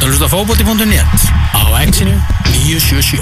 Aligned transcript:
ert 0.00 0.06
að 0.08 0.12
hlusta 0.14 0.28
á 0.28 0.32
fótbolti.net 0.32 1.24
á 1.52 1.62
exinu 1.84 2.14
977 2.48 3.20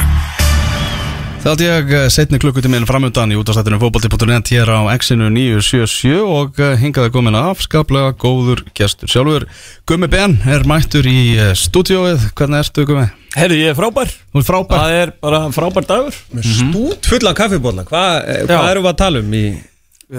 Það 1.42 1.48
held 1.48 1.62
ég 1.64 1.90
setni 2.14 2.38
klukkutíminn 2.38 2.86
framöndan 2.86 3.32
í 3.34 3.38
útastættinu 3.38 3.80
fótbolti.net 3.82 4.50
hér 4.52 4.70
á 4.70 4.86
X-inu 4.94 5.26
977 5.34 6.22
og 6.22 6.60
eh, 6.62 6.76
hingaði 6.78 7.10
komin 7.14 7.38
að 7.38 7.48
afskaplega 7.54 8.12
góður 8.18 8.62
gestur 8.78 9.10
sjálfur. 9.10 9.46
Gummi 9.90 10.10
Ben 10.12 10.36
er 10.46 10.66
mættur 10.70 11.06
í 11.08 11.34
eh, 11.38 11.50
stúdióið, 11.58 12.28
hvernig 12.38 12.62
ertu 12.62 12.86
Gummi? 12.86 13.08
Herru, 13.34 13.58
ég 13.58 13.72
er 13.72 13.78
frábær 13.78 14.14
Þú 14.14 14.42
er 14.42 14.48
frábær. 14.52 14.78
Það 14.78 14.96
er 15.02 15.14
bara 15.24 15.44
frábær 15.58 15.90
dagur 15.90 16.22
með 16.30 16.50
stút 16.62 17.10
fullan 17.10 17.38
kaffibólla 17.38 17.86
hvað 17.90 18.16
Já. 18.22 18.48
hva 18.54 18.64
erum 18.70 18.86
við 18.86 18.94
að 18.94 18.98
tala 19.02 19.26
um 19.26 19.38
í 19.38 19.44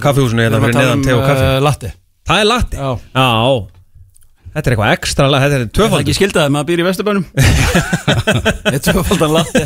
kaffihúsinu 0.04 0.48
hérna 0.48 0.64
fyrir 0.66 0.82
neðan 0.82 1.07
te 1.07 1.20
og 1.20 1.28
kaffi 1.28 1.52
uh, 1.52 1.60
Latte 1.64 1.96
það 2.28 2.44
er 2.44 2.50
latti 2.55 2.80
Já. 2.80 2.89
Já. 3.16 3.79
Þetta 4.60 4.70
er 4.70 4.76
eitthvað 4.76 4.96
ekstra 5.00 5.30
lag 5.32 5.46
þetta 5.46 5.60
er 5.60 5.68
Það 5.80 5.98
er 5.98 6.04
ekki 6.04 6.18
skildaði 6.20 6.54
maður 6.55 6.70
býr 6.70 6.84
í 6.84 6.88
Vesturbænum 6.90 7.26
Ég 8.70 8.77
er 8.77 8.84
tvöfaldan 8.85 9.35
latte 9.40 9.66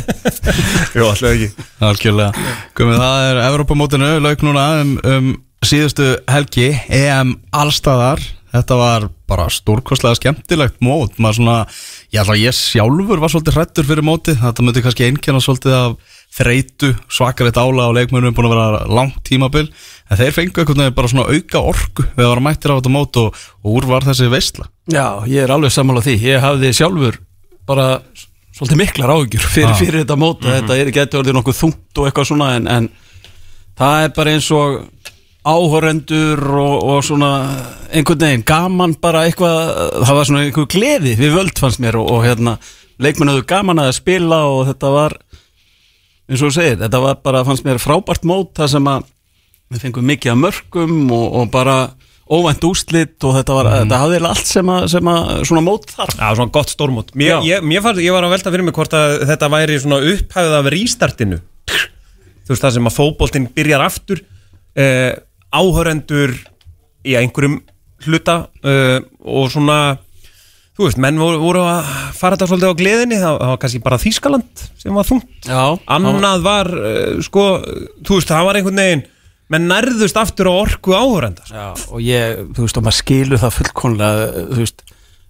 Jú, 0.94 1.08
alltaf 1.10 1.30
ekki 1.34 1.50
Algjörlega. 1.84 2.46
Gummi, 2.78 2.94
það 3.00 3.26
er 3.28 3.40
Evropamótinu, 3.48 4.14
lauk 4.22 4.44
núna 4.46 4.68
um, 4.80 4.94
um 5.04 5.34
síðustu 5.64 6.14
helgi, 6.30 6.72
EM 6.92 7.38
allstaðar. 7.54 8.22
Þetta 8.54 8.76
var 8.78 9.06
bara 9.26 9.48
stórkostlega 9.50 10.18
skemmtilegt 10.18 10.76
mót. 10.84 11.16
Maður 11.18 11.38
svona, 11.40 11.56
ég 12.14 12.20
ætla 12.22 12.36
að 12.36 12.44
ég 12.44 12.54
sjálfur 12.54 13.22
var 13.22 13.32
svolítið 13.32 13.56
hrættur 13.58 13.88
fyrir 13.88 14.06
mótið. 14.06 14.38
Þetta 14.44 14.66
myndi 14.66 14.84
kannski 14.84 15.06
einkjana 15.08 15.40
svolítið 15.42 15.74
af 15.78 16.20
þreytu, 16.34 16.92
svakarið 17.10 17.56
dála 17.58 17.88
og 17.88 17.96
leikmönum 17.98 18.36
búin 18.36 18.50
að 18.50 18.54
vera 18.54 18.84
langt 19.00 19.18
tímabil. 19.26 19.66
En 20.10 20.20
þeir 20.20 20.34
fengu 20.36 20.64
veginn 20.68 20.96
bara 20.96 21.10
svona 21.10 21.30
auka 21.32 21.62
orku 21.64 22.04
við 22.04 22.26
vera 22.26 22.44
mættir 22.44 22.74
á 22.74 22.76
þetta 22.76 22.92
mót 22.92 23.18
og, 23.22 23.38
og 23.64 23.78
úr 23.78 23.86
var 23.88 24.04
þessi 24.04 24.28
veistla. 24.32 24.68
Já, 24.92 25.24
ég 25.30 25.46
er 25.46 25.54
alveg 25.54 25.72
sammála 25.72 26.04
því 26.04 26.18
Ég 26.20 26.44
hafði 26.44 26.72
sjálfur 26.76 27.20
bara 27.64 27.86
svolítið 28.54 28.80
miklar 28.82 29.14
áhyggjur 29.14 29.46
fyrir, 29.48 29.72
Já. 29.72 29.78
fyrir 29.80 30.02
þetta 30.02 30.18
mót 30.20 30.44
Þetta 30.44 30.76
er 30.76 30.92
getur 30.92 31.22
orðið 31.22 31.38
nokkuð 31.38 31.60
þungt 31.62 32.00
og 32.00 32.08
eitthvað 32.10 32.28
svona 32.28 32.50
en, 32.58 32.68
en 32.68 32.90
það 33.80 34.04
er 34.04 34.12
bara 34.18 34.34
eins 34.36 34.50
og 34.54 34.76
áhorendur 35.44 36.40
og, 36.56 36.76
og 36.88 37.00
svona 37.04 37.30
einhvern 37.92 38.22
veginn 38.22 38.44
gaman 38.48 38.94
bara 39.00 39.26
eitthvað 39.28 39.58
það 40.06 40.18
var 40.18 40.28
svona 40.28 40.44
einhver 40.46 40.68
gleði 40.72 41.16
við 41.18 41.34
völd 41.36 41.60
fannst 41.60 41.82
mér 41.84 41.98
og, 42.00 42.08
og 42.14 42.22
hérna 42.24 42.56
leikmenn 43.02 43.32
höfðu 43.32 43.48
gaman 43.50 43.82
að 43.82 43.92
spila 43.98 44.40
og 44.48 44.62
þetta 44.70 44.92
var 44.94 45.16
eins 46.24 46.40
og 46.40 46.48
þú 46.48 46.54
segir, 46.56 46.78
þetta 46.80 47.02
var 47.04 47.18
bara 47.26 47.42
fannst 47.44 47.66
mér 47.66 47.82
frábært 47.82 48.24
mót 48.28 48.54
það 48.56 48.72
sem 48.76 48.88
að 48.88 49.10
við 49.72 49.86
fengum 49.86 50.08
mikið 50.08 50.34
að 50.34 50.42
mörgum 50.42 50.98
og, 51.14 51.26
og 51.40 51.50
bara 51.54 51.78
óvænt 52.24 52.64
úslit 52.64 53.24
og 53.26 53.34
þetta 53.36 53.56
var, 53.56 53.68
þetta 53.82 53.98
hafði 54.00 54.20
allt 54.30 54.48
sem 54.48 54.70
að, 54.72 54.86
sem 54.94 55.10
að 55.12 55.32
svona 55.48 55.64
mót 55.64 55.90
þar 55.92 56.14
Já, 56.16 56.28
svona 56.38 56.54
gott 56.54 56.72
stórmót. 56.72 57.12
Mér, 57.18 57.42
ég, 57.44 57.64
mér 57.64 57.84
fannst, 57.84 58.00
ég 58.04 58.16
var 58.16 58.24
að 58.24 58.32
velta 58.36 58.52
fyrir 58.54 58.64
mig 58.64 58.76
hvort 58.76 58.96
að 58.96 59.26
þetta 59.28 59.50
væri 59.52 59.76
svona 59.82 60.00
upphæfið 60.14 60.56
af 60.58 60.70
rístartinu 60.72 61.40
þú 61.74 62.52
veist 62.52 62.64
það 62.64 62.74
sem 62.76 62.88
að 62.88 62.96
fótboltinn 62.96 63.50
byrjar 63.56 63.84
aftur 63.84 64.24
uh, 64.24 65.12
áhörendur 65.54 66.34
í 67.04 67.16
einhverjum 67.20 67.60
hluta 68.04 68.40
uh, 68.64 68.98
og 69.20 69.52
svona 69.52 69.78
þú 70.74 70.88
veist, 70.88 71.00
menn 71.00 71.20
voru, 71.20 71.38
voru 71.44 71.64
að 71.68 71.88
fara 72.16 72.36
þetta 72.38 72.48
svolítið 72.50 72.72
á 72.72 72.80
gleðinni, 72.80 73.18
það, 73.20 73.40
var 73.44 73.58
kannski 73.62 73.80
bara 73.84 74.00
Þískaland 74.02 74.64
sem 74.80 74.96
var 74.96 75.06
þungt. 75.06 75.28
Já, 75.46 75.76
annað 75.92 76.40
var, 76.44 76.70
uh, 76.72 77.18
sko 77.24 77.44
þú 78.00 78.18
veist, 78.18 78.32
það 78.32 78.48
var 78.48 78.58
einhvern 78.58 78.80
veginn 78.82 79.04
menn 79.52 79.68
nærðust 79.68 80.16
aftur 80.16 80.48
á 80.48 80.54
orku 80.56 80.94
áhörenda 80.96 81.44
sko. 81.48 81.96
Og 81.96 82.04
ég, 82.04 82.38
þú 82.56 82.64
veist, 82.64 82.78
og 82.80 82.86
maður 82.86 82.98
skilur 83.02 83.40
það 83.42 83.56
fullkonlega, 83.58 84.28
þú 84.54 84.60
veist 84.62 84.84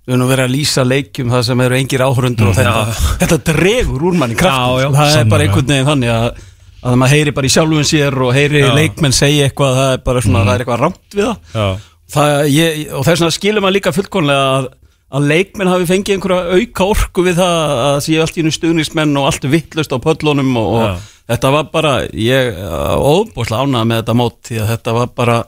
við 0.05 0.15
erum 0.19 0.29
verið 0.29 0.45
að 0.45 0.53
lýsa 0.53 0.85
leikjum 0.85 1.31
það 1.33 1.43
sem 1.49 1.63
eru 1.65 1.77
engir 1.79 2.05
áhörundur 2.05 2.51
og 2.51 2.59
þetta, 2.59 2.83
þetta 3.23 3.39
dregur 3.49 4.03
úr 4.11 4.19
manni 4.21 4.37
kraft, 4.37 4.61
Já, 4.61 4.85
já, 4.85 4.89
það 4.99 5.17
er 5.23 5.31
bara 5.33 5.47
einhvern 5.47 5.71
veginn 5.73 5.89
þannig 5.89 6.13
að, 6.13 6.27
að 6.85 6.99
maður 7.01 7.15
heyri 7.17 7.35
bara 7.39 7.49
í 7.49 7.53
sjálfum 7.55 7.89
sér 7.89 8.19
og 8.27 8.33
heyri 8.37 8.61
Já. 8.61 8.69
leikmenn 8.77 9.17
segja 9.17 9.49
eitthvað, 9.49 9.79
það 9.81 9.93
er 9.97 10.03
bara 10.11 10.25
svona, 10.27 10.45
það 10.45 10.55
er 10.55 10.65
eitthvað 10.67 10.83
rámt 10.85 11.17
við 11.17 11.31
það, 11.55 11.87
það 12.15 12.33
ég, 12.53 12.83
og 12.93 13.07
þess 13.09 13.25
vegna 13.25 13.37
skilur 13.39 13.65
maður 13.65 13.77
líka 13.79 13.95
fullkonlega 13.97 14.53
að, 14.59 14.69
að 15.17 15.29
leikmenn 15.33 15.73
hafi 15.73 15.89
fengið 15.95 16.19
einhverja 16.19 16.61
auka 16.61 16.91
orku 16.93 17.25
við 17.25 17.41
það 17.41 17.75
að 17.89 17.99
séu 18.05 18.21
allt 18.27 18.37
í 18.37 18.45
einu 18.45 18.55
stuðnismenn 18.59 19.17
og 19.23 19.31
allt 19.31 19.49
vittlust 19.57 19.97
á 19.97 19.99
pöllunum 20.05 20.53
og, 20.61 20.77
og 20.85 21.11
þetta 21.31 21.51
var 21.55 21.67
bara, 21.73 21.97
ég 22.11 22.61
óbúslega 23.01 23.65
ánægða 23.65 23.89
með 23.91 24.01
þetta 24.03 24.17
mót 24.21 24.39
því 24.49 24.63
að 24.63 24.73
þetta 24.75 24.97
var 25.01 25.13
bara 25.17 25.43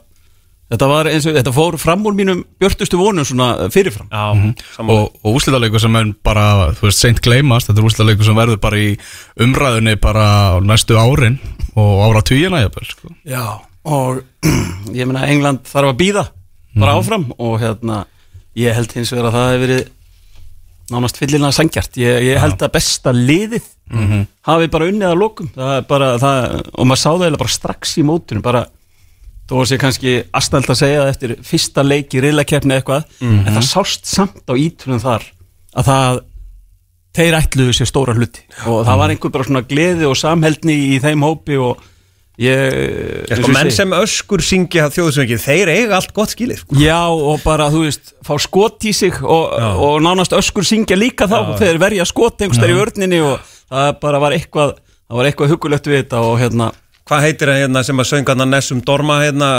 Þetta 0.67 0.87
var 0.91 1.07
eins 1.07 1.23
og, 1.29 1.35
þetta 1.37 1.51
fór 1.55 1.77
fram 1.79 2.01
úr 2.09 2.15
mínum 2.15 2.41
björtustu 2.59 2.97
vonum 2.99 3.23
svona 3.27 3.69
fyrirfram. 3.71 4.09
Já, 4.11 4.25
mm 4.35 4.89
og, 4.91 5.13
og 5.23 5.37
úslitaleikur 5.39 5.79
sem 5.79 5.95
er 5.95 6.09
bara, 6.27 6.73
þú 6.75 6.89
veist, 6.89 6.99
seint 6.99 7.21
gleymast. 7.23 7.69
Þetta 7.69 7.79
er 7.79 7.87
úslitaleikur 7.87 8.27
sem 8.27 8.35
verður 8.35 8.59
bara 8.65 8.81
í 8.81 8.89
umræðunni 9.45 9.95
bara 10.03 10.25
á 10.27 10.59
næstu 10.59 10.99
árin 10.99 11.39
og 11.77 12.03
ára 12.03 12.23
tvíina 12.27 12.59
jafnvel 12.65 12.89
sko. 12.89 13.13
Já, 13.23 13.45
og 13.87 14.19
ég 14.99 15.07
meina 15.07 15.23
England 15.31 15.63
þarf 15.71 15.93
að 15.93 15.99
býða 16.03 16.25
bara 16.77 16.97
áfram 16.99 17.29
og 17.37 17.55
hérna, 17.63 18.03
ég 18.59 18.75
held 18.75 18.91
hins 18.97 19.13
vegar 19.15 19.31
að 19.31 19.37
það 19.37 19.49
hefur 19.53 19.65
verið 19.67 19.85
nánast 20.93 21.17
fyllilega 21.19 21.51
sangjart 21.55 21.97
ég, 21.99 22.21
ég 22.31 22.39
held 22.41 22.61
að 22.63 22.73
besta 22.77 23.11
liðið 23.15 23.65
hafi 24.47 24.67
bara 24.71 24.87
unnið 24.91 25.07
að 25.09 25.19
lokum. 25.21 25.49
Bara, 25.87 26.13
það, 26.19 26.61
og 26.73 26.87
maður 26.87 27.01
sá 27.01 27.09
það 27.09 27.21
eiginlega 27.25 27.43
bara 27.43 27.55
strax 27.57 27.97
í 27.97 28.03
mótunum, 28.07 28.43
bara 28.43 28.65
þó 29.47 29.53
að 29.61 29.67
sé 29.69 29.77
kannski 29.79 30.15
aðstælt 30.35 30.71
að 30.73 30.79
segja 30.81 31.03
það 31.03 31.11
eftir 31.13 31.35
fyrsta 31.47 31.83
leik 31.87 32.15
í 32.17 32.23
riðlakeppni 32.23 32.75
eitthvað 32.75 33.05
en 33.23 33.53
það 33.55 33.67
sást 33.69 34.09
samt 34.11 34.43
á 34.51 34.53
ítunum 34.59 34.99
þar 34.99 35.23
að 35.77 35.87
það 35.91 36.19
þeir 37.17 37.37
ætluðu 37.39 37.73
sér 37.73 37.89
stóra 37.89 38.13
hluti. 38.17 38.43
Og 38.67 38.83
það 38.85 38.99
var 38.99 39.13
einhver 39.13 39.31
bara 39.33 39.47
svona 39.47 39.63
gleði 39.65 40.05
og 40.05 40.17
samheldni 40.19 40.75
í 40.93 40.99
þeim 41.01 41.23
hópi 41.25 41.55
og 41.57 41.79
ég 42.37 43.31
sko, 43.31 43.47
og 43.47 43.53
menn 43.55 43.69
sem 43.73 43.93
öskur 43.97 44.43
syngja 44.45 44.87
þjóðsöngið, 44.93 45.41
þeir 45.41 45.71
eiga 45.73 45.97
allt 45.97 46.11
gott 46.13 46.35
skilið 46.35 46.61
sko. 46.61 46.77
Já 46.81 46.99
og 47.09 47.41
bara 47.45 47.69
þú 47.73 47.85
veist 47.87 48.13
fá 48.25 48.35
skot 48.41 48.85
í 48.85 48.93
sig 48.93 49.17
og, 49.23 49.55
og 49.57 49.97
nánast 50.05 50.35
öskur 50.37 50.67
syngja 50.67 50.99
líka 50.99 51.25
þá 51.29 51.37
Já. 51.39 51.55
þegar 51.63 51.81
verja 51.87 52.05
skot 52.09 52.43
einhverstað 52.45 52.73
í 52.73 52.77
vörninni 52.77 53.23
og 53.25 53.41
það 53.71 53.89
bara 54.03 54.21
var 54.21 54.37
eitthvað 54.37 54.75
það 54.77 55.19
var 55.21 55.31
eitthvað 55.31 55.55
hugulegt 55.55 55.89
við 55.89 56.03
þetta 56.03 56.21
og 56.27 56.37
hérna. 56.43 56.71
Hvað 57.07 57.23
heitir 57.23 57.49
það 57.49 57.61
hérna 57.63 57.83
sem 57.87 58.03
að 58.03 58.09
sönga 58.09 58.33
Nessum 58.43 58.79
Dorma 58.83 59.21
hérna, 59.23 59.51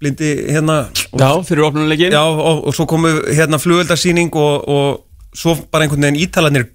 blindi 0.00 0.34
hérna? 0.46 0.76
Já 1.18 1.30
fyrir 1.44 1.66
opnuleikin 1.66 2.14
Já, 2.14 2.22
og, 2.22 2.62
og 2.70 2.76
svo 2.76 2.86
komu 2.88 3.10
hérna 3.26 3.58
flugöldarsýning 3.58 4.30
og, 4.38 4.68
og 4.70 5.34
svo 5.34 5.56
bara 5.72 5.84
einhvern 5.84 6.06
veginn 6.06 6.22
ítalarnir 6.22 6.68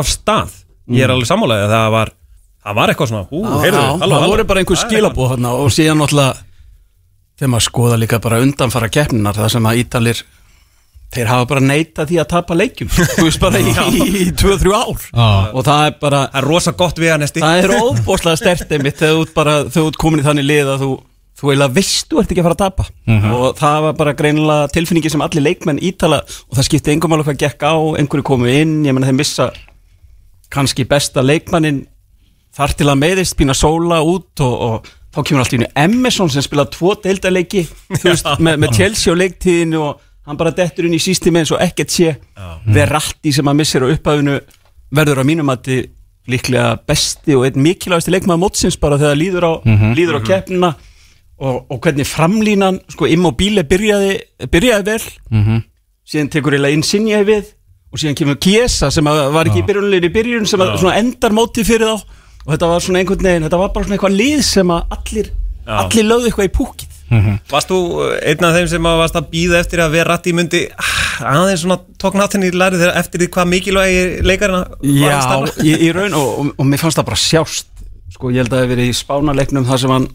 af 0.00 0.08
stað. 0.08 0.54
Ég 0.90 1.04
er 1.04 1.12
alveg 1.12 1.28
sammálaðið 1.28 1.66
að 1.68 1.74
það 1.76 1.92
var 1.96 2.12
það 2.66 2.78
var 2.80 2.92
eitthvað 2.92 3.10
svona, 3.12 3.26
ú, 3.30 3.42
heyrðu, 3.62 3.82
það 4.02 4.26
voru 4.32 4.44
bara 4.50 4.62
einhver 4.62 4.76
Það 4.80 4.86
er 4.86 4.90
skilabóð 4.90 5.30
hérna 5.34 5.52
og 5.62 5.72
síðan 5.74 6.00
náttúrulega 6.02 6.42
þegar 7.36 7.52
maður 7.52 7.66
skoða 7.68 7.98
líka 8.00 8.18
bara 8.24 8.40
undanfara 8.42 8.88
keppninar 8.92 9.36
það 9.38 9.52
sem 9.54 9.68
að 9.70 9.80
Ítalir 9.84 10.22
þeir 11.14 11.28
hafa 11.30 11.46
bara 11.52 11.62
neitað 11.62 12.08
því 12.10 12.16
að 12.18 12.28
tapa 12.32 12.56
leikjum 12.58 12.88
þú 12.96 13.26
veist 13.28 13.42
bara 13.42 13.60
í, 13.62 13.74
í 14.26 14.30
2-3 14.34 14.72
ár. 14.74 15.04
Já. 15.06 15.26
og 15.54 15.66
það 15.68 15.82
er 15.90 15.98
bara 16.02 16.22
Það 16.32 16.40
er 16.40 16.48
rosa 16.50 16.72
gott 16.80 16.98
við 16.98 17.12
hann 17.14 17.26
esti 17.26 17.44
það 17.44 17.60
er 17.62 17.74
óbúslega 17.76 18.40
stert 18.40 18.72
einmitt 18.74 18.98
þegar 18.98 19.14
þú 19.14 19.26
ert 19.28 19.36
bara, 19.36 19.54
þegar 19.68 19.76
þú 19.76 19.84
ert 19.92 20.00
komin 20.02 20.24
í 20.24 20.26
þannig 20.26 20.48
lið 20.50 20.72
að 20.74 20.82
þú, 20.82 20.90
þú 21.38 21.52
eiginlega 21.52 21.76
veist 21.76 22.10
þú 22.10 22.20
ert 22.24 22.34
ekki 22.34 22.42
að 22.42 22.48
fara 22.48 22.56
að 22.58 22.64
tapa. 22.64 22.88
Og 23.36 23.46
það 23.60 23.78
var 23.86 23.96
bara 24.02 24.16
greinilega 24.18 24.72
tilfinningi 24.74 25.12
sem 25.14 25.24
allir 25.28 25.46
leikmenn 25.46 25.80
ítala 25.84 26.22
og 26.26 26.58
það 26.58 26.68
skipti 26.72 26.94
engum 26.96 27.14
alveg 27.14 27.30
hvað 27.30 27.40
gekk 27.44 27.66
á, 27.70 27.74
einhverju 28.02 28.26
komu 28.32 28.50
inn 28.50 28.74
ég 28.88 28.96
menna 28.96 29.06
þeim 29.12 29.20
missa 29.22 29.50
kannski 30.50 30.86
besta 30.90 31.22
leikmannin 31.22 31.84
þar 32.56 32.74
til 32.78 32.88
að 32.88 33.00
meiðist 33.02 33.36
pína 33.38 33.54
sóla 33.56 34.00
út 34.06 34.42
og, 34.44 34.54
og 34.68 34.90
þá 35.16 35.20
kemur 35.22 35.42
allt 35.44 35.54
í 35.56 35.60
einu 35.60 35.68
Emerson 35.84 36.30
sem 36.32 36.44
spila 36.44 36.66
tvo 36.72 36.94
deildaleiki 37.04 37.66
þú 37.68 38.04
veist, 38.10 38.28
með, 38.40 38.58
með 38.64 38.76
Chelsea 38.78 39.12
á 39.12 39.20
leiktíðinu 39.20 39.82
og 39.84 40.02
hann 40.26 40.40
bara 40.40 40.54
dettur 40.56 40.88
inn 40.88 40.96
í 40.96 41.02
sístími 41.02 41.38
eins 41.42 41.52
og 41.54 41.60
ekkert 41.62 41.92
sé. 41.94 42.16
Verratti 42.74 43.30
sem 43.32 43.46
að 43.46 43.58
missir 43.60 43.84
á 43.84 43.92
upphæfinu 43.92 44.40
verður 44.96 45.22
á 45.22 45.24
mínum 45.28 45.52
að 45.52 45.86
líklega 46.26 46.72
besti 46.88 47.36
og 47.38 47.44
einn 47.46 47.60
mikilvægasti 47.62 48.10
leikmaður 48.10 48.42
mótsins 48.42 48.76
bara 48.82 48.98
þegar 48.98 49.20
líður 49.20 49.44
á, 49.46 49.52
líður 49.94 50.18
á 50.18 50.20
keppnina 50.26 50.72
og, 51.38 51.60
og 51.70 51.78
hvernig 51.84 52.08
framlínan 52.08 52.80
sko 52.90 53.06
Immobile 53.06 53.62
byrjaði, 53.68 54.16
byrjaði 54.50 54.88
vel. 54.88 55.06
Síðan 56.06 56.32
tekur 56.34 56.56
eiginlega 56.56 56.74
Insigne 56.80 57.22
við 57.28 57.52
og 57.92 58.00
síðan 58.02 58.18
kemur 58.18 58.40
Kiesa 58.42 58.90
sem 58.90 59.06
að 59.06 59.22
var 59.36 59.46
ekki 59.50 59.62
í 59.62 59.66
byrjunlega 59.68 60.10
í 60.10 60.14
byrjun 60.18 60.48
sem 60.50 60.62
að 60.64 60.74
svona 60.82 60.98
endar 60.98 61.34
mótið 61.38 61.70
fyrir 61.70 61.92
þá 61.94 62.22
og 62.46 62.54
þetta 62.54 62.70
var 62.70 62.84
svona 62.84 63.02
einhvern 63.02 63.26
veginn, 63.26 63.46
þetta 63.48 63.60
var 63.60 63.72
bara 63.74 63.88
svona 63.88 63.98
eitthvað 63.98 64.18
lið 64.20 64.44
sem 64.46 64.70
að 64.70 64.94
allir, 64.96 65.32
allir 65.66 66.06
lögðu 66.06 66.30
eitthvað 66.30 66.48
í 66.48 66.54
púkið 66.54 66.92
Varst 67.06 67.70
þú 67.70 67.76
uh, 68.02 68.16
einn 68.26 68.42
af 68.48 68.56
þeim 68.56 68.68
sem 68.70 68.86
að 68.90 68.96
varst 68.98 69.16
að 69.18 69.28
býða 69.30 69.60
eftir 69.62 69.78
að 69.84 69.92
vera 69.94 70.10
rætt 70.10 70.26
í 70.26 70.32
mundi 70.34 70.62
ah, 70.74 70.94
aðeins 71.36 71.62
svona 71.62 71.78
tók 72.02 72.14
náttinni 72.18 72.50
í 72.50 72.56
lærið 72.56 72.82
þegar 72.82 72.98
eftir 72.98 73.22
því 73.22 73.28
hvað 73.36 73.50
mikilvægi 73.52 74.00
leikarina 74.26 74.62
Já, 74.82 75.20
starfa? 75.22 75.62
í, 75.62 75.70
í 75.86 75.88
raun 75.94 76.16
og, 76.18 76.26
og, 76.26 76.46
og 76.58 76.64
mér 76.66 76.82
fannst 76.82 76.98
það 76.98 77.08
bara 77.12 77.20
sjást. 77.22 77.70
Sko 78.16 78.32
ég 78.34 78.42
held 78.42 78.50
að 78.50 78.56
það 78.56 78.64
hef 78.64 78.72
verið 78.74 78.90
í 78.90 78.98
spánaleiknum 78.98 79.68
þar 79.68 79.82
sem 79.84 79.94
hann 79.94 80.08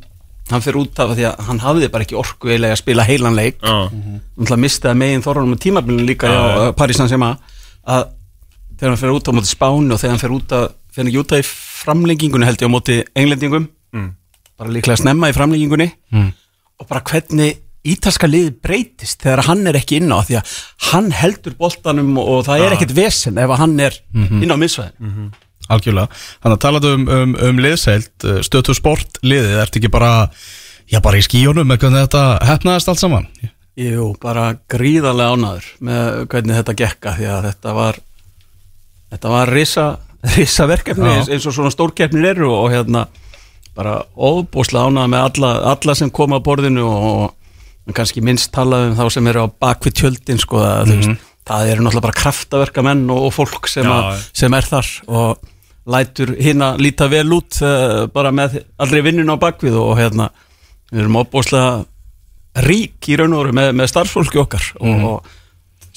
hann 0.52 0.64
fyrir 0.66 0.82
út 0.82 1.00
af 1.00 1.14
því 1.16 1.26
að 1.30 1.36
hann 1.48 1.64
hafði 1.64 1.88
bara 1.94 2.04
ekki 2.04 2.20
orku 2.20 2.50
eiginlega 2.50 2.76
að 2.76 2.82
spila 2.82 3.08
heilan 3.08 3.38
leik. 3.40 3.62
Já. 3.64 3.88
hann 4.52 4.60
mistaði 4.60 4.96
uh, 10.98 11.20
út 11.22 11.36
að 11.36 11.44
í 11.44 11.48
framlengingunni 11.48 12.48
held 12.50 12.62
ég 12.62 12.72
á 12.72 12.76
móti 12.76 13.02
englendingum. 13.16 13.68
Bara 14.62 14.74
líklega 14.76 15.00
snemma 15.02 15.32
í 15.32 15.36
framlengingunni. 15.36 15.92
Og 16.82 16.88
bara 16.90 17.04
hvernig 17.06 17.60
ítalska 17.88 18.30
liði 18.30 18.54
breytist 18.62 19.22
þegar 19.24 19.46
hann 19.48 19.66
er 19.70 19.78
ekki 19.80 19.98
inn 20.02 20.12
á 20.14 20.22
því 20.22 20.38
að 20.38 20.58
hann 20.92 21.08
heldur 21.18 21.56
boltanum 21.58 22.12
og 22.22 22.44
það 22.46 22.66
er 22.66 22.76
ekkert 22.76 22.94
vesen 22.98 23.40
ef 23.42 23.50
að 23.50 23.62
hann 23.64 23.80
er 23.82 23.98
inn 24.14 24.54
á 24.54 24.58
miðsvæðin 24.62 25.32
Algjörlega, 25.72 26.10
þannig 26.44 26.58
að 26.58 26.62
talaðu 26.66 26.92
um, 26.98 27.04
um, 27.16 27.34
um 27.48 27.60
liðseilt 27.64 28.26
stötu 28.44 28.76
sport 28.76 29.22
liðið, 29.24 29.56
ertu 29.62 29.80
ekki 29.80 29.92
bara 29.94 30.12
já 30.92 31.00
bara 31.02 31.18
í 31.22 31.24
skíunum 31.26 31.70
með 31.70 31.86
hvernig 31.86 32.06
þetta 32.06 32.24
hefnaðist 32.50 32.92
allt 32.92 33.02
saman? 33.02 33.28
Jú, 33.80 34.12
bara 34.22 34.50
gríðarlega 34.70 35.38
ánaður 35.38 35.70
með 35.80 36.26
hvernig 36.34 36.60
þetta 36.60 36.78
gekka 36.82 37.16
því 37.18 37.30
að 37.32 37.48
þetta 37.50 37.76
var 37.78 38.02
þetta 39.14 39.32
var 39.32 39.54
risa, 39.56 39.86
risa 40.36 40.68
verkefni 40.70 41.10
Já. 41.10 41.26
eins, 41.26 41.48
og 41.50 41.56
svona 41.56 41.72
stórkeppnir 41.74 42.34
eru 42.36 42.52
og 42.54 42.72
hérna 42.74 43.08
bara 43.78 44.02
óbúslega 44.16 44.90
ánaður 44.90 45.14
með 45.14 45.28
alla, 45.30 45.52
alla 45.72 45.96
sem 45.98 46.12
koma 46.14 46.42
að 46.42 46.48
borðinu 46.50 46.84
og, 46.86 47.32
og 47.88 47.96
kannski 47.98 48.24
minnst 48.24 48.52
talað 48.54 48.90
um 48.90 48.98
þá 49.00 49.06
sem 49.16 49.30
eru 49.32 49.46
á 49.48 49.54
bakvið 49.64 49.98
tjöldin 50.02 50.42
sko, 50.42 50.60
að, 50.66 50.92
þú 50.92 50.98
veist, 51.00 51.30
það 51.48 51.72
eru 51.72 51.86
náttúrulega 51.86 52.06
bara 52.08 52.20
kraftaverka 52.20 52.86
menn 52.86 53.06
og, 53.10 53.24
og 53.30 53.36
fólk 53.36 53.72
sem, 53.72 53.88
Já, 53.88 54.12
að, 54.12 54.28
sem 54.44 54.58
er 54.60 54.68
þar 54.68 54.92
og 55.08 55.52
lætur 55.92 56.36
hérna 56.38 56.74
líta 56.78 57.08
vel 57.10 57.28
út 57.34 57.58
uh, 57.66 58.06
bara 58.14 58.34
með 58.36 58.62
allri 58.82 59.02
vinnun 59.08 59.34
á 59.34 59.42
bakvið 59.42 59.80
og 59.82 59.96
hérna 59.98 60.30
við 60.92 61.06
erum 61.06 61.22
óbúslega 61.24 62.66
rík 62.68 63.08
í 63.08 63.18
raun 63.18 63.34
og 63.34 63.46
veru 63.46 63.56
með, 63.56 63.72
með 63.80 63.94
starfsfólki 63.94 64.42
okkar 64.44 64.74
og, 64.84 65.06
og 65.08 65.38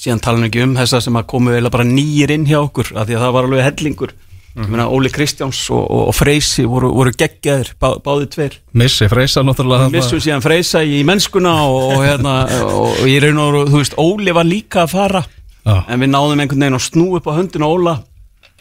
síðan 0.05 0.21
tala 0.23 0.41
nú 0.41 0.49
ekki 0.49 0.63
um 0.65 0.77
þessa 0.77 1.01
sem 1.03 1.17
að 1.17 1.27
komu 1.33 1.51
eiginlega 1.51 1.73
bara 1.73 1.87
nýjir 1.89 2.33
inn 2.35 2.47
hjá 2.49 2.59
okkur 2.61 2.93
af 2.95 3.09
því 3.09 3.17
að 3.17 3.25
það 3.25 3.35
var 3.35 3.49
alveg 3.49 3.67
hellingur. 3.69 4.15
Ég 4.55 4.69
meina 4.71 4.85
Óli 4.87 5.09
Kristjáns 5.11 5.65
og, 5.75 5.81
og, 5.83 6.01
og 6.07 6.15
Freysi 6.15 6.63
voru, 6.71 6.87
voru 6.95 7.11
geggjaðir, 7.11 7.73
bá, 7.75 7.89
báði 7.99 8.29
tveir. 8.31 8.53
Missi 8.79 9.09
Freysa 9.11 9.43
náttúrulega 9.43 9.89
missum 9.91 10.21
síðan 10.23 10.43
Freysa 10.45 10.79
í 10.79 11.01
mennskuna 11.07 11.57
og, 11.67 11.89
og, 11.89 12.03
hérna, 12.05 12.35
og, 12.69 13.01
í 13.03 13.17
raun 13.19 13.41
og 13.43 13.57
þú 13.73 13.81
veist, 13.81 13.97
Óli 13.99 14.35
var 14.35 14.47
líka 14.47 14.85
að 14.85 14.93
fara. 14.95 15.25
Já. 15.65 15.79
en 15.89 15.97
við 16.03 16.11
náðum 16.13 16.41
einhvern 16.43 16.61
veginn 16.61 16.77
að 16.77 16.85
snú 16.85 17.05
upp 17.17 17.27
á 17.27 17.37
höndinu 17.39 17.67
Óla. 17.67 17.95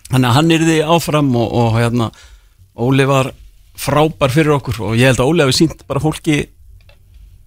Þannig 0.09 0.29
að 0.31 0.37
hann 0.39 0.53
yrði 0.57 0.77
áfram 0.97 1.31
og, 1.37 1.51
og 1.61 1.79
hérna, 1.79 2.11
Óli 2.81 3.07
var 3.09 3.31
frábær 3.79 4.33
fyrir 4.33 4.57
okkur. 4.57 4.81
Og 4.89 4.99
ég 4.99 5.13
held 5.13 5.21
að 5.21 5.31
Óli 5.31 5.45
hafi 5.45 5.57
sínt 5.61 5.85
bara 5.87 6.03
fólki 6.03 6.41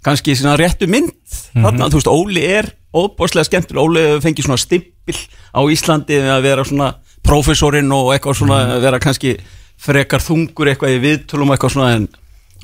kannski 0.06 0.38
sína 0.38 0.56
réttu 0.60 0.88
mynd 0.88 1.12
þarna, 1.52 1.90
þú 1.90 2.00
veist, 2.00 2.12
Óli 2.12 2.46
er 2.48 2.70
óbáslega 2.98 3.48
skemmtileg, 3.48 3.82
Óli 3.84 4.06
hefur 4.06 4.24
fengið 4.26 4.48
svona 4.48 4.62
stimpil 4.62 5.20
á 5.54 5.62
Íslandi 5.74 6.20
að 6.24 6.48
vera 6.48 6.66
svona 6.68 6.92
prófessorinn 7.28 7.92
og 7.96 8.14
eitthvað 8.14 8.40
svona 8.42 8.80
vera 8.84 9.02
kannski 9.04 9.36
frekar 9.78 10.24
þungur 10.24 10.72
eitthvað 10.72 10.96
í 10.96 11.04
viðtölum 11.04 11.54
eitthvað 11.54 11.76
svona 11.76 11.94
en 12.00 12.10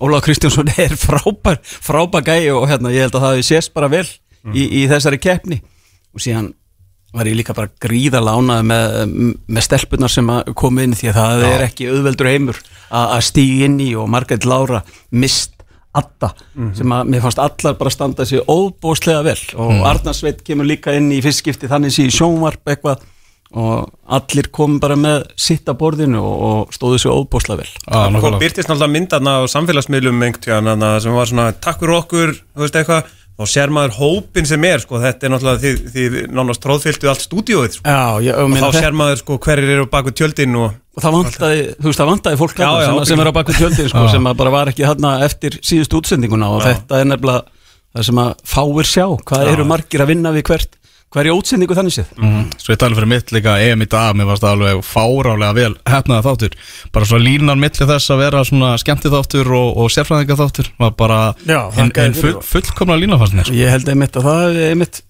Ólaður 0.01 0.25
Kristjánsson 0.27 0.74
er 0.85 0.97
frábær 0.97 1.62
frábær 1.63 2.25
gæi 2.25 2.50
og 2.53 2.68
hérna 2.71 2.94
ég 2.94 3.06
held 3.06 3.15
að 3.15 3.25
það 3.25 3.35
hefði 3.35 3.47
sést 3.51 3.74
bara 3.75 3.91
vel 3.94 4.07
í, 4.51 4.65
í 4.83 4.83
þessari 4.91 5.21
keppni. 5.21 5.62
Og 6.13 6.24
síðan 6.24 6.51
var 7.13 7.29
ég 7.29 7.38
líka 7.38 7.53
bara 7.53 7.69
gríða 7.81 8.24
lánaði 8.25 8.65
með, 8.71 8.95
með 9.45 9.65
stelpunar 9.68 10.12
sem 10.12 10.29
að 10.33 10.53
koma 10.57 10.86
inn 10.86 10.95
því 10.97 11.12
að 11.12 11.19
það 11.19 11.44
er 11.50 11.65
ekki 11.68 11.89
auðveldur 11.91 12.29
heimur 12.31 12.62
að 12.89 13.13
að 13.18 13.25
stíga 13.29 13.68
inn 13.68 13.75
í 13.86 13.91
og 14.01 14.09
Margrét 14.09 14.47
Lára 14.50 14.81
mist 15.13 15.52
Adda 15.93 16.31
sem 16.73 16.93
að 16.95 17.09
mér 17.13 17.21
fannst 17.21 17.41
allar 17.41 17.75
bara 17.77 17.91
standa 17.93 18.25
sér 18.25 18.47
óbóðslega 18.49 19.23
vel. 19.27 19.39
Og 19.53 19.73
mm. 19.75 19.81
Arnarsveit 19.91 20.43
kemur 20.45 20.65
líka 20.65 20.95
inn 20.97 21.11
í 21.13 21.19
fyrstskipti 21.21 21.69
þannig 21.69 21.93
sé 21.93 22.07
í 22.09 22.13
sjónvarp 22.13 22.73
eitthvað. 22.73 23.03
Og 23.53 23.85
allir 24.17 24.47
komum 24.49 24.79
bara 24.81 24.95
með 24.97 25.27
sitt 25.37 25.67
að 25.69 25.77
borðinu 25.83 26.17
og, 26.17 26.37
og 26.47 26.71
stóðu 26.73 27.03
sér 27.03 27.13
óbóðslega 27.13 27.61
vel. 27.61 27.67
Já, 27.85 27.99
og 28.09 28.39
byrtist 28.41 28.65
náttúrulega 28.65 28.95
myndarna 28.95 29.35
á 29.37 29.41
samfélagsmiðlum 29.53 30.25
einhvern 30.25 30.45
tíðan 30.47 30.87
sem 31.05 31.13
var 31.13 31.29
svona 31.29 31.51
takk 31.61 31.83
fyrir 31.83 31.99
okkur, 31.99 32.33
þú 32.33 32.65
veist 32.65 32.79
eitthvað 32.81 33.11
og 33.33 33.50
sér 33.50 33.71
maður 33.74 33.95
hópin 33.97 34.45
sem 34.45 34.65
er 34.69 34.83
sko, 34.83 35.00
þetta 35.01 35.25
er 35.25 35.33
náttúrulega 35.33 35.62
því, 35.63 35.71
því 35.94 36.24
nánast 36.38 36.62
tróðfylltu 36.63 37.09
allt 37.09 37.25
stúdíóið 37.25 37.77
sko. 37.80 37.85
Já, 37.89 38.21
ég, 38.27 38.38
og 38.38 38.53
þá 38.62 38.77
sér 38.77 38.97
maður 38.97 39.21
sko 39.24 39.38
hverjir 39.41 39.74
eru 39.77 39.88
bak 39.89 40.09
við 40.09 40.18
tjöldin 40.21 40.59
og 40.62 40.69
og 40.94 41.01
það 41.01 41.15
vantaði, 41.18 41.62
þú 41.80 41.89
veist, 41.89 42.00
það 42.00 42.09
vantaði 42.12 42.38
fólk 42.38 42.59
Já, 42.62 42.68
já, 42.69 42.85
sem, 42.85 43.00
sem 43.09 43.21
er 43.24 43.30
á 43.33 43.33
baku 43.33 43.56
tjöldin 43.57 43.89
sko, 43.89 44.03
Já. 44.06 44.12
sem 44.13 44.27
bara 44.38 44.53
var 44.53 44.69
ekki 44.69 44.85
hérna 44.85 45.13
eftir 45.25 45.57
síðust 45.65 45.95
útsendinguna 45.97 46.51
og 46.53 46.62
þetta 46.68 47.00
er 47.01 47.09
nefnilega 47.09 47.41
það 47.94 48.07
sem 48.09 48.21
að 48.21 48.44
fáir 48.53 48.89
sjá, 48.89 49.06
hvað 49.25 49.50
eru 49.53 49.65
margir 49.69 50.03
að 50.06 50.12
vinna 50.13 50.33
við 50.36 50.45
hvert, 50.51 50.77
hverja 51.13 51.33
útsendingu 51.38 51.75
þannig 51.77 51.94
séð 51.98 52.12
Mm. 52.18 52.45
Svo 52.57 52.74
ég 52.74 52.80
tala 52.81 52.95
fyrir 52.98 53.10
mitt 53.12 53.31
líka 53.36 53.54
EM 53.62 53.81
í 53.86 53.88
dag, 53.89 54.15
mér 54.18 54.25
varst 54.30 54.44
það 54.44 54.56
alveg 54.57 54.83
fárálega 54.88 55.54
vel 55.57 55.74
hefnaði 55.89 56.25
þáttur, 56.27 56.57
bara 56.95 57.06
svo 57.10 57.19
línan 57.21 57.60
milli 57.62 57.88
þess 57.94 58.10
að 58.13 58.21
vera 58.24 58.44
svona 58.48 58.74
skemmti 58.81 59.12
þáttur 59.13 59.51
og, 59.54 59.77
og 59.77 59.92
sérfræðinga 59.94 60.38
þáttur, 60.42 60.69
var 60.80 60.92
bara 60.98 61.19
Já, 61.45 61.60
en, 61.69 61.89
þakka 61.92 62.06
en 62.10 62.13
full, 62.18 62.36
fullkomna 62.42 62.98
lína 63.00 63.19
fannst 63.21 63.38
mér 63.38 63.50
sko. 63.50 63.57
Ég 63.62 63.69
held 63.74 63.89
einmitt 63.94 64.18
að 64.18 64.27
það 64.30 64.45
er 64.63 64.69
einmitt 64.74 65.01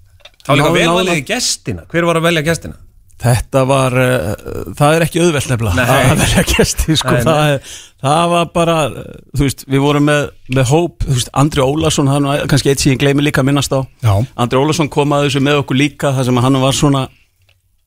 þá 0.44 0.52
líka 0.58 0.68
náði- 0.68 0.74
vel 0.80 0.88
náði- 0.90 0.98
valið 1.02 1.26
gestina 1.32 1.86
hver 1.92 2.10
var 2.12 2.20
að 2.20 2.28
velja 2.30 2.44
gestina? 2.50 2.76
Þetta 3.24 3.62
var, 3.70 3.94
uh, 3.96 4.32
það 4.76 4.96
er 4.98 5.06
ekki 5.06 5.22
auðvelt 5.24 5.50
nefnilega 5.52 5.86
Nei. 5.86 6.08
að 6.12 6.22
velja 6.24 6.44
gesti 6.50 6.96
sko, 7.00 7.14
Nei, 7.14 7.20
nei. 7.20 7.28
það, 7.28 7.76
það 8.04 8.32
var 8.34 8.50
bara, 8.58 8.78
uh, 8.90 9.20
þú 9.38 9.48
veist, 9.48 9.66
við 9.70 9.84
vorum 9.86 10.08
með, 10.10 10.26
með 10.58 10.72
hóp, 10.74 11.06
þú 11.06 11.18
veist, 11.18 11.32
Andri 11.44 11.64
Ólason, 11.64 12.12
hann 12.12 12.28
var 12.28 12.44
kannski 12.52 12.74
eitt 12.74 12.84
sem 12.84 12.96
ég 12.96 13.00
gleymi 13.04 13.24
líka 13.24 13.44
að 13.44 13.52
minnast 13.52 13.76
á 13.76 13.80
Já. 14.04 14.14
Andri 14.36 14.60
Ólason 14.60 14.92
kom 14.92 15.16
að 15.16 15.28
þessu 15.28 15.44
með 15.46 15.62
okkur 15.62 15.80
líka 15.80 16.12
þar 16.18 16.28
sem 16.30 16.42
hann 16.48 16.60
var 16.66 16.78
svona 16.78 17.06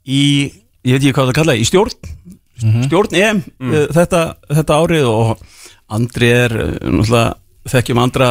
í, 0.06 0.22
ég 0.86 0.96
veit 0.96 1.02
ekki 1.02 1.16
hvað 1.18 1.32
það 1.32 1.38
kallaði, 1.40 1.66
í 1.66 1.70
stjórn 1.72 1.96
stjórn 2.56 3.16
EM 3.18 3.42
mm. 3.60 3.74
þetta, 3.92 4.20
þetta 4.48 4.78
árið 4.80 5.08
og 5.10 5.34
Andri 5.92 6.30
er 6.32 6.54
náttúrulega, 6.80 7.34
þekkjum 7.68 8.00
Andra 8.00 8.30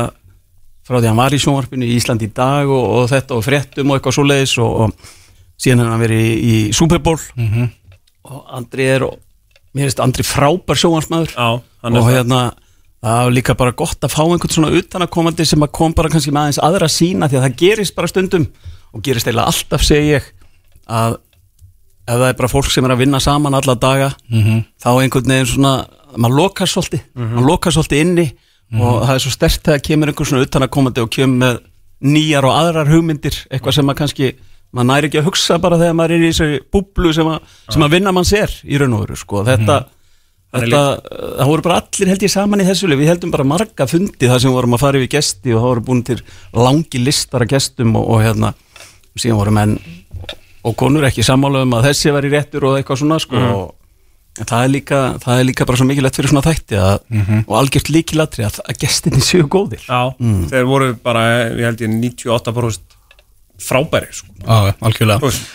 frá 0.86 0.98
því 0.98 1.04
að 1.04 1.12
hann 1.12 1.20
var 1.20 1.36
í 1.36 1.42
sjónvarpinu 1.42 1.86
í 1.88 1.94
Ísland 1.98 2.26
í 2.26 2.32
dag 2.34 2.70
og, 2.70 2.84
og 2.98 3.06
þetta 3.12 3.38
og 3.38 3.46
fréttum 3.46 3.92
og 3.92 3.98
eitthvað 3.98 4.18
svoleiðis 4.18 4.56
og, 4.62 4.86
og 4.86 5.14
síðan 5.66 5.90
hann 5.90 6.02
verið 6.02 6.22
í, 6.22 6.36
í 6.36 6.56
Super 6.78 7.02
Bowl. 7.04 7.18
Og 8.26 8.46
Andri 8.58 8.88
er 8.90 9.06
og, 9.06 9.18
mér 9.76 9.90
finnst 9.90 10.04
Andri 10.06 10.24
frábær 10.26 10.80
er 10.80 12.00
og 12.02 12.08
hérna 12.10 12.40
það 13.06 13.20
var 13.22 13.36
líka 13.36 13.54
bara 13.58 13.76
gott 13.78 14.02
að 14.02 14.14
fá 14.16 14.24
einhvern 14.24 14.54
svona 14.56 14.72
utanakomandi 14.74 15.46
sem 15.46 15.62
að 15.62 15.74
kom 15.78 15.94
bara 15.94 16.10
kannski 16.10 16.32
með 16.34 16.48
aðeins 16.48 16.62
aðra 16.66 16.88
sína 16.90 17.28
því 17.30 17.38
að 17.38 17.44
það 17.46 17.60
gerist 17.60 17.96
bara 17.96 18.10
stundum 18.10 18.48
og 18.96 19.04
gerist 19.06 19.28
eiginlega 19.28 19.52
alltaf 19.52 19.84
segi 19.86 20.16
ég 20.16 20.30
að 20.90 21.20
ef 22.06 22.16
það 22.16 22.28
er 22.30 22.40
bara 22.40 22.50
fólk 22.50 22.72
sem 22.74 22.86
er 22.86 22.94
að 22.96 23.04
vinna 23.04 23.20
saman 23.22 23.58
alla 23.58 23.76
daga 23.76 24.10
þá 24.82 24.90
einhvern 25.02 25.30
veginn 25.36 25.52
svona 25.52 25.76
maður 26.16 26.38
lokar 26.40 26.70
svolítið, 26.72 27.06
maður 27.18 27.48
lokar 27.52 27.76
svolítið 27.76 28.02
inni 28.06 28.26
og 28.80 29.06
það 29.06 29.14
er 29.16 29.24
svo 29.24 29.32
stert 29.36 29.62
þegar 29.66 29.86
kemur 29.86 30.12
einhvern 30.12 30.30
svona 30.32 30.46
utanakomandi 30.48 31.04
og 31.04 31.12
kemur 31.14 31.38
með 31.44 31.62
nýjar 32.06 32.46
og 32.46 32.56
aðrar 32.56 32.90
hugmyndir, 32.90 33.38
eitthvað 33.50 33.78
sem 33.78 33.90
að 33.90 33.98
kannski 34.02 34.32
maður 34.76 34.90
næri 34.92 35.10
ekki 35.10 35.22
að 35.22 35.28
hugsa 35.30 35.60
bara 35.64 35.80
þegar 35.82 35.98
maður 35.98 36.16
er 36.16 36.24
í 36.24 36.32
þessari 36.32 36.62
búblu 36.76 37.12
sem 37.16 37.30
að, 37.32 37.52
sem 37.72 37.86
að 37.86 37.94
vinna 37.96 38.16
mann 38.16 38.28
sér 38.28 38.56
í 38.64 38.80
raun 38.82 38.98
og 38.98 39.06
veru, 39.06 39.20
sko, 39.20 39.46
þetta 39.48 39.84
Þetta, 40.56 40.82
það 41.36 41.50
voru 41.50 41.64
bara 41.66 41.78
allir 41.82 42.10
held 42.14 42.22
ég 42.24 42.32
saman 42.32 42.62
í 42.64 42.66
þessu 42.70 42.88
við 42.88 43.10
heldum 43.10 43.32
bara 43.34 43.44
marga 43.44 43.88
fundi 43.92 44.30
þar 44.30 44.40
sem 44.40 44.54
vorum 44.56 44.78
að 44.78 44.84
fara 44.86 45.02
yfir 45.02 45.12
gesti 45.18 45.52
og 45.52 45.60
það 45.60 45.66
voru 45.68 45.84
búin 45.90 46.04
til 46.08 46.16
langi 46.56 47.02
listar 47.02 47.44
af 47.44 47.50
gestum 47.52 47.98
og, 48.00 48.06
og 48.08 48.22
hérna 48.24 48.54
og 48.56 49.20
síðan 49.20 49.42
voru 49.42 49.56
menn 49.58 49.74
og 50.66 50.78
konur 50.80 51.06
ekki 51.10 51.26
sammála 51.26 51.66
um 51.66 51.76
að 51.78 51.90
þessi 51.90 52.14
var 52.16 52.28
í 52.28 52.32
réttur 52.34 52.70
og 52.70 52.78
eitthvað 52.80 53.02
svona 53.04 53.20
sko. 53.22 53.42
Og 53.60 54.42
en 54.42 54.50
það 54.50 54.64
er 54.64 54.72
líka, 54.74 55.02
það 55.24 55.42
er 55.42 55.48
líka 55.48 55.68
bara 55.70 55.80
svo 55.80 55.88
mikilvægt 55.88 56.18
fyrir 56.20 56.32
svona 56.34 56.46
þætti 56.48 56.80
að, 56.82 56.98
og 57.46 57.54
algjört 57.60 57.92
líkilatri 57.94 58.48
að, 58.48 58.58
að 58.66 58.80
gestinni 58.82 59.22
séu 59.24 59.46
góðir. 59.52 59.86
Já, 59.86 60.16
þeir 60.52 60.68
voru 60.68 60.90
bara, 61.06 61.26
ég 61.54 61.70
held 61.70 61.86
ég 61.86 61.94
98% 61.94 62.98
frábæri 63.62 64.12
sko. 64.16 64.34
Já, 64.42 64.74
algjörlega 64.80 65.22
Þú 65.24 65.32
veist. 65.32 65.54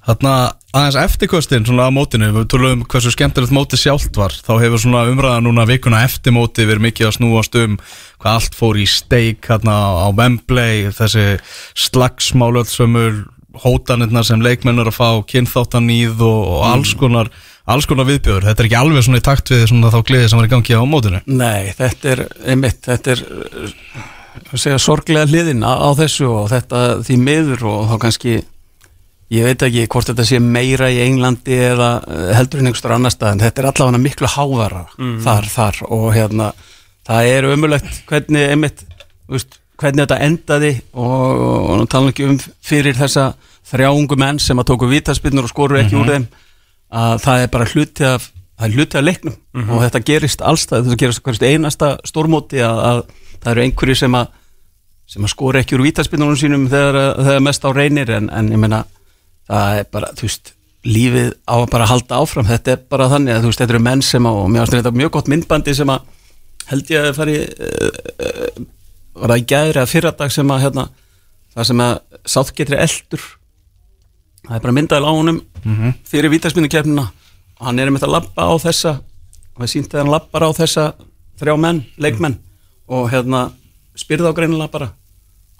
Þarna 0.00 0.34
aðeins 0.72 0.96
eftirkostin 0.96 1.66
svona 1.68 1.90
á 1.90 1.92
mótinu, 1.92 2.30
við 2.32 2.46
tölum 2.50 2.78
um 2.78 2.84
hversu 2.88 3.12
skemmtilegt 3.12 3.52
móti 3.54 3.78
sjálft 3.78 4.16
var, 4.16 4.32
þá 4.32 4.54
hefur 4.62 4.80
svona 4.80 5.02
umræða 5.10 5.42
núna 5.44 5.66
vikuna 5.68 6.00
eftir 6.06 6.34
móti 6.34 6.64
verið 6.66 6.86
mikið 6.86 7.08
að 7.08 7.16
snúast 7.18 7.58
um 7.60 7.76
hvað 8.22 8.38
allt 8.38 8.56
fór 8.56 8.78
í 8.80 8.86
steik 8.88 9.50
hérna 9.50 9.76
á 9.76 10.08
Wembley, 10.16 10.88
þessi 10.96 11.26
slagsmálöldsömmur 11.84 13.26
hótanirnar 13.60 14.24
sem 14.24 14.42
leikmenn 14.42 14.80
eru 14.80 14.92
að 14.92 14.98
fá 14.98 15.08
kynþáttanýð 15.34 16.22
og, 16.24 16.40
og 16.54 16.64
alls 16.70 16.94
konar 16.96 17.32
alls 17.70 17.86
konar 17.86 18.08
viðbjöður, 18.08 18.46
þetta 18.48 18.64
er 18.64 18.70
ekki 18.70 18.78
alveg 18.80 19.04
svona 19.04 19.20
í 19.20 19.26
takt 19.26 19.52
við 19.52 19.66
svona 19.68 19.92
þá 19.92 20.00
gleði 20.06 20.30
sem 20.30 20.40
var 20.40 20.48
í 20.48 20.52
gangi 20.54 20.80
á 20.80 20.82
mótinu 20.88 21.20
Nei, 21.28 21.74
þetta 21.76 22.14
er 22.14 22.24
einmitt, 22.46 22.80
þetta 22.86 23.14
er 23.14 23.24
að 23.26 24.19
segja 24.54 24.78
sorglega 24.82 25.28
hliðin 25.30 25.64
á, 25.66 25.72
á 25.76 25.90
þessu 25.98 26.28
og 26.30 26.48
þetta 26.52 26.80
því 27.06 27.18
miður 27.20 27.66
og 27.70 27.90
þá 27.90 27.94
kannski 28.06 28.34
ég 29.30 29.46
veit 29.46 29.62
ekki 29.62 29.86
hvort 29.90 30.10
þetta 30.10 30.26
sé 30.26 30.40
meira 30.42 30.90
í 30.90 30.98
Englandi 31.04 31.58
eða 31.70 31.90
uh, 32.02 32.30
heldur 32.34 32.62
en 32.62 32.70
einhverstur 32.70 32.94
annar 32.96 33.14
stað 33.14 33.36
en 33.36 33.44
þetta 33.44 33.62
er 33.62 33.70
allavega 33.70 34.02
miklu 34.02 34.30
hávara 34.30 34.84
þar, 35.22 35.50
þar 35.52 35.82
og 35.86 36.06
hérna 36.16 36.50
það 37.06 37.30
er 37.34 37.48
ömulegt 37.50 38.02
hvernig 38.10 38.50
einmitt, 38.54 38.82
veist, 39.30 39.60
hvernig 39.80 40.04
þetta 40.04 40.20
endaði 40.26 40.72
og, 40.92 41.46
og 41.70 41.78
nú 41.80 41.86
tala 41.90 42.12
ekki 42.12 42.26
um 42.28 42.40
fyrir 42.40 42.98
þessa 42.98 43.32
þrjáungu 43.70 44.18
menn 44.18 44.42
sem 44.42 44.58
að 44.58 44.72
tóku 44.72 44.90
vítaspinnur 44.90 45.46
og 45.46 45.52
skoru 45.52 45.78
ekki 45.78 45.98
úr 46.00 46.10
þeim 46.10 46.28
að 46.90 47.22
það 47.22 47.44
er 47.44 47.50
bara 47.54 47.70
hluti 47.70 48.06
af 48.06 48.30
það 48.60 48.66
er 48.66 48.76
hluti 48.76 48.98
af 48.98 49.06
leiknum 49.06 49.36
og 49.70 49.82
þetta 49.86 50.02
gerist 50.10 50.42
allstað, 50.44 50.90
þetta 50.90 51.00
gerist 51.22 51.46
einasta 51.46 51.94
stórmóti 52.04 52.60
að, 52.66 52.80
að 52.90 53.02
það 53.40 53.52
eru 53.54 53.64
einhverju 53.64 53.98
sem 54.02 54.16
að 54.18 54.30
sem 55.10 55.26
að 55.26 55.32
skora 55.32 55.60
ekki 55.62 55.74
úr 55.74 55.84
vítaspinnunum 55.88 56.38
sínum 56.38 56.68
þegar, 56.70 56.98
þegar 57.18 57.42
mest 57.42 57.64
á 57.66 57.70
reynir 57.74 58.12
en, 58.14 58.28
en 58.30 58.50
ég 58.54 58.60
meina 58.62 58.84
það 59.50 59.78
er 59.80 59.88
bara, 59.90 60.10
þú 60.14 60.28
veist 60.28 60.52
lífið 60.86 61.32
á 61.50 61.54
að 61.58 61.66
bara 61.72 61.88
halda 61.90 62.20
áfram. 62.22 62.46
Þetta 62.48 62.72
er 62.72 62.84
bara 62.92 63.08
þannig 63.10 63.34
að 63.34 63.42
þú 63.42 63.50
veist, 63.50 63.62
þetta 63.62 63.74
eru 63.74 63.82
menn 63.84 64.04
sem 64.06 64.28
á 64.30 64.32
og 64.32 64.46
mér 64.48 64.62
finnst 64.62 64.76
þetta 64.78 64.92
mjög 65.00 65.12
gott 65.16 65.30
myndbandi 65.32 65.74
sem 65.76 65.90
að 65.92 66.06
held 66.70 66.92
ég 66.94 67.08
að 67.08 67.18
fari 67.18 67.36
uh, 67.42 67.98
uh, 68.22 68.62
var 69.18 69.34
það 69.34 69.42
í 69.42 69.46
gæðri 69.50 69.82
að 69.82 69.90
fyrradag 69.90 70.34
sem 70.34 70.52
að 70.54 70.62
hérna, 70.64 70.84
það 71.56 71.68
sem 71.72 71.82
að 71.84 71.94
sátt 72.36 72.52
getri 72.60 72.78
eldur. 72.78 73.24
Það 74.46 74.56
er 74.56 74.62
bara 74.64 74.76
myndaðil 74.78 75.10
á 75.10 75.12
honum 75.12 75.40
fyrir 76.08 76.32
vítaspinnukefnina 76.32 77.08
og 77.60 77.66
hann 77.66 77.82
er 77.82 77.90
einmitt 77.90 78.06
að 78.06 78.14
labba 78.14 78.46
á 78.46 78.54
þessa 78.62 78.94
og 79.00 79.58
það 79.58 79.72
sýnt 79.74 79.92
að 79.92 80.04
hann 80.04 80.14
labbar 80.14 80.46
á 80.46 80.50
þessa 80.56 80.86
þrjá 81.42 81.58
menn, 81.60 81.82
leikmenn 82.00 82.38
og 82.90 83.08
hérna 83.12 83.46
spyrði 83.98 84.32
á 84.32 84.36
greinilega 84.36 84.72
bara. 84.72 84.90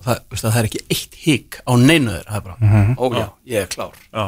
Og 0.00 0.06
það, 0.06 0.20
veist, 0.32 0.46
það 0.46 0.60
er 0.60 0.68
ekki 0.70 0.84
eitt 0.94 1.18
hík 1.24 1.58
á 1.62 1.72
neinu 1.76 2.14
þeirra, 2.14 2.30
það 2.30 2.38
er 2.38 2.46
bara, 2.46 2.94
ó 2.96 3.04
já, 3.20 3.26
ég 3.52 3.66
er 3.66 3.72
klár. 3.72 3.98
Já, 4.10 4.24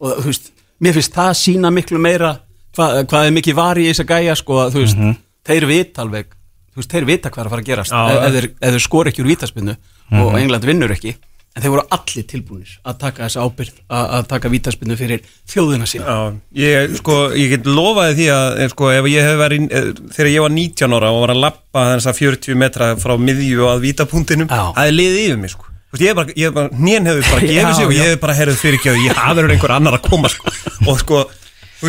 og 0.00 0.22
þú 0.24 0.30
veist, 0.30 0.52
mér 0.80 0.96
finnst 0.96 1.16
það 1.18 1.32
sína 1.42 1.72
miklu 1.76 2.00
meira 2.00 2.30
hvað, 2.76 3.00
hvað 3.10 3.26
er 3.28 3.34
mikið 3.36 3.58
var 3.58 3.80
í 3.80 3.88
þess 3.90 4.04
að 4.04 4.12
gæja 4.14 4.36
sko, 4.40 4.60
að, 4.64 4.76
þú 4.76 4.84
veist, 4.84 5.02
þeir 5.50 5.66
vita 5.70 6.04
alveg 6.04 6.30
þú 6.70 6.80
veist, 6.80 6.94
þeir 6.94 7.08
vita 7.08 7.32
hvað 7.32 7.42
er 7.42 7.48
að 7.48 7.54
fara 7.54 7.64
að 7.64 7.70
gerast 7.70 7.96
ef, 7.96 8.38
þeir, 8.64 8.78
skor 8.84 9.10
ekki 9.10 9.24
úr 9.24 9.30
vítaspinnu 9.32 9.76
og 10.22 10.38
England 10.40 10.68
vinnur 10.68 10.94
ekki 10.94 11.14
en 11.50 11.64
þeir 11.64 11.72
voru 11.74 11.84
allir 11.96 12.26
tilbúinir 12.30 12.74
að 12.86 12.98
taka 13.00 13.24
þessa 13.26 13.44
ábyrð 13.46 13.80
að, 13.90 14.04
að 14.16 14.28
taka 14.30 14.50
vítaspinnu 14.52 14.96
fyrir 14.98 15.24
þjóðina 15.50 15.88
sína. 15.90 16.04
Já, 16.06 16.36
ég, 16.62 16.94
sko, 17.00 17.16
ég 17.34 17.54
get 17.56 17.66
lofaði 17.66 18.16
því 18.20 18.28
að 18.36 18.60
eh, 18.60 18.70
sko, 18.70 18.92
ég 18.94 19.26
verið, 19.40 19.66
eh, 19.66 19.88
þegar 20.14 20.30
ég 20.30 20.46
var 20.46 20.54
19 20.54 20.96
ára 20.98 21.10
og 21.10 21.24
var 21.24 21.34
að 21.34 21.42
lappa 21.46 21.88
þess 21.94 22.12
að 22.12 22.22
40 22.22 22.60
metra 22.62 22.92
frá 23.02 23.16
miðju 23.18 23.66
að 23.66 23.84
vítapunktinum 23.88 24.52
það 24.52 24.80
er 24.84 24.96
liðið 24.96 25.20
yfir 25.24 25.42
mig, 25.42 25.54
sko. 25.56 25.66
Ég 25.98 26.20
ég 26.38 26.58
nén 26.78 27.10
hefur 27.10 27.32
bara 27.34 27.48
gefið 27.50 27.76
sig 27.80 27.88
og 27.88 27.96
ég 27.96 28.12
hef 28.12 28.22
bara 28.22 28.38
herrið 28.38 28.62
fyrir 28.62 28.78
ekki 28.78 28.94
ég 29.08 29.18
hafi 29.18 29.40
verið 29.40 29.56
einhver 29.56 29.74
annar 29.74 29.98
að 29.98 30.06
koma, 30.06 30.30
sko. 30.30 30.54
Og 30.86 31.02
sko, 31.02 31.24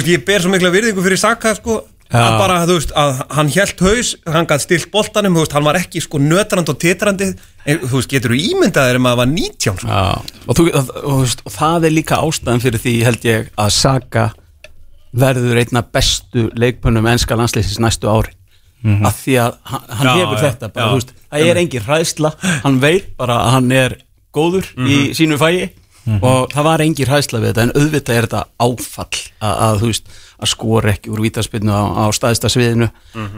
ég 0.01 0.25
ber 0.25 0.41
svo 0.41 0.49
mikla 0.49 0.73
virðingu 0.73 1.05
fyrir 1.05 1.21
Saka, 1.21 1.53
sko 1.59 1.83
Já. 2.11 2.19
að 2.27 2.37
bara, 2.41 2.55
þú 2.67 2.75
veist, 2.75 2.91
að 2.99 3.21
hann 3.37 3.49
hjælt 3.53 3.81
haus 3.85 4.09
hann 4.33 4.47
gætt 4.49 4.65
stilt 4.65 4.89
boltanum, 4.91 5.37
þú 5.37 5.45
veist, 5.45 5.53
hann 5.55 5.63
var 5.67 5.79
ekki 5.79 6.01
sko 6.03 6.19
nötrand 6.19 6.71
og 6.73 6.79
titrandi, 6.81 7.29
þú 7.63 7.91
veist, 7.93 8.11
getur 8.11 8.33
þú 8.35 8.39
ímyndaðir 8.51 8.99
um 8.99 9.07
að 9.07 9.13
það 9.13 9.21
var 9.21 9.31
19, 9.31 9.79
sko? 9.79 9.87
Já, 9.87 10.03
og, 10.47 10.57
þú, 10.59 10.65
veist, 11.21 11.43
og 11.47 11.55
það 11.55 11.87
er 11.87 11.95
líka 11.95 12.19
ástæðan 12.19 12.63
fyrir 12.65 12.83
því 12.83 12.95
held 13.07 13.27
ég 13.29 13.49
að 13.55 13.71
Saka 13.77 14.25
verður 15.23 15.59
einna 15.63 15.81
bestu 15.87 16.45
leikpönnum 16.55 17.07
enska 17.11 17.35
landsleisins 17.39 17.79
næstu 17.83 18.11
ári. 18.11 18.35
Mm 18.81 19.03
af 19.05 19.17
því 19.21 19.33
að 19.37 19.57
hann, 19.69 19.81
hann 19.93 20.07
Já, 20.07 20.13
hefur 20.17 20.37
já, 20.39 20.41
þetta 20.47 20.67
bara, 20.73 20.81
já. 20.81 20.87
þú 20.89 20.99
veist, 20.99 21.11
það 21.29 21.49
er 21.51 21.59
engin 21.61 21.83
hræðsla. 21.85 22.31
Hann 22.63 22.79
veit 22.81 23.11
bara 23.19 23.35
að 23.45 23.51
hann 23.55 23.71
er 23.77 23.95
góður 24.33 24.69
í 24.89 24.95
sínu 25.13 25.37
fæi 25.37 25.69
og 26.21 26.51
það 26.53 26.67
var 26.67 26.81
engin 26.85 27.09
hræðsla 27.09 27.39
við 27.41 27.51
þetta 27.51 27.65
en 27.67 27.73
auðvitað 27.77 28.15
er 28.17 28.27
þetta 28.27 28.43
áfall 28.65 29.21
að, 29.39 29.55
að 29.67 29.81
þú 29.81 29.89
veist, 29.91 30.13
að 30.41 30.51
skora 30.55 30.93
ekki 30.95 31.11
úr 31.13 31.21
vítaspinnu 31.21 31.73
á, 31.73 31.83
á 32.01 32.05
staðista 32.15 32.49
sviðinu. 32.49 32.87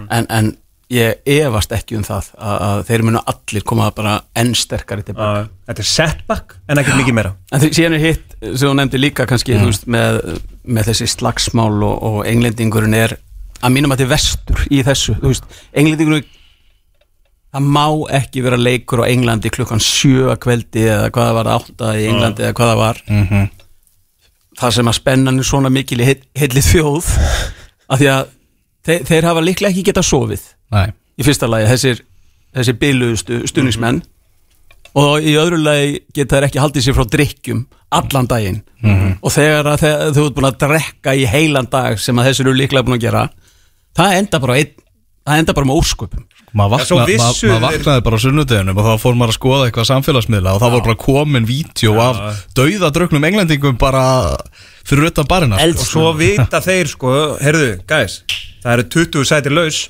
En, 0.10 0.28
en 0.30 0.54
ég 0.94 1.24
efast 1.26 1.72
ekki 1.74 1.98
um 1.98 2.04
það 2.06 2.30
að, 2.38 2.56
að 2.68 2.82
þeir 2.90 3.04
munu 3.08 3.22
allir 3.34 3.66
koma 3.68 3.90
bara 3.96 4.16
enn 4.38 4.54
sterkari 4.58 5.06
tilbaka 5.08 5.44
Já, 5.44 5.50
Þetta 5.70 5.84
er 5.84 5.90
setback 5.90 6.56
en 6.68 6.82
ekkert 6.82 7.00
mikið 7.00 7.18
meira. 7.18 7.34
En 7.52 7.64
því 7.64 7.70
síðan 7.78 7.98
er 7.98 8.04
hitt 8.04 8.36
sem 8.44 8.68
þú 8.68 8.74
nefndi 8.78 9.00
líka 9.02 9.28
kannski 9.30 9.58
þú 9.58 9.70
veist, 9.72 9.88
með, 9.88 10.20
með 10.64 10.92
þessi 10.92 11.10
slagsmál 11.16 11.72
og, 11.88 11.96
og 12.04 12.18
englendingurinn 12.30 12.98
er 13.00 13.18
að 13.64 13.76
mínum 13.76 13.94
að 13.96 14.04
þetta 14.04 14.10
er 14.10 14.14
vestur 14.14 14.66
í 14.70 14.82
þessu. 14.84 15.16
Þú 15.22 15.32
veist, 15.32 15.48
englendingurinn 15.72 16.28
það 17.54 17.68
má 17.76 17.86
ekki 18.20 18.42
vera 18.46 18.58
leikur 18.60 19.04
á 19.06 19.12
Englandi 19.14 19.52
klukkan 19.54 19.82
sjö 19.84 20.30
að 20.34 20.40
kveldi 20.46 20.86
eða 20.90 21.10
hvað 21.14 21.28
það 21.30 21.36
var 21.40 21.50
átta 21.54 21.92
í 22.00 22.08
Englandi 22.10 22.46
eða 22.48 22.56
hvað 22.58 22.72
það 22.74 22.80
var. 22.82 23.02
Það 24.60 24.74
sem 24.78 24.90
að 24.92 24.98
spennan 25.00 25.40
er 25.42 25.48
svona 25.50 25.70
mikil 25.74 26.00
í 26.02 26.08
heil- 26.08 26.26
heilli 26.38 26.62
þjóð 26.62 27.08
af 27.90 28.00
því 28.02 28.10
að 28.14 28.26
þeir, 28.86 29.06
þeir 29.10 29.28
hafa 29.30 29.42
líklega 29.46 29.72
ekki 29.74 29.86
getað 29.90 30.06
sofið. 30.10 30.44
Nei, 30.74 30.88
í 31.18 31.24
fyrsta 31.26 31.48
lagi 31.50 31.70
þessir, 31.72 32.02
þessir 32.58 32.78
byluðustu 32.82 33.40
stuðningsmenn. 33.50 34.02
Og 34.94 35.26
í 35.26 35.34
öðru 35.42 35.58
lagi 35.58 36.04
geta 36.14 36.38
þær 36.38 36.46
ekki 36.50 36.62
haldið 36.62 36.84
sér 36.86 36.94
frá 36.98 37.06
drikkjum 37.10 37.64
allan 37.98 38.28
daginn. 38.30 38.60
Og 39.26 39.32
þegar 39.34 39.72
að 39.72 39.80
þegar 39.86 40.14
þú 40.14 40.26
ert 40.28 40.36
búin 40.38 40.50
að 40.52 40.60
drekka 40.62 41.16
í 41.18 41.26
heilan 41.30 41.70
dag 41.72 41.98
sem 42.02 42.18
að 42.22 42.30
þessir 42.30 42.46
eru 42.50 42.58
líklega 42.60 42.86
búin 42.86 42.98
að 43.00 43.06
gera 43.08 43.24
það 43.98 44.18
enda 44.20 44.40
bara, 44.42 44.58
einn, 44.62 44.74
það 45.26 45.42
enda 45.42 45.54
bara 45.58 45.70
með 45.70 45.82
ósköpum 45.82 46.24
maður 46.54 46.78
vakna, 46.78 47.08
vissu 47.10 47.50
mað, 47.50 47.60
mað 47.60 47.68
vaknaði 47.68 48.06
bara 48.06 48.20
á 48.20 48.24
sunnudeginum 48.24 48.80
og 48.80 48.88
þá 48.88 49.04
fór 49.04 49.20
maður 49.20 49.34
að 49.34 49.40
skoða 49.40 49.68
eitthvað 49.68 49.90
samfélagsmiðla 49.90 50.54
og 50.54 50.64
það 50.64 50.76
voru 50.78 50.88
bara 50.90 51.02
komin 51.04 51.50
vídeo 51.50 51.98
af 52.04 52.24
dauðadröknum 52.58 53.28
englendingum 53.30 53.78
bara 53.82 54.06
fyrir 54.86 55.10
utan 55.10 55.30
barina 55.30 55.60
og 55.60 55.86
svo 55.86 56.12
vita 56.18 56.62
þeir 56.64 56.92
sko, 56.94 57.14
heyrðu, 57.42 57.72
guys 57.90 58.22
það 58.64 58.78
eru 58.78 58.86
20 58.96 59.28
sætir 59.28 59.56
laus. 59.56 59.82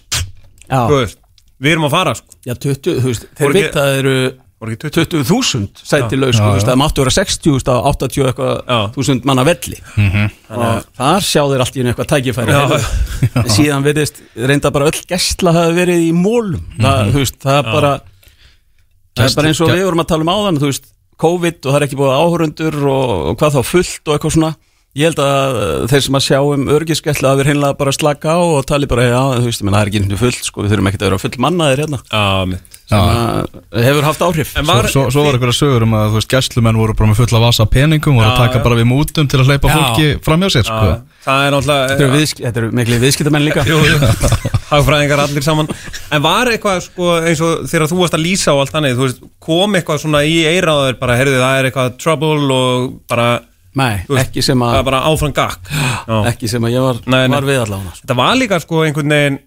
Veist, 0.73 1.19
við 1.61 1.75
erum 1.75 1.87
að 1.89 1.93
fara 1.93 2.15
sko. 2.17 2.37
já 2.47 2.55
20, 2.55 3.01
þú 3.03 3.11
veist, 3.11 3.27
þeir 3.37 3.55
vita 3.57 3.83
að 3.83 3.91
þeir 3.91 3.99
eru 3.99 4.15
voru 4.23 4.31
ekki 4.31 4.33
20 4.33 4.52
20.000 4.63 5.83
sæti 5.83 6.17
laus, 6.19 6.37
sko, 6.37 6.45
þú 6.47 6.55
veist, 6.57 6.69
það 6.69 6.79
máttu 6.79 7.03
vera 7.03 7.13
60.000 7.17 7.73
á 7.73 7.77
80 7.91 8.15
Já. 8.15 8.25
eitthvað 8.29 8.71
þúsund 8.95 9.27
manna 9.27 9.43
velli. 9.47 9.79
Og 10.53 10.87
þar 10.99 11.27
sjá 11.27 11.41
þeir 11.51 11.63
allt 11.65 11.75
í 11.75 11.83
einu 11.83 11.91
eitthvað 11.91 12.09
tækifæri. 12.13 12.55
Já. 12.55 12.63
En 13.43 13.51
síðan 13.51 13.85
verðist 13.85 14.19
reynda 14.35 14.71
bara 14.75 14.89
öll 14.91 15.03
gæsla 15.09 15.53
hafi 15.55 15.75
verið 15.77 16.01
í 16.07 16.11
mólum 16.15 16.63
það, 16.79 17.13
þú 17.13 17.21
veist, 17.21 17.37
það 17.43 17.59
er 17.59 17.69
bara 17.71 17.93
það 19.13 19.25
er 19.27 19.37
bara 19.37 19.51
eins 19.51 19.61
og 19.63 19.71
við 19.71 19.85
vorum 19.87 20.03
að 20.03 20.09
tala 20.11 20.25
um 20.25 20.33
áðan 20.33 20.59
þú 20.61 20.69
veist, 20.71 20.89
COVID 21.23 21.59
og 21.61 21.69
það 21.69 21.77
er 21.79 21.85
ekki 21.87 21.99
búið 21.99 22.13
áhörundur 22.17 22.77
og, 22.89 23.11
og 23.31 23.37
hvað 23.39 23.57
þá 23.57 23.61
fullt 23.69 24.09
og 24.09 24.15
eitthvað 24.15 24.35
svona 24.35 24.51
ég 24.93 25.09
held 25.09 25.19
að 25.23 25.55
uh, 25.57 25.87
þeir 25.89 26.03
sem 26.05 26.17
að 26.19 26.25
sjá 26.27 26.37
um 26.45 26.67
örgiskesla 26.75 27.31
að 27.33 27.39
við 27.41 27.47
hreinlega 27.49 27.77
bara 27.79 27.93
slaka 27.95 28.35
á 28.37 28.41
og 28.41 28.67
tali 28.69 28.85
bara, 28.89 29.07
já, 29.09 29.21
þú 29.39 29.47
veist, 29.49 29.63
menn, 29.65 29.73
það 29.73 29.81
er 29.81 29.89
ekki 29.89 30.01
nýttu 30.03 30.19
fullt 30.21 30.43
sko, 30.45 30.61
við 30.61 30.69
þurfum 30.75 30.89
ekki 30.91 30.99
að 31.01 31.07
vera 31.09 31.21
full 31.23 31.37
mannaðir 31.41 31.79
hérna. 31.83 31.99
Já, 32.11 32.25
sem 32.83 32.99
að 32.99 33.81
hefur 33.87 34.03
haft 34.05 34.21
áhrif. 34.27 34.49
En 34.59 34.65
Svo, 34.67 34.73
var, 34.75 34.85
svo, 34.91 35.01
svo 35.15 35.21
var 35.25 35.33
eitthvað 35.37 35.55
sögur 35.57 35.85
um 35.87 35.95
að 35.97 36.05
þú 36.11 36.17
veist, 36.19 36.31
gæslumenn 36.33 36.77
voru 36.77 36.93
bara 36.99 37.09
með 37.09 37.19
fulla 37.23 37.39
vasa 37.41 37.63
peningum 37.73 38.19
voru 38.19 38.27
að 38.27 38.41
taka 38.43 38.61
bara 38.65 38.77
við 38.77 38.87
mútum 38.91 39.25
til 39.31 39.39
að 39.39 39.47
hleypa 39.49 39.71
fólki 39.71 40.07
fram 40.25 40.43
hjá 40.43 40.49
sér 40.57 40.65
sko. 40.67 40.83
það 41.23 41.39
er 41.47 41.47
Þetta 41.47 41.47
eru, 41.47 41.55
náttúrulega 41.55 42.11
viðsk, 42.13 42.37
þetta 42.43 42.59
eru 42.59 42.69
miklu 42.75 42.97
viðskiptamenn 42.99 43.45
líka. 43.47 43.61
Jú, 43.71 43.77
jú, 43.87 43.95
hagfræðingar 44.67 45.23
allir 45.23 45.45
saman. 45.45 45.67
En 46.11 46.21
var 46.25 46.45
eitthvað 46.51 46.83
sko 46.89 47.03
eins 47.23 47.39
og 47.45 47.63
þegar 47.71 47.87
þú 47.87 47.97
varst 48.01 48.17
að 48.19 48.25
lýsa 48.27 48.51
á 48.51 48.59
allt 48.59 48.75
þannig 48.75 48.99
það 53.73 53.81
er 53.81 53.97
Nei, 53.97 54.03
veist, 54.09 54.27
ekki 54.29 54.43
sem 54.45 54.59
það 54.61 54.73
að 54.75 54.79
er 54.79 54.87
bara 54.89 55.01
áfram 55.09 55.33
gakk 55.33 55.71
Já. 55.73 56.17
ekki 56.33 56.49
sem 56.51 56.63
að 56.67 56.73
ég 56.75 56.85
var, 56.85 57.01
Nei, 57.09 57.21
nei. 57.27 57.35
var 57.37 57.47
við 57.49 57.61
allavega 57.63 57.93
sko. 57.95 58.01
Þetta 58.05 58.17
var 58.21 58.35
líka 58.37 58.59
sko 58.61 58.83
einhvern 58.85 59.15
veginn 59.17 59.39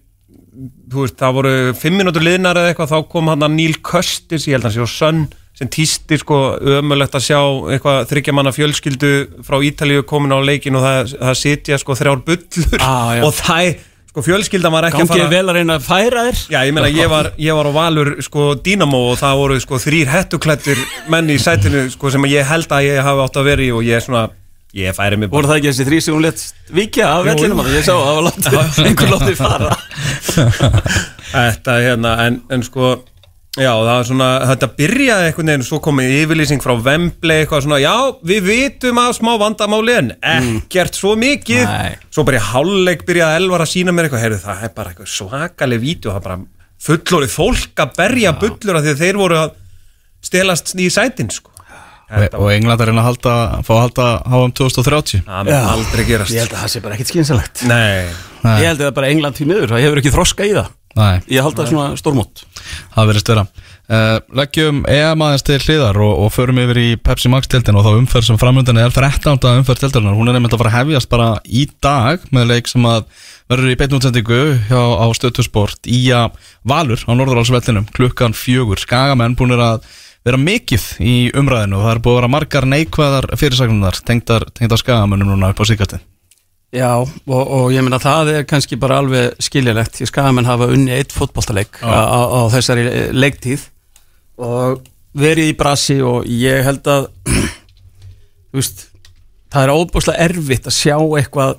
þú 0.91 1.03
veist, 1.03 1.17
það 1.19 1.35
voru 1.37 1.55
fimm 1.77 1.97
minútur 2.01 2.23
liðnar 2.25 2.57
eða 2.57 2.71
eitthvað, 2.73 2.91
þá 2.93 3.09
kom 3.11 3.27
hann 3.31 3.45
að 3.45 3.55
Neil 3.57 3.75
Custis 3.85 4.47
ég 4.49 4.55
held 4.57 4.65
að 4.65 4.71
hann 4.71 4.87
sé 4.87 4.87
á 4.89 4.97
Sönn, 4.97 5.19
sem 5.57 5.69
týsti 5.73 6.17
sko 6.21 6.37
ömulegt 6.77 7.15
að 7.17 7.25
sjá 7.27 7.39
eitthvað 7.75 8.03
þryggjamanna 8.11 8.53
fjölskyldu 8.55 9.11
frá 9.45 9.57
Ítalíu 9.65 10.03
komin 10.09 10.33
á 10.33 10.39
leikin 10.41 10.75
og 10.79 10.83
það, 10.85 11.13
það 11.21 11.37
sitja 11.43 11.79
sko 11.81 11.95
þrjár 11.97 12.23
bullur 12.27 12.83
Ah, 12.85 13.13
og 13.25 13.33
það, 13.37 13.71
sko 14.17 14.23
fjölskyldan 14.25 14.73
var 14.73 14.87
ekki 14.87 15.03
að 15.03 15.11
Gangið 15.11 15.19
fara 15.21 15.29
vel 15.29 15.51
að 15.51 15.57
reyna 15.59 15.73
að 15.77 15.83
færa 15.85 16.21
þér. 16.25 16.39
Já, 16.49 16.57
ég 16.65 16.73
meina, 16.73 16.87
ég 16.89 17.09
var, 17.11 17.27
ég 17.37 17.53
var 17.53 17.67
á 17.69 17.73
Valur 17.75 18.09
sko 18.25 18.45
Dínamo 18.65 19.01
og 19.11 19.19
það 19.19 19.41
voru 19.43 19.57
sko 19.61 19.77
þrýr 19.83 20.09
hettuklættir 20.09 20.81
menn 21.13 21.29
í 21.29 21.35
sætinu 21.37 21.83
sko 21.93 22.09
sem 22.15 22.25
ég 22.31 22.47
held 22.49 22.73
að 22.73 22.87
ég 22.87 23.05
hafi 23.05 23.25
átt 23.27 23.37
að 23.37 23.49
vera 23.51 23.61
í 23.61 23.67
og 23.77 23.85
ég 23.85 23.99
er 23.99 24.05
svona, 24.07 24.23
ég 24.73 24.97
færi 24.97 25.19
mig 25.21 25.29
Voru 25.29 25.51
það 25.51 25.59
ekki 25.59 25.69
þessi 25.69 25.85
þrý 25.91 25.99
sem 26.01 26.17
hún 26.17 26.25
let 26.25 26.41
vikja 26.79 27.11
af 27.13 27.27
vellinum? 27.29 27.61
Að 27.61 27.77
ég 27.77 27.85
sá 27.85 27.93
að 27.93 28.01
það 28.07 28.17
var 28.17 28.25
látið 28.31 28.57
einhver 28.87 29.13
látið 29.13 29.37
fara. 29.43 29.77
Þetta 31.35 31.77
hérna, 31.85 32.15
en, 32.25 32.41
en 32.57 32.65
sko 32.65 32.95
Já, 33.57 33.71
það 33.73 33.87
var 33.89 34.05
svona, 34.05 34.27
þetta 34.51 34.67
byrjaði 34.77 35.29
einhvern 35.31 35.49
veginn 35.49 35.65
svo 35.65 35.79
komið 35.81 36.11
yfirlýsing 36.19 36.61
frá 36.61 36.73
Vembli 36.85 37.37
eitthvað 37.41 37.63
svona, 37.65 37.79
já, 37.81 37.93
við 38.29 38.43
vitum 38.51 38.99
að 39.01 39.15
smá 39.17 39.31
vandamáli 39.41 39.95
en 39.97 40.11
ekkert 40.21 40.99
svo 40.99 41.15
mikið. 41.17 41.63
Nei. 41.65 41.97
svo 42.13 42.25
bara 42.27 42.37
í 42.37 42.45
hálfleik 42.51 43.01
byrjaði 43.07 43.41
Elvar 43.41 43.65
að 43.65 43.71
sína 43.73 43.95
mér 43.97 44.07
eitthvað, 44.07 44.23
heyrðu, 44.27 44.39
það 44.45 44.63
er 44.67 44.73
bara 44.77 44.93
eitthvað 44.93 45.11
svakaleg 45.15 45.83
vídeo, 45.87 46.13
það 46.13 46.21
er 46.21 46.27
bara 46.29 46.39
fullorið 46.87 47.33
fólk 47.33 47.83
að 47.87 47.97
berja 47.97 48.37
bullur 48.45 48.77
af 48.77 48.85
því 48.85 48.93
að 48.93 49.03
þeir 49.03 49.21
voru 49.23 49.41
að 49.41 49.53
stelast 50.29 50.75
í 50.77 50.89
sætin, 50.93 51.33
sko. 51.33 51.53
Og, 52.07 52.23
og 52.39 52.47
England 52.53 52.79
er 52.79 52.87
reyna 52.91 53.01
að 53.01 53.09
halda, 53.09 53.31
fá 53.67 53.73
að 53.73 53.81
halda 53.81 54.03
HM 54.31 54.51
2030 54.55 55.25
Það 55.25 55.49
mun 55.49 55.71
aldrei 55.73 56.03
gerast. 56.07 56.31
Ég 56.31 56.45
held 56.45 56.53
að 56.53 56.61
það 56.61 56.71
sé 56.71 56.81
bara 56.85 56.95
ekkit 56.95 57.09
skynsalegt. 57.11 57.63
Ég 57.67 58.69
held 58.69 58.77
að 58.79 58.85
það 58.85 58.93
bara 59.01 59.09
England 59.11 59.35
því 59.41 59.47
miður, 59.49 59.73
það 59.73 59.83
hefur 59.83 59.99
ekki 60.03 60.13
þroska 60.13 60.47
í 60.47 60.53
það 60.55 60.69
Nei, 60.97 61.21
Ég 61.29 61.45
held 61.45 61.55
að 61.55 61.63
það 61.63 61.71
svona 61.71 61.97
stórmót. 61.99 62.43
Það 62.95 63.09
verðist 63.11 63.31
vera. 63.31 63.47
Uh, 63.87 64.17
leggjum 64.35 64.81
EM 64.91 65.21
aðeins 65.23 65.45
til 65.47 65.61
hliðar 65.63 65.95
og, 66.03 66.23
og 66.25 66.31
förum 66.35 66.57
yfir 66.59 66.79
í 66.81 66.87
Pepsi 66.99 67.29
Max 67.31 67.47
tildin 67.47 67.77
og 67.79 67.85
þá 67.85 67.93
umferð 67.93 68.25
sem 68.27 68.39
framöndan 68.41 68.81
er 68.81 68.91
13. 68.91 69.37
umferð 69.61 69.85
tildarinnar, 69.85 70.17
hún 70.17 70.27
er 70.27 70.35
nefnilega 70.35 70.57
að 70.57 70.63
fara 70.65 70.73
að 70.73 70.75
hefjast 70.81 71.11
bara 71.13 71.27
í 71.47 71.61
dag 71.85 72.25
með 72.35 72.49
leik 72.49 72.67
sem 72.67 72.89
að 72.89 73.05
verður 73.47 73.71
í 73.71 73.77
beitnútsendingu 73.79 74.41
hjá 74.67 74.81
á 74.99 75.07
stöðtusport 75.15 75.87
í 75.87 76.01
að 76.11 76.35
Valur 76.67 77.05
á 77.07 77.11
Norðurálsvellinum 77.15 77.87
klukkan 77.95 78.35
fjögur, 78.35 78.83
skagamenn 78.83 79.39
búinir 79.39 79.63
að 79.63 79.87
vera 80.27 80.41
mikið 80.41 80.89
í 80.99 81.15
umræðinu 81.39 81.79
og 81.79 81.87
það 81.87 81.93
er 81.93 82.03
búið 82.03 82.17
að 82.17 82.21
vera 82.21 82.33
margar 82.35 82.69
neikvæðar 82.75 83.31
fyrirsagnunar 83.39 84.03
tengdar, 84.03 84.49
tengdar 84.51 84.83
skagamennum 84.83 85.31
núna 85.31 85.53
upp 85.55 85.63
á 85.63 85.65
síkastin 85.69 86.03
Já, 86.77 86.91
og, 87.01 87.41
og 87.41 87.71
ég 87.73 87.81
meina 87.85 87.99
það 88.01 88.33
er 88.35 88.45
kannski 88.49 88.77
bara 88.79 88.99
alveg 89.01 89.37
skiljalegt 89.43 89.97
því 89.97 90.09
skagamenn 90.11 90.49
hafa 90.49 90.67
unni 90.73 90.93
eitt 90.93 91.15
fótballtaleik 91.15 91.79
á, 91.81 91.89
á, 91.89 92.19
á 92.37 92.41
þessari 92.53 92.85
leiktíð. 93.17 93.63
Og 94.45 94.83
verið 95.17 95.51
í 95.51 95.55
brasi 95.57 95.97
og 96.05 96.27
ég 96.29 96.61
held 96.67 96.85
að 96.91 97.07
veist 98.55 98.87
það 99.53 99.63
er 99.63 99.73
óbúslega 99.73 100.27
erfitt 100.27 100.67
að 100.69 100.77
sjá 100.77 100.97
eitthvað 100.99 101.55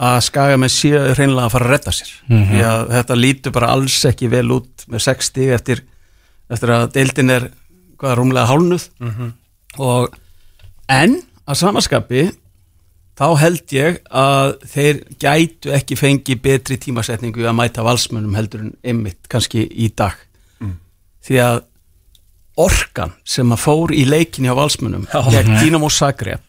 að 0.00 0.18
skagamenn 0.24 0.72
séu 0.72 1.00
hreinlega 1.12 1.48
að 1.48 1.54
fara 1.56 1.66
að 1.66 1.72
redda 1.74 1.92
sér. 1.92 2.12
Því 2.50 2.60
að 2.70 2.84
þetta 2.94 3.16
lítur 3.18 3.52
bara 3.56 3.72
alls 3.74 3.98
ekki 4.08 4.30
vel 4.32 4.46
út 4.54 4.84
með 4.88 5.02
60 5.10 5.50
eftir, 5.56 5.82
eftir 6.48 6.72
að 6.76 6.86
deildin 6.94 7.34
er 7.34 7.50
hvað 8.00 8.14
rúmlega 8.16 8.48
hálnuð 8.48 8.86
og 9.78 10.14
en 10.88 11.18
að 11.44 11.58
samaskapi 11.60 12.22
þá 13.18 13.26
held 13.40 13.72
ég 13.74 13.98
að 14.10 14.54
þeir 14.72 15.00
gætu 15.20 15.72
ekki 15.76 15.96
fengi 15.98 16.36
betri 16.40 16.78
tímasetningu 16.80 17.44
að 17.46 17.56
mæta 17.58 17.82
valsmönnum 17.84 18.34
heldur 18.38 18.60
en 18.66 18.72
ymmit 18.84 19.28
kannski 19.28 19.66
í 19.70 19.90
dag. 19.96 20.14
Því 21.26 21.36
að 21.44 21.60
orkan 22.60 23.12
sem 23.24 23.52
að 23.54 23.60
fór 23.62 23.92
í 23.94 24.02
leikinni 24.08 24.50
á 24.50 24.56
valsmönnum 24.58 25.06
gegn 25.32 25.54
Dínamo 25.62 25.88
Zagreb 25.88 26.40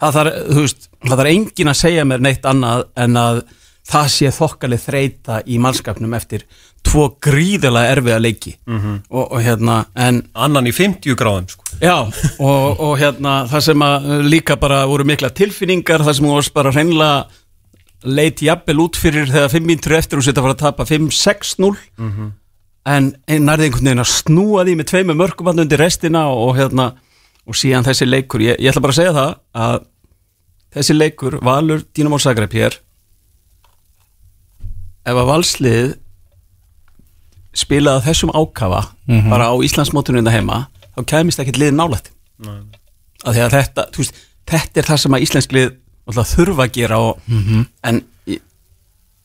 það 0.00 0.16
þarf, 0.18 0.32
þú 0.52 0.64
veist, 0.64 0.88
það 1.06 1.16
þarf 1.20 1.30
engin 1.30 1.68
að 1.72 1.78
segja 1.80 2.04
mér 2.04 2.20
neitt 2.26 2.44
annað 2.50 2.82
en 2.96 3.16
að 3.16 3.42
það 3.86 4.08
sé 4.10 4.30
þokkalið 4.34 4.80
þreita 4.88 5.40
í 5.46 5.58
mannskapnum 5.62 6.14
eftir 6.18 6.42
tvo 6.82 7.06
gríðilega 7.22 7.92
erfiða 7.94 8.18
leiki. 8.20 8.56
Og, 9.10 9.24
og 9.32 9.40
hérna 9.42 9.84
en 9.94 10.24
Annan 10.34 10.66
í 10.66 10.72
50 10.74 11.14
gráðum 11.18 11.48
sko. 11.48 11.64
Já, 11.80 11.96
og, 12.40 12.80
og 12.80 12.94
hérna 13.00 13.42
það 13.50 13.64
sem 13.66 13.82
að 13.84 14.06
líka 14.30 14.56
bara 14.60 14.84
voru 14.88 15.04
mikla 15.08 15.28
tilfinningar 15.36 16.04
það 16.06 16.16
sem 16.18 16.28
voru 16.30 16.52
bara 16.54 16.72
hreinlega 16.72 17.26
leit 18.06 18.40
jafnvel 18.44 18.80
út 18.86 18.96
fyrir 19.00 19.28
þegar 19.28 19.52
5 19.52 19.66
mínútur 19.66 19.96
eftir 19.98 20.20
og 20.20 20.24
setja 20.24 20.40
að 20.40 20.46
fara 20.46 20.56
að 20.56 20.62
tapa 20.62 20.86
5-6-0 20.88 21.72
en 22.86 23.10
nærði 23.26 23.66
einhvern 23.66 23.88
veginn 23.90 24.04
að 24.04 24.12
snúa 24.12 24.64
því 24.64 24.76
með 24.78 24.88
tveimu 24.92 25.16
mörgum 25.18 25.50
hann 25.50 25.64
undir 25.64 25.80
restina 25.82 26.28
og, 26.30 26.38
og 26.48 26.56
hérna 26.60 26.86
og 27.46 27.54
síðan 27.58 27.84
þessi 27.86 28.06
leikur, 28.08 28.40
ég, 28.42 28.56
ég 28.60 28.70
ætla 28.72 28.82
bara 28.84 28.94
að 28.94 29.00
segja 29.00 29.14
það 29.16 29.32
að 29.66 29.76
þessi 30.76 30.96
leikur 30.96 31.38
Valur 31.42 31.84
Dínamo 31.96 32.18
Zagreb 32.18 32.52
hér 32.56 32.78
ef 35.06 35.14
að 35.14 35.28
valslið 35.28 35.92
spilaði 37.56 38.04
þessum 38.08 38.32
ákafa 38.36 38.82
bara 39.30 39.50
á 39.50 39.54
Íslandsmótunum 39.64 40.24
þetta 40.24 40.36
heima 40.36 40.62
þá 40.96 41.04
kæmist 41.12 41.40
ekkert 41.42 41.58
lið 41.62 41.74
nálætt 41.76 42.10
af 43.24 43.34
því 43.34 43.42
að 43.46 43.54
þetta, 43.56 43.84
veist, 43.96 44.14
þetta 44.50 44.80
er 44.82 44.88
það 44.90 45.00
sem 45.02 45.16
að 45.16 45.24
íslensk 45.26 45.52
lið 45.56 45.70
alltaf 46.06 46.32
þurfa 46.36 46.66
að 46.66 46.72
gera 46.76 46.98
og, 47.02 47.20
en 47.82 48.00
ég, 48.30 48.40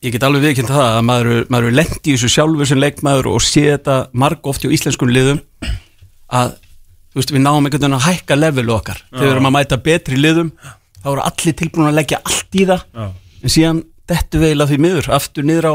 ég 0.02 0.12
get 0.16 0.24
alveg 0.26 0.42
viðkynnt 0.48 0.72
það 0.72 0.86
að 0.96 1.02
maður, 1.06 1.30
er- 1.36 1.46
maður 1.52 1.68
er 1.70 1.76
lendi 1.78 2.10
í 2.10 2.16
þessu 2.16 2.30
sjálfur 2.34 2.66
sem 2.72 2.80
leikmaður 2.82 3.28
og 3.34 3.42
sé 3.46 3.62
þetta 3.76 3.98
marg 4.12 4.46
oft 4.50 4.64
hjá 4.64 4.72
íslenskum 4.74 5.12
liðum 5.12 5.40
að 6.32 6.54
veist, 7.14 7.30
við 7.34 7.42
náum 7.44 7.60
einhvern 7.66 7.82
veginn 7.84 7.98
að 7.98 8.06
hækka 8.08 8.36
levelu 8.40 8.72
okkar. 8.74 9.02
Þegar 9.12 9.26
við 9.26 9.32
erum 9.34 9.48
að 9.50 9.56
mæta 9.58 9.78
betri 9.84 10.16
liðum 10.18 10.50
þá 11.02 11.08
eru 11.12 11.24
allir 11.28 11.56
tilbúin 11.60 11.88
að 11.90 11.96
leggja 12.00 12.20
allt 12.24 12.56
í 12.56 12.64
það. 12.70 12.84
Já. 12.96 13.08
en 13.42 13.52
síðan 13.52 13.82
við 14.12 14.42
eiginlega 14.48 14.70
því 14.70 14.78
miður 14.84 15.08
aftur 15.16 15.44
niður 15.48 15.66
á 15.68 15.74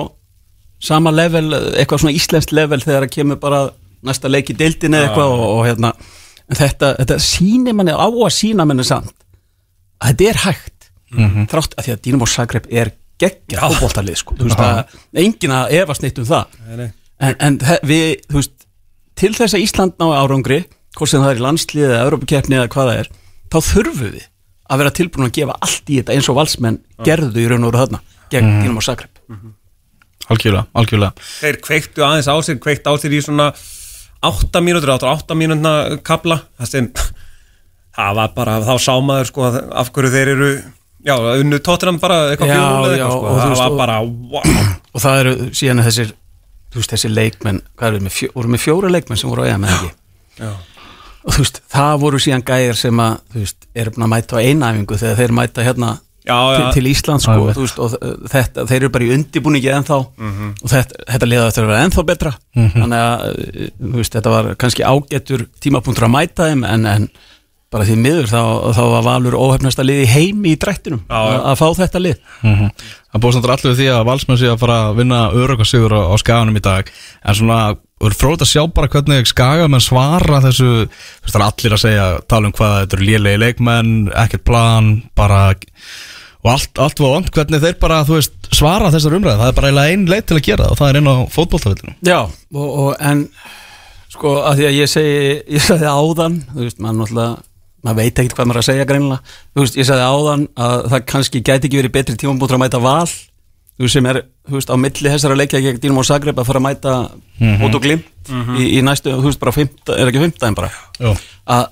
sama 0.88 1.12
level 1.14 1.48
eitthvað 1.78 2.02
svona 2.04 2.14
íslenskt 2.18 2.52
level 2.54 2.82
þegar 2.84 3.06
það 3.08 3.14
kemur 3.16 3.40
bara 3.42 3.62
næsta 4.06 4.30
leik 4.32 4.52
í 4.54 4.58
deildin 4.58 4.98
eða 4.98 5.10
eitthvað 5.10 5.34
og, 5.34 5.44
og 5.56 5.62
hérna 5.68 5.94
þetta, 6.54 6.94
þetta 7.02 7.18
sýnir 7.24 7.76
manni 7.78 7.96
á 7.96 8.08
að 8.08 8.30
sína 8.36 8.68
manni 8.68 8.86
samt 8.88 9.14
að 9.98 10.14
þetta 10.14 10.30
er 10.30 10.42
hægt. 10.46 10.90
Þrátt 11.52 11.76
að 11.78 11.86
því 11.86 11.94
að 11.94 12.02
Dínamo 12.06 12.28
Zagreb 12.30 12.66
er 12.70 12.92
geggja 13.18 13.62
fótboltalið 13.64 14.20
sko, 14.20 14.36
þú 14.38 14.50
veist 14.50 14.62
að 14.62 15.22
enginn 15.24 15.54
að 15.56 15.76
efast 15.80 16.04
neitt 16.04 16.20
um 16.22 16.28
það. 16.28 16.58
Nei, 16.68 16.76
nei. 16.82 16.90
en, 17.26 17.38
en 17.48 17.60
við, 17.88 18.10
þú 18.28 18.42
veist 18.42 18.68
til 19.18 19.32
þess 19.34 19.56
að 19.58 19.64
Ísland 19.64 19.96
ná 19.98 20.08
árangri 20.14 20.60
hvort 20.98 21.12
sem 21.12 21.24
það 21.24 21.32
er 21.32 21.40
í 21.40 21.46
landslið 21.46 21.88
eða 21.88 22.02
Európa-keppni 22.08 22.60
eða 22.60 22.72
hvað 22.74 22.92
það 22.92 23.02
er 23.02 23.10
þá 23.48 23.58
þurfum 23.72 24.12
við 24.18 24.28
að 24.68 24.82
vera 24.84 24.94
tilbúin 25.00 25.28
að 25.28 25.36
gefa 25.38 25.56
allt 25.64 25.90
í 25.90 26.00
þetta 26.02 26.18
eins 26.18 26.30
og 26.30 26.38
valsmenn 26.38 26.80
gerðu 27.08 27.42
í 27.42 27.48
raun 27.50 27.64
og 27.64 27.72
veru 27.72 27.84
þarna 27.86 28.02
gegn 28.34 28.50
mm. 28.50 28.60
Dínamo 28.66 28.84
Zagreb. 28.84 29.24
Algjörlega, 30.28 30.66
algjörlega. 30.76 31.28
Þeir 31.40 31.60
kveiktu 31.64 32.04
aðeins 32.04 32.28
á 32.28 32.36
sér, 32.44 32.58
kveikt 32.60 32.90
á 32.90 32.94
sér 33.00 33.16
í 33.16 33.22
svona 33.24 33.48
8 34.24 34.62
mínútur, 34.66 34.90
8 34.98 35.36
mínútna 35.38 35.74
kapla 36.04 36.40
Það 36.60 36.72
sem 36.72 36.88
Það 37.98 38.16
var 38.20 38.34
bara, 38.36 38.56
þá 38.62 38.74
sá 38.82 38.94
maður 39.02 39.30
sko 39.32 39.46
af 39.82 39.92
hverju 39.94 40.12
þeir 40.14 40.32
eru 40.36 40.50
Já, 41.08 41.16
unnu 41.40 41.60
tóttunum 41.64 42.00
bara 42.02 42.18
eitthvað 42.34 42.50
Já, 42.52 42.56
fjórum 42.58 42.86
eða 42.88 42.98
já, 42.98 43.06
eitthvað 43.06 43.12
sko. 43.14 43.28
og 43.28 43.38
Það 43.38 43.50
veist, 43.50 43.62
var 43.62 43.72
og- 43.72 43.78
bara, 43.78 44.00
wow 44.02 44.64
og 44.98 45.02
það 45.04 45.20
eru 45.22 45.34
síðan 45.56 45.84
þessir 45.86 46.10
þú 46.74 46.80
veist 46.82 46.92
þessi 46.94 47.10
leikmenn, 47.14 47.62
hvað 47.78 47.88
eru 47.94 48.00
með, 48.08 48.14
fjó, 48.18 48.28
voru 48.36 48.50
með 48.54 48.62
fjóra 48.66 48.90
leikmenn 48.92 49.20
sem 49.22 49.30
voru 49.30 49.46
á 49.46 49.48
eða 49.54 49.70
ekki 49.72 49.92
Já. 50.42 50.50
og 51.24 51.32
þú 51.38 51.44
veist, 51.46 51.62
það 51.74 51.94
voru 52.02 52.20
síðan 52.26 52.44
gæjar 52.50 52.78
sem 52.82 53.00
að, 53.06 53.16
þú 53.34 53.44
veist, 53.46 53.68
eru 53.78 53.94
búin 53.96 54.06
að 54.08 54.12
mæta 54.16 54.36
á 54.38 54.40
einæfingu 54.44 54.98
þegar 55.00 55.20
þeir 55.22 55.36
mæta 55.38 55.66
hérna 55.68 55.92
Já, 56.28 56.36
já. 56.36 56.58
til, 56.58 56.66
til 56.82 56.92
Íslands 56.92 57.24
sko, 57.30 57.48
þú 57.56 57.64
veist, 57.64 57.80
og 57.80 57.96
þetta, 58.34 58.66
þeir 58.68 58.82
eru 58.82 58.90
bara 58.98 59.08
í 59.08 59.14
undibúningi 59.16 59.72
ennþá 60.48 60.68
og 60.68 60.74
þetta, 60.74 61.00
þetta 61.14 61.30
liða 61.32 61.48
þetta 61.48 61.64
að 61.64 61.72
vera 61.72 61.86
ennþá 61.86 62.06
betra. 62.12 62.34
Þannig 62.58 63.00
að, 63.00 63.26
þú 63.80 63.96
veist, 64.02 64.18
þetta 64.18 64.36
var 64.36 64.52
kannski 64.64 64.86
ágættur 64.88 65.48
tímapunktur 65.64 66.08
að 66.08 66.14
mæta 66.18 66.52
þeim 66.52 66.64
en, 66.68 66.86
en 66.94 67.10
bara 67.74 67.84
því 67.88 67.98
miður 68.00 68.30
þá, 68.32 68.42
þá 68.78 68.84
var 68.94 69.04
Valur 69.08 69.36
óhefnasta 69.36 69.84
lið 69.84 70.06
í 70.06 70.12
heimi 70.12 70.54
í 70.56 70.60
drættinum 70.60 71.02
Já, 71.04 71.18
að, 71.18 71.42
að 71.52 71.58
fá 71.60 71.68
þetta 71.82 72.04
lið. 72.04 72.22
Mhm. 72.48 72.70
Það 73.08 73.24
búið 73.24 73.36
samt 73.38 73.50
allir 73.52 73.76
því 73.80 73.88
að 73.92 74.06
valsmenn 74.08 74.40
sé 74.40 74.48
að 74.52 74.62
fara 74.62 74.78
að 74.86 74.98
vinna 75.02 75.20
örugasigur 75.36 75.96
á, 75.96 76.02
á 76.12 76.16
skaganum 76.22 76.60
í 76.60 76.64
dag. 76.64 76.90
En 77.24 77.38
svona, 77.40 77.60
þú 77.98 78.10
er 78.10 78.16
fróðið 78.20 78.46
að 78.46 78.52
sjá 78.52 78.64
bara 78.78 78.92
hvernig 78.94 79.30
skagamenn 79.32 79.84
svara 79.84 80.42
þessu 80.44 80.68
þú 80.86 81.26
veist 81.26 81.36
það 81.38 81.46
allir 81.48 81.76
að 81.78 81.84
segja, 81.84 82.08
tala 82.30 82.52
um 82.52 82.56
hvað 82.56 82.76
þetta 82.78 82.98
eru 83.00 83.08
lélegi 83.10 83.42
leikmenn, 83.44 83.94
ekkert 84.26 84.46
plan 84.48 84.92
bara 85.18 85.42
og 86.48 86.54
allt, 86.54 86.72
allt 86.80 87.04
var 87.04 87.14
vond 87.18 87.30
hvernig 87.36 87.64
þeir 87.64 87.78
bara, 87.82 88.02
veist, 88.08 88.36
svara 88.56 88.92
þessar 88.94 89.18
umræði 89.20 89.42
það 89.42 89.52
er 89.52 89.58
bara 89.60 89.72
eiginlega 89.72 89.94
ein 89.94 90.08
leið 90.14 90.26
til 90.30 90.38
að 90.40 90.46
gera 90.48 90.72
og 90.72 90.80
það 90.80 90.90
er 90.90 91.00
inn 91.02 91.12
á 91.12 91.16
fótboltavillinu. 91.36 91.96
Já, 92.08 92.20
og, 92.56 92.68
og 92.68 93.06
en 93.12 93.24
sko 94.14 94.34
að 94.48 94.62
því 94.62 94.68
að 94.70 94.78
ég 94.80 94.92
segi 94.92 95.16
ég 95.58 95.68
sagði 95.68 95.92
áðan, 95.92 96.42
þú 96.54 96.64
veist, 96.64 96.82
maður 96.82 97.02
náttúrulega 97.04 97.36
maður 97.86 98.00
veit 98.02 98.20
ekkert 98.20 98.38
hvað 98.38 98.48
maður 98.50 98.62
að 98.62 98.68
segja 98.68 98.86
greinilega. 98.90 99.36
Þú 99.54 99.64
veist, 99.64 99.76
ég 99.78 99.88
sagði 99.88 100.06
áðan 100.08 100.46
að 100.68 100.78
það 100.94 101.04
kannski 101.12 101.42
gæti 101.44 101.68
ekki 101.70 101.82
verið 101.82 101.96
betri 102.00 102.16
tímabútur 102.18 102.58
að 102.58 102.64
mæta 102.64 102.82
val 102.84 103.10
þú 103.78 103.90
sem 103.92 104.08
er, 104.10 104.22
þú 104.48 104.58
veist, 104.58 104.72
á 104.74 104.76
milli 104.82 105.12
þessara 105.14 105.38
leikja 105.38 105.62
gegn 105.62 105.82
Dínum 105.82 106.02
og 106.02 106.08
Zagreb 106.08 106.40
að 106.42 106.48
fara 106.50 106.62
að 106.62 106.66
mæta 106.66 106.94
út 107.68 107.78
og 107.78 107.84
glimt 107.84 108.32
í, 108.58 108.72
í 108.78 108.80
næstu, 108.86 109.14
þú 109.14 109.30
veist, 109.30 109.42
bara 109.42 109.54
fymta, 109.54 109.98
er 109.98 110.10
ekki 110.10 110.24
fymtaðin 110.24 110.58
bara. 110.58 110.72
Jó. 110.98 111.14
að, 111.54 111.68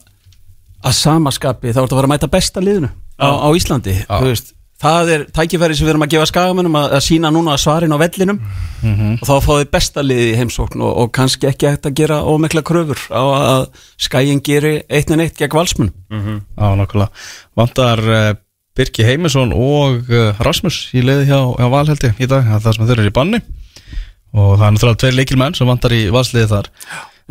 að 0.85 0.97
samaskapi 0.99 1.73
þá 1.73 1.81
ertu 1.81 1.95
að 1.95 1.97
fara 1.97 2.09
að 2.11 2.13
mæta 2.13 2.29
besta 2.35 2.63
liðinu 2.63 2.91
á, 3.17 3.27
á 3.41 3.47
Íslandi 3.57 3.97
þú 4.05 4.29
veist, 4.29 4.53
það 4.81 5.11
er 5.15 5.25
tækifæri 5.35 5.75
sem 5.77 5.87
við 5.87 5.93
erum 5.93 6.03
að 6.05 6.13
gefa 6.15 6.27
skagamennum 6.29 6.77
að, 6.79 6.87
að 6.97 7.03
sína 7.05 7.31
núna 7.33 7.55
svarin 7.61 7.95
á 7.95 7.97
vellinum. 8.01 8.39
Og 9.21 9.23
þá 9.25 9.33
fáið 9.45 9.69
besta 9.71 10.03
liði 10.05 10.31
í 10.33 10.37
heimsókn 10.39 10.83
og, 10.85 10.91
og 11.01 11.11
kannski 11.15 11.47
ekki 11.49 11.69
hægt 11.71 11.87
að 11.89 11.95
gera 12.01 12.17
ómikla 12.27 12.61
kröfur 12.65 12.99
á 13.09 13.23
að 13.23 13.63
skæin 13.97 14.41
geri 14.45 14.75
eitt 14.89 15.11
en 15.15 15.23
eitt 15.23 15.37
gegn 15.39 15.55
valsmunum 15.55 15.93
Já, 16.59 16.67
nákvæmlega. 16.77 17.09
Vantar 17.57 18.03
uh, 18.05 18.35
Birki 18.75 19.07
Heimisson 19.07 19.53
og 19.55 20.11
uh, 20.11 20.35
Rasmus 20.43 20.89
í 20.93 21.01
leiði 21.01 21.29
hjá, 21.31 21.39
hjá 21.55 21.67
Valheldi 21.71 22.11
í 22.19 22.27
dag, 22.27 22.43
það 22.59 22.75
sem 22.75 22.85
þeir 22.89 22.99
eru 22.99 23.13
í 23.13 23.15
banni. 23.15 23.41
Og 24.35 24.57
það 24.59 24.67
er 24.67 24.75
náttúrulega 24.75 25.01
tveir 25.05 25.15
leikilmenn 25.15 25.55
sem 25.55 25.69
vantar 25.71 25.95
í 25.95 26.01
valsliði 26.11 26.51
þar. 26.51 26.69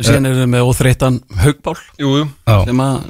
Síðan 0.01 0.27
erum 0.27 0.41
við 0.41 0.51
með 0.51 0.67
óþreytan 0.67 1.21
haugbál 1.39 1.77
Jú, 2.01 2.09
jú. 2.19 2.25
Já, 2.49 2.55
sem 2.65 2.81
að 2.83 3.05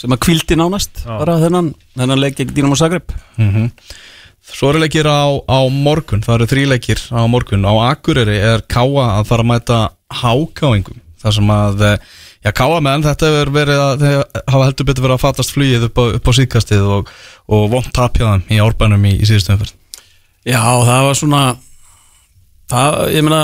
sem 0.00 0.14
að 0.14 0.22
kvildi 0.24 0.56
nánast 0.58 1.02
bara 1.04 1.36
þennan, 1.42 1.74
þennan 1.98 2.22
leik 2.22 2.38
gegn 2.38 2.54
Dínum 2.56 2.76
og 2.76 2.80
Zagreb. 2.80 3.12
Mm 3.40 3.70
Svo 4.50 4.70
eru 4.72 4.80
leikir 4.80 5.06
á, 5.06 5.28
á 5.46 5.58
morgun, 5.68 6.22
það 6.24 6.38
eru 6.38 6.46
þrý 6.50 6.62
leikir 6.72 7.00
á 7.12 7.22
morgun. 7.30 7.66
Á 7.68 7.92
Akureyri 7.92 8.38
er 8.40 8.64
Káa 8.66 9.20
að 9.20 9.28
fara 9.28 9.44
að 9.44 9.50
mæta 9.50 9.78
hákáingum 10.22 10.96
þar 11.20 11.34
sem 11.36 11.52
að, 11.54 11.84
eh, 11.84 11.98
já 12.48 12.50
Káa 12.56 12.80
menn 12.82 13.04
þetta 13.04 13.28
hefur 13.28 13.52
verið 13.54 13.82
að, 13.84 14.00
þeir 14.00 14.40
hafa 14.48 14.64
heldur 14.64 14.88
betur 14.88 15.06
verið 15.06 15.16
að 15.18 15.24
fatast 15.26 15.54
flugið 15.54 15.86
upp 15.90 16.00
á, 16.00 16.04
upp 16.16 16.32
á 16.32 16.32
síðkastið 16.40 16.88
og, 16.96 17.12
og 17.52 17.68
vont 17.76 17.92
tapja 17.92 18.32
þeim 18.32 18.56
í 18.56 18.62
árbænum 18.64 19.06
í, 19.06 19.12
í 19.20 19.28
síðustu 19.28 19.54
umferð. 19.54 19.76
Já, 20.48 20.62
það 20.88 21.06
var 21.10 21.20
svona 21.20 21.42
það, 22.72 22.98
ég 23.14 23.26
meina 23.28 23.42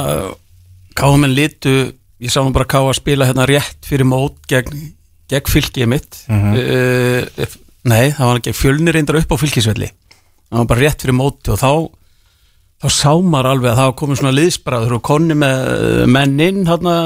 káðumenn 0.96 1.36
litu 1.36 1.76
ég 2.22 2.32
sá 2.32 2.40
nú 2.40 2.54
bara 2.56 2.68
ká 2.68 2.80
að 2.80 2.96
spila 2.98 3.28
hérna 3.28 3.46
rétt 3.48 3.84
fyrir 3.86 4.08
mót 4.08 4.38
gegn, 4.48 4.94
gegn 5.32 5.52
fylkið 5.52 5.90
mitt. 5.90 6.18
Uh, 6.30 7.58
nei, 7.86 8.10
það 8.16 8.30
var 8.30 8.42
gegn 8.46 8.58
fjölnir 8.58 8.96
reyndar 8.96 9.20
upp 9.20 9.34
á 9.34 9.42
fylkisvelli. 9.42 9.90
Það 10.46 10.60
var 10.62 10.68
bara 10.70 10.84
rétt 10.84 11.02
fyrir 11.02 11.18
móti 11.18 11.52
og 11.54 11.60
þá 11.60 11.70
þá 12.76 12.88
sá 12.92 13.12
maður 13.24 13.50
alveg 13.54 13.70
að 13.70 13.78
það 13.78 13.88
var 13.88 13.98
komin 14.00 14.18
svona 14.20 14.36
liðsbræður 14.36 14.96
og 14.98 15.04
konni 15.08 15.36
með 15.38 15.62
eh, 15.72 16.02
menn 16.12 16.40
inn 16.44 16.66
hérna, 16.68 16.96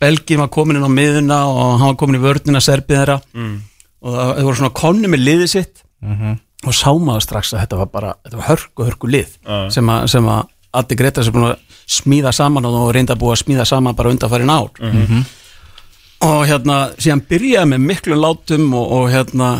Belgin 0.00 0.42
var 0.44 0.50
komin 0.54 0.78
inn 0.78 0.86
á 0.86 0.92
miðuna 0.92 1.38
og 1.50 1.62
hann 1.80 1.88
var 1.88 1.98
komin 1.98 2.20
í 2.20 2.22
vörnina 2.22 2.62
serbið 2.62 3.00
þeirra. 3.00 3.18
Mm. 3.34 3.54
og 4.04 4.14
það, 4.14 4.30
það 4.30 4.48
voru 4.48 4.60
svona 4.60 4.76
konni 4.80 5.10
með 5.10 5.24
liðið 5.28 5.50
sitt. 5.50 5.84
Og 6.64 6.72
sá 6.76 6.90
maður 6.96 7.24
strax 7.26 7.52
að 7.52 7.64
þetta 7.64 7.78
var 7.82 7.88
bara 7.92 8.10
þetta 8.24 8.38
var 8.40 8.48
hörku, 8.48 8.84
hörku 8.86 9.08
lið 9.12 9.32
sem 9.74 9.88
að, 9.92 10.06
sem 10.12 10.28
að 10.32 10.50
Addi 10.74 10.96
Gretas 10.98 11.28
er 11.28 11.34
búin 11.34 11.50
að 11.50 11.80
smíða 11.94 12.32
saman 12.34 12.64
og 12.66 12.88
reynda 12.96 13.16
búið 13.20 13.34
að 13.34 13.42
smíða 13.42 13.66
saman 13.68 13.96
bara 13.96 14.10
undanfærin 14.14 14.52
ár 14.52 14.70
og 16.24 16.44
hérna 16.48 16.78
síðan 17.00 17.22
byrjaði 17.30 17.70
með 17.74 17.84
miklum 17.90 18.22
látum 18.24 18.70
og, 18.78 18.92
og 18.98 19.10
hérna 19.12 19.50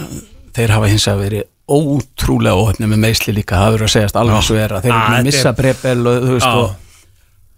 þeir 0.57 0.75
hafa 0.77 0.91
hins 0.93 1.07
að 1.11 1.23
verið 1.27 1.45
ótrúlega 1.75 2.59
óhefni 2.61 2.89
með 2.91 3.01
meisli 3.07 3.33
líka, 3.37 3.57
það 3.61 3.71
verður 3.75 3.87
að 3.89 3.95
segjast 3.95 4.19
alveg 4.21 4.43
svo 4.45 4.59
er 4.61 4.75
að 4.77 4.85
þeir 4.85 4.95
eru 4.97 5.17
að 5.19 5.29
missa 5.31 5.53
breyfel 5.57 5.97
og 6.11 6.27
þú 6.29 6.35
veist 6.35 6.51
og, 6.51 6.75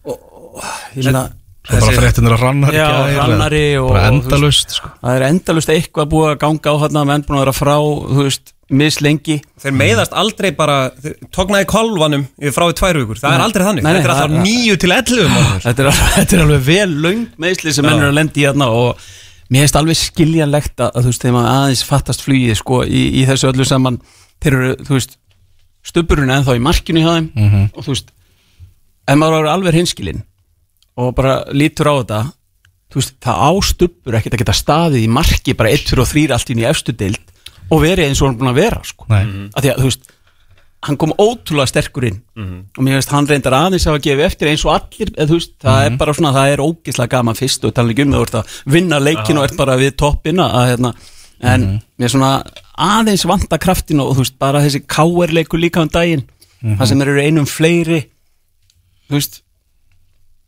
og, 0.07 0.21
og 0.61 0.71
ég 1.01 1.09
meina 1.11 1.25
Svo 1.67 1.81
bara 1.81 1.83
Þessi- 1.83 1.99
fréttinir 1.99 2.31
að 2.37 2.43
rannari 2.45 2.77
Já, 2.79 2.85
og- 2.87 3.31
Bara 3.43 3.57
og, 3.83 3.89
þú 3.91 4.03
endalust 4.07 4.75
sko. 4.77 4.91
það 5.03 5.17
er 5.17 5.25
endalust 5.27 5.73
eitthvað 5.75 6.11
búið 6.13 6.29
að 6.31 6.37
ganga 6.45 6.71
á 6.71 6.75
hérna 6.85 7.03
menn 7.09 7.25
búin 7.27 7.39
að 7.41 7.43
vera 7.43 7.55
frá, 7.59 7.75
þú 7.83 8.19
veist, 8.23 8.53
mislengi. 8.73 9.37
Þeir 9.63 9.75
meiðast 9.79 10.15
aldrei 10.17 10.51
bara 10.57 10.91
Tóknaði 11.35 11.69
kolvanum 11.71 12.25
frá 12.55 12.67
í 12.67 12.75
tvær 12.79 12.99
vikur. 13.03 13.21
Það 13.21 13.37
er 13.37 13.45
aldrei 13.45 13.67
þannig. 13.69 13.85
Nei, 13.87 13.93
nei, 13.93 14.01
Þetta 14.01 14.09
er 14.09 14.17
alltaf 14.17 14.49
9 14.49 14.81
til 14.83 14.95
11 14.97 15.31
mánuður. 15.35 15.63
þetta 15.69 15.93
þetta 16.17 16.37
er 16.37 16.43
alveg 16.47 16.67
vel 16.67 16.97
löng 17.05 17.23
meðsli 17.43 17.77
sem 17.77 17.87
menn 17.87 18.01
eru 18.01 18.11
að 18.11 18.19
lendi 18.19 18.43
í 18.43 18.49
hérna 18.49 18.71
og 18.75 19.07
mér 19.53 19.67
hefst 19.67 19.79
alveg 19.79 20.01
skiljanlegt 20.01 20.83
að, 20.83 20.97
þú 20.99 21.13
veist, 21.13 21.23
þegar 21.23 21.37
maður 21.37 21.53
aðeins 21.53 21.85
fattast 21.87 22.25
flugið 22.27 22.59
sko, 22.59 22.81
í, 22.83 23.03
í 23.21 23.27
þessu 23.29 23.51
öllu 23.53 23.67
saman 23.69 24.01
þeir 24.43 24.57
eru, 24.59 24.73
þú 24.89 24.97
veist, 24.97 25.15
stubburinn 25.87 26.33
ennþá 26.35 26.57
í 26.59 26.63
markinu 26.65 27.05
hjá 27.05 27.13
þeim 27.13 27.29
og 27.71 27.85
þú 27.87 27.93
veist 27.93 28.11
ef 29.07 29.21
maður 29.21 29.45
eru 29.45 29.53
alveg 29.53 29.79
hinskilinn 29.79 30.25
og 30.99 31.15
bara 31.15 31.37
lítur 31.55 31.93
á 31.93 31.95
þetta 32.01 32.21
þú 32.91 33.01
veist, 33.01 33.15
það 33.23 33.43
á 33.47 33.51
stubbur 33.71 34.19
ekkert 34.19 34.35
að 34.35 34.43
geta 34.43 34.57
staðið 34.57 35.05
í 35.05 35.13
marki 35.13 35.55
bara 35.59 35.71
1, 35.71 35.87
2 35.93 36.03
og 36.03 36.11
3 36.11 36.27
allt 36.35 36.51
inn 36.51 36.63
í 36.65 36.67
efstu 36.67 36.95
deild 36.97 37.23
og 37.71 37.81
verið 37.83 38.09
eins 38.09 38.21
og 38.23 38.29
hann 38.31 38.39
búin 38.41 38.53
að 38.53 38.61
vera 38.61 38.81
sko. 38.85 39.07
Nei. 39.11 39.25
að 39.57 39.63
því 39.67 39.73
að 39.73 39.81
þú 39.83 39.89
veist 39.91 40.13
hann 40.87 40.97
kom 41.01 41.13
ótrúlega 41.19 41.67
sterkur 41.73 42.05
inn. 42.07 42.19
Og 42.79 42.85
mér 42.85 42.99
veist 43.01 43.11
hann 43.11 43.27
reyndar 43.27 43.57
aðeins 43.59 43.87
að 43.91 43.97
gefa 44.05 44.27
eftir 44.29 44.51
eins 44.53 44.63
og 44.69 44.75
allir, 44.77 45.09
eða, 45.17 45.27
þú 45.33 45.39
veist, 45.41 45.55
það 45.65 45.87
er 45.87 45.97
bara 45.99 46.15
svona 46.15 46.33
það 46.37 46.53
er 46.53 46.63
ógislega 46.63 47.11
gaman 47.17 47.35
fyrst 47.39 47.65
og 47.67 47.75
tala 47.75 47.91
ekki 47.91 48.05
um 48.07 48.13
það 48.13 48.21
þú 48.21 48.27
ert 48.29 48.37
að 48.39 48.61
vinna 48.77 48.99
leikin 49.03 49.39
og 49.41 49.45
ert 49.49 49.57
bara 49.59 49.77
við 49.81 49.97
toppina 49.99 50.47
að, 50.61 50.69
hérna, 50.71 50.93
en 51.43 51.65
mér 51.99 52.13
svona 52.13 52.31
aðeins 52.79 53.25
vanta 53.27 53.59
kraftin 53.59 54.01
og 54.05 54.13
þú 54.15 54.23
veist, 54.23 54.39
bara 54.39 54.63
þessi 54.63 54.85
káer 54.87 55.33
leikur 55.35 55.59
líka 55.59 55.83
um 55.83 55.89
daginn. 55.91 56.23
Það 56.63 56.87
sem 56.93 57.03
eru 57.03 57.19
einum 57.25 57.47
fleiri 57.51 57.99
þú 59.11 59.19
veist 59.19 59.41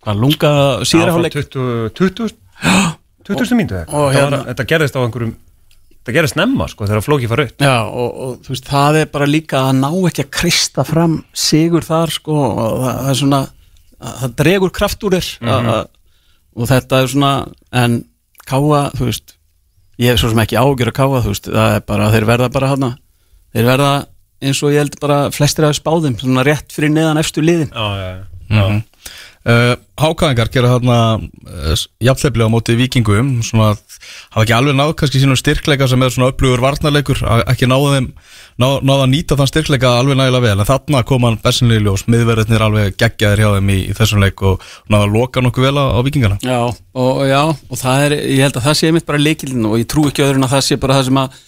hvað 0.05 0.23
lunga 0.23 0.53
síðarháleik 0.87 1.35
20 1.35 1.91
20 1.99 2.31
20 3.29 3.59
mínútu 3.59 3.81
og 3.89 4.13
þetta, 4.13 4.15
hérna- 4.15 4.39
var- 4.39 4.47
þetta 4.53 4.65
gerðist 4.71 4.97
á 4.97 5.01
einhverjum 5.03 5.35
Þetta 6.09 6.17
gerðist 6.23 6.37
snemma 6.39 6.65
sko 6.73 6.87
þegar 6.89 7.03
flóki 7.05 7.27
fara 7.29 7.45
upp 7.45 7.61
Já, 7.61 7.75
og, 7.85 8.13
og 8.25 8.37
þú 8.41 8.53
veist, 8.55 8.69
það 8.71 8.97
er 8.97 9.09
bara 9.13 9.27
líka 9.29 9.59
að 9.61 9.75
ná 9.77 9.89
ekki 10.09 10.23
að 10.25 10.31
krista 10.39 10.85
fram 10.89 11.19
sigur 11.37 11.85
þar, 11.85 12.13
sko, 12.15 12.37
og 12.49 12.79
það, 12.81 12.95
það 12.95 13.11
er 13.11 13.19
svona, 13.19 13.41
að, 14.01 14.15
það 14.23 14.33
dregur 14.39 14.73
kraft 14.79 15.05
úr 15.05 15.17
þér 15.19 15.29
mm 15.45 15.69
og 16.59 16.67
þetta 16.67 17.03
er 17.05 17.11
svona, 17.13 17.33
en 17.77 17.99
káa, 18.49 18.81
þú 18.97 19.05
veist, 19.11 19.37
ég 20.01 20.09
hef 20.11 20.23
svo 20.23 20.33
sem 20.33 20.41
ekki 20.43 20.57
ágjör 20.59 20.89
að 20.91 20.97
káa, 20.97 21.21
þú 21.27 21.35
veist, 21.35 21.51
það 21.53 21.75
er 21.77 21.85
bara, 21.93 22.09
þeir 22.17 22.27
verða 22.33 22.49
bara 22.57 22.71
hana, 22.73 22.89
þeir 23.55 23.69
verða 23.69 23.93
eins 24.43 24.63
og 24.65 24.73
ég 24.73 24.83
held 24.83 24.97
bara 25.05 25.21
flestir 25.37 25.69
af 25.69 25.77
spáðum, 25.77 26.17
svona 26.19 26.43
rétt 26.49 26.75
fyrir 26.75 26.91
neðan 26.97 27.21
efstu 27.21 27.45
liðin. 27.45 27.71
Já, 27.71 27.87
já, 28.01 28.09
mm 28.49 28.65
uh, 28.65 28.81
Hákaðingar 29.99 30.51
gera 30.53 30.69
þarna 30.77 30.97
uh, 31.19 31.73
jafnleiflega 32.05 32.47
á 32.47 32.53
móti 32.53 32.75
vikingum 32.79 33.31
svona 33.47 33.71
hafa 33.73 34.43
ekki 34.45 34.55
alveg 34.55 34.77
náð 34.79 34.93
kannski 35.01 35.23
sínum 35.23 35.39
styrkleika 35.41 35.89
sem 35.91 36.03
er 36.05 36.13
svona 36.15 36.29
upplugur 36.33 36.61
varnarleikur 36.63 37.23
að- 37.25 37.45
ekki 37.55 37.67
þeim 37.97 38.11
ná, 38.61 38.69
að 39.05 39.11
nýta 39.15 39.39
þann 39.41 39.51
styrkleika 39.51 39.95
alveg 39.99 40.19
nægilega 40.21 40.45
vel. 40.45 40.61
En 40.61 40.69
þarna 40.69 41.03
kom 41.09 41.27
hann 41.27 41.41
besinlega 41.43 41.81
í 41.81 41.87
ljós 41.87 42.05
miðverðinir 42.13 42.65
alveg 42.69 42.97
geggjaðir 43.01 43.43
hjá 43.45 43.51
þeim 43.57 43.73
í, 43.75 43.79
í 43.89 43.97
þessum 43.99 44.23
leik 44.23 44.45
og 44.53 44.69
náðu 44.93 45.09
að 45.09 45.17
loka 45.17 45.45
nokkuð 45.49 45.67
vel 45.69 45.75
á, 45.81 45.85
á 45.97 46.01
vikingana 46.07 46.39
Já, 46.45 46.61
og 46.95 47.21
já, 47.27 47.43
og 47.49 47.77
það 47.83 48.05
er, 48.07 48.17
ég 48.37 48.45
held 48.47 48.61
að 48.61 48.67
það 48.69 48.79
sé 48.83 48.93
mitt 48.95 49.09
bara 49.09 49.23
leikilinn 49.25 49.67
og 49.71 49.79
ég 49.81 49.89
trú 49.91 50.07
ekki 50.13 50.27
öðrun 50.29 50.45
að 50.47 50.55
það 50.59 50.67
sé 50.69 50.79
bara 50.85 51.01
það 51.01 51.09
sem 51.11 51.23
að 51.25 51.45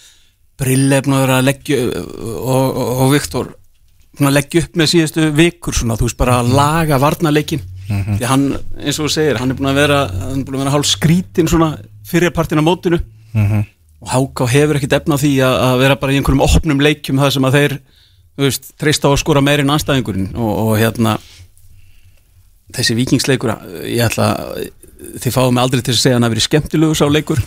brillefnur 0.60 1.32
að 1.36 1.46
leggja 1.48 1.78
og, 1.86 2.64
og, 2.76 2.94
og 3.04 3.12
Viktor 3.14 3.52
leggja 4.36 4.64
upp 4.66 4.74
með 4.76 4.90
síðustu 4.92 5.28
vikur 5.38 5.76
svona, 5.76 5.96
þú 5.96 6.08
veist 6.08 6.18
bara 6.20 6.40
að 6.42 6.50
laga 6.58 6.98
varnarleikin 7.00 7.62
því 7.90 8.28
hann, 8.30 8.46
eins 8.80 8.98
og 9.00 9.06
þú 9.08 9.12
segir, 9.14 9.38
hann 9.40 9.50
er 9.50 9.58
búin 9.58 9.70
að 9.70 9.80
vera 9.80 10.00
hann 10.08 10.40
er 10.40 10.44
búin 10.46 10.58
að 10.58 10.62
vera 10.64 10.74
hálf 10.76 10.88
skrítin 10.90 11.48
svona 11.50 11.70
fyrirpartin 12.10 12.62
á 12.62 12.64
mótinu. 12.64 13.00
Og 14.00 14.08
Háká 14.08 14.46
hefur 14.48 14.78
ekkit 14.78 14.94
efna 14.96 15.16
á 15.16 15.22
því 15.22 15.32
að, 15.44 15.54
að 15.66 15.78
vera 15.82 15.96
bara 16.00 16.12
í 16.12 16.16
einhverjum 16.20 16.44
opnum 16.46 16.80
leikjum 16.80 17.18
það 17.20 17.34
sem 17.34 17.44
að 17.44 17.56
þeir, 17.58 17.74
veist, 18.40 18.70
treysta 18.80 19.08
á 19.08 19.12
að 19.12 19.20
skora 19.20 19.42
meir 19.44 19.60
en 19.60 19.72
anstæðingurinn 19.74 20.30
og, 20.40 20.52
og 20.64 20.78
hérna 20.80 21.18
þessi 22.72 22.96
vikingsleikur 22.96 23.52
ég 23.84 24.06
ætla 24.06 24.30
þið 25.20 25.32
fáum 25.34 25.54
mig 25.56 25.62
aldrei 25.64 25.82
til 25.82 25.94
að 25.94 26.00
segja 26.00 26.14
að 26.14 26.18
hann 26.18 26.26
hafi 26.26 26.34
verið 26.36 26.46
skemmtilegur 26.46 26.98
sá 26.98 27.06
leikur. 27.08 27.40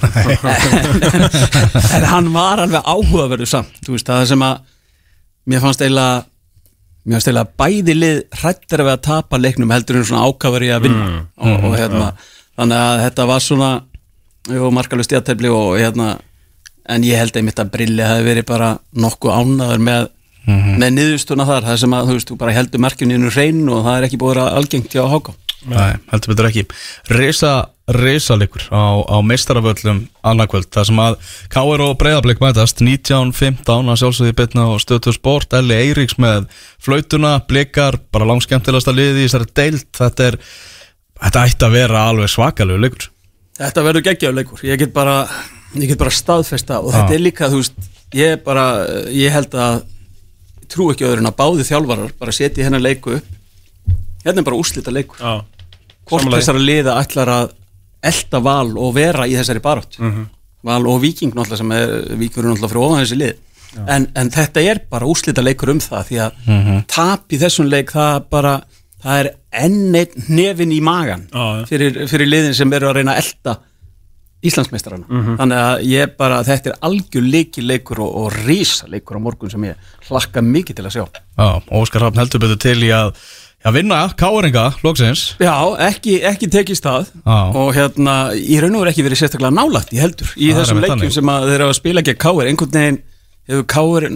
En 1.97 2.05
hann 2.09 2.29
var 2.33 2.61
alveg 2.63 2.85
áhugaverður 2.85 3.49
samt 3.49 3.81
þú 3.85 3.95
veist 3.95 4.09
það 4.09 4.25
sem 4.33 4.45
að 4.45 4.61
mér 5.49 5.63
fannst 5.63 5.83
eiginlega 5.83 6.23
mér 7.03 7.17
fannst 7.19 7.29
eiginlega 7.29 7.57
bæði 7.59 7.95
lið 7.97 8.19
hrættar 8.39 8.83
við 8.85 8.93
að 8.93 9.01
tapa 9.07 9.39
leiknum 9.41 9.73
heldur 9.75 9.99
en 9.99 10.07
svona 10.07 10.27
ákafari 10.29 10.71
að 10.73 10.87
vinna. 10.87 11.07
Og, 11.37 11.67
og 11.69 11.77
hérna 11.77 12.13
þannig 12.57 12.83
að 12.83 13.03
þetta 13.05 13.27
var 13.31 13.43
svona 13.43 13.71
jú, 14.53 14.71
markalust 14.75 15.15
jættefli 15.15 15.51
og 15.51 15.77
hérna 15.81 16.13
en 16.93 17.05
ég 17.07 17.19
held 17.19 17.37
einmitt 17.39 17.59
að 17.59 17.71
Brilli 17.75 18.03
hafi 18.03 18.27
verið 18.27 18.47
bara 18.49 18.73
nokkuð 18.95 19.37
ánaður 19.39 19.83
með 19.83 20.09
með 20.43 20.89
niðurstuna 20.97 21.45
þar, 21.47 21.63
það 21.69 21.77
sem 21.79 21.93
að 21.95 22.09
þú 22.09 22.15
veist, 22.17 22.27
þú 22.27 22.35
bara 22.41 22.51
heldur 22.51 22.81
markinu 22.83 23.15
innu 23.15 23.29
hrein 23.31 23.61
og 23.71 23.85
það 23.85 23.95
er 23.95 24.07
ekki 24.09 24.17
búið 24.19 24.41
að 24.43 24.57
algengt 24.59 24.91
hjá 24.91 25.05
Háká 25.07 25.35
Nei, 25.71 25.93
heldur 26.11 26.33
betur 26.33 26.49
ekki. 26.49 26.63
Risa, 27.15 27.51
risa 27.87 28.37
leikur 28.39 28.63
á, 28.71 29.03
á 29.03 29.17
meistaraföllum 29.19 30.05
annarkvöld, 30.23 30.69
það 30.71 30.85
sem 30.87 30.99
að 31.03 31.15
K.R. 31.51 31.81
og 31.83 31.97
Breiðablik 31.99 32.39
mætast 32.39 32.79
19-15 32.79 33.91
að 33.91 33.97
sjálfsögði 33.99 34.35
betna 34.39 34.67
á 34.71 34.79
stötu 34.79 35.11
sport 35.11 35.55
Elli 35.57 35.75
Eiríks 35.75 36.15
með 36.21 36.45
flautuna, 36.79 37.35
blikar 37.47 37.99
bara 38.15 38.29
langskemmtilegasta 38.29 38.93
liði 38.95 39.25
í 39.25 39.27
þessari 39.27 39.49
deilt 39.59 39.89
þetta 39.99 40.29
er, 40.29 40.37
þetta 41.25 41.43
ætti 41.49 41.67
að 41.67 41.75
vera 41.75 42.05
alveg 42.11 42.31
svakalegu 42.31 42.85
leikur 42.85 43.09
Þetta 43.53 43.83
verður 43.85 44.05
geggjaður 44.07 44.37
leikur, 44.39 44.61
ég 44.65 44.79
get 44.79 44.93
bara 44.95 45.17
ég 45.75 45.89
get 45.91 45.99
bara 45.99 46.13
staðfesta 46.13 46.79
og 46.79 46.93
þetta 46.95 47.17
er 47.17 47.21
líka 47.21 47.49
þú 47.51 47.59
veist, 47.59 47.89
ég 48.15 48.39
bara, 48.45 48.67
ég 49.11 49.33
held 49.33 49.57
að 49.59 49.81
ég 50.63 50.69
trú 50.71 50.87
ekki 50.93 51.05
öðru 51.05 51.21
en 51.21 51.29
að 51.29 51.39
báði 51.41 51.67
þjálfarar 51.67 52.15
bara 52.17 52.33
setja 52.33 52.65
hennar 52.65 52.81
leiku 52.81 53.17
upp 53.17 53.27
hérna 54.23 54.39
er 54.39 54.47
bara 54.47 54.59
úslita 54.59 54.93
leikur 54.93 55.19
já. 55.19 55.43
hvort 56.07 56.31
þessara 56.31 56.63
liða 56.63 56.95
ætlar 57.01 57.31
að 57.33 57.51
elda 58.03 58.41
val 58.43 58.69
og 58.77 58.95
vera 58.97 59.27
í 59.29 59.35
þessari 59.37 59.63
barátt 59.63 59.99
val 60.63 60.83
og 60.87 61.01
viking 61.03 61.33
náttúrulega 61.35 61.59
sem 61.59 61.73
er 61.75 61.89
vikur 62.19 62.47
náttúrulega 62.47 62.71
fyrir 62.71 62.85
ofan 62.85 63.03
þessi 63.03 63.19
lið. 63.19 63.41
En, 63.89 64.05
en 64.15 64.29
þetta 64.31 64.61
er 64.61 64.79
bara 64.89 65.09
úslita 65.09 65.43
leikur 65.43 65.73
um 65.73 65.81
það 65.81 66.09
því 66.09 66.21
að 66.23 66.39
tap 66.91 67.33
í 67.33 67.39
þessum 67.41 67.69
leik 67.71 67.91
það 67.91 68.27
bara, 68.31 68.55
það 69.03 69.21
er 69.23 69.29
enn 69.65 69.97
einn 69.97 70.27
nefin 70.29 70.73
í 70.73 70.79
magan 70.83 71.27
já. 71.27 71.45
fyrir, 71.69 72.03
fyrir 72.09 72.29
liðin 72.29 72.57
sem 72.57 72.75
eru 72.77 72.91
að 72.91 72.99
reyna 72.99 73.15
að 73.15 73.23
elda 73.23 73.59
Íslandsmeistarana. 74.43 75.21
Þannig 75.39 75.57
að 75.61 75.83
ég 75.87 76.15
bara, 76.19 76.41
þetta 76.43 76.73
er 76.73 76.81
algjör 76.83 77.27
leikileikur 77.31 78.01
og, 78.03 78.15
og 78.19 78.41
rísa 78.43 78.89
leikur 78.91 79.15
á 79.15 79.23
morgun 79.23 79.53
sem 79.53 79.69
ég 79.69 79.93
hlakka 80.09 80.43
mikið 80.43 80.79
til 80.79 80.85
að 80.89 80.95
sjá. 80.97 81.03
Já, 81.39 81.47
Óskar 81.79 82.03
Hafn 82.03 82.19
heldur 82.19 82.43
betur 82.43 82.59
til 82.59 82.75
í 82.83 82.89
að, 82.91 83.13
að 83.63 83.75
vinna 83.77 83.99
K.R.inga, 84.19 84.63
loksins 84.83 85.21
Já, 85.39 85.53
ekki, 85.87 86.17
ekki 86.27 86.49
tekist 86.51 86.83
það 86.83 87.05
Já. 87.23 87.37
og 87.55 87.69
hérna, 87.77 88.15
í 88.35 88.57
raun 88.59 88.75
og 88.75 88.83
veru 88.83 88.91
ekki 88.93 89.05
verið 89.07 89.21
sérstaklega 89.23 89.55
nálægt 89.55 89.93
í 89.95 90.01
heldur 90.03 90.33
í 90.35 90.49
er 90.51 90.57
þessum 90.61 90.81
leikjum 90.83 91.13
sem 91.15 91.31
að 91.31 91.45
þeir 91.51 91.59
eru 91.61 91.69
að 91.71 91.77
spila 91.79 92.03
gegn 92.09 92.19
Káir 92.25 92.49
einhvern 92.51 92.73
veginn 92.75 92.99
hefur 93.47 93.67
Káir 93.73 94.07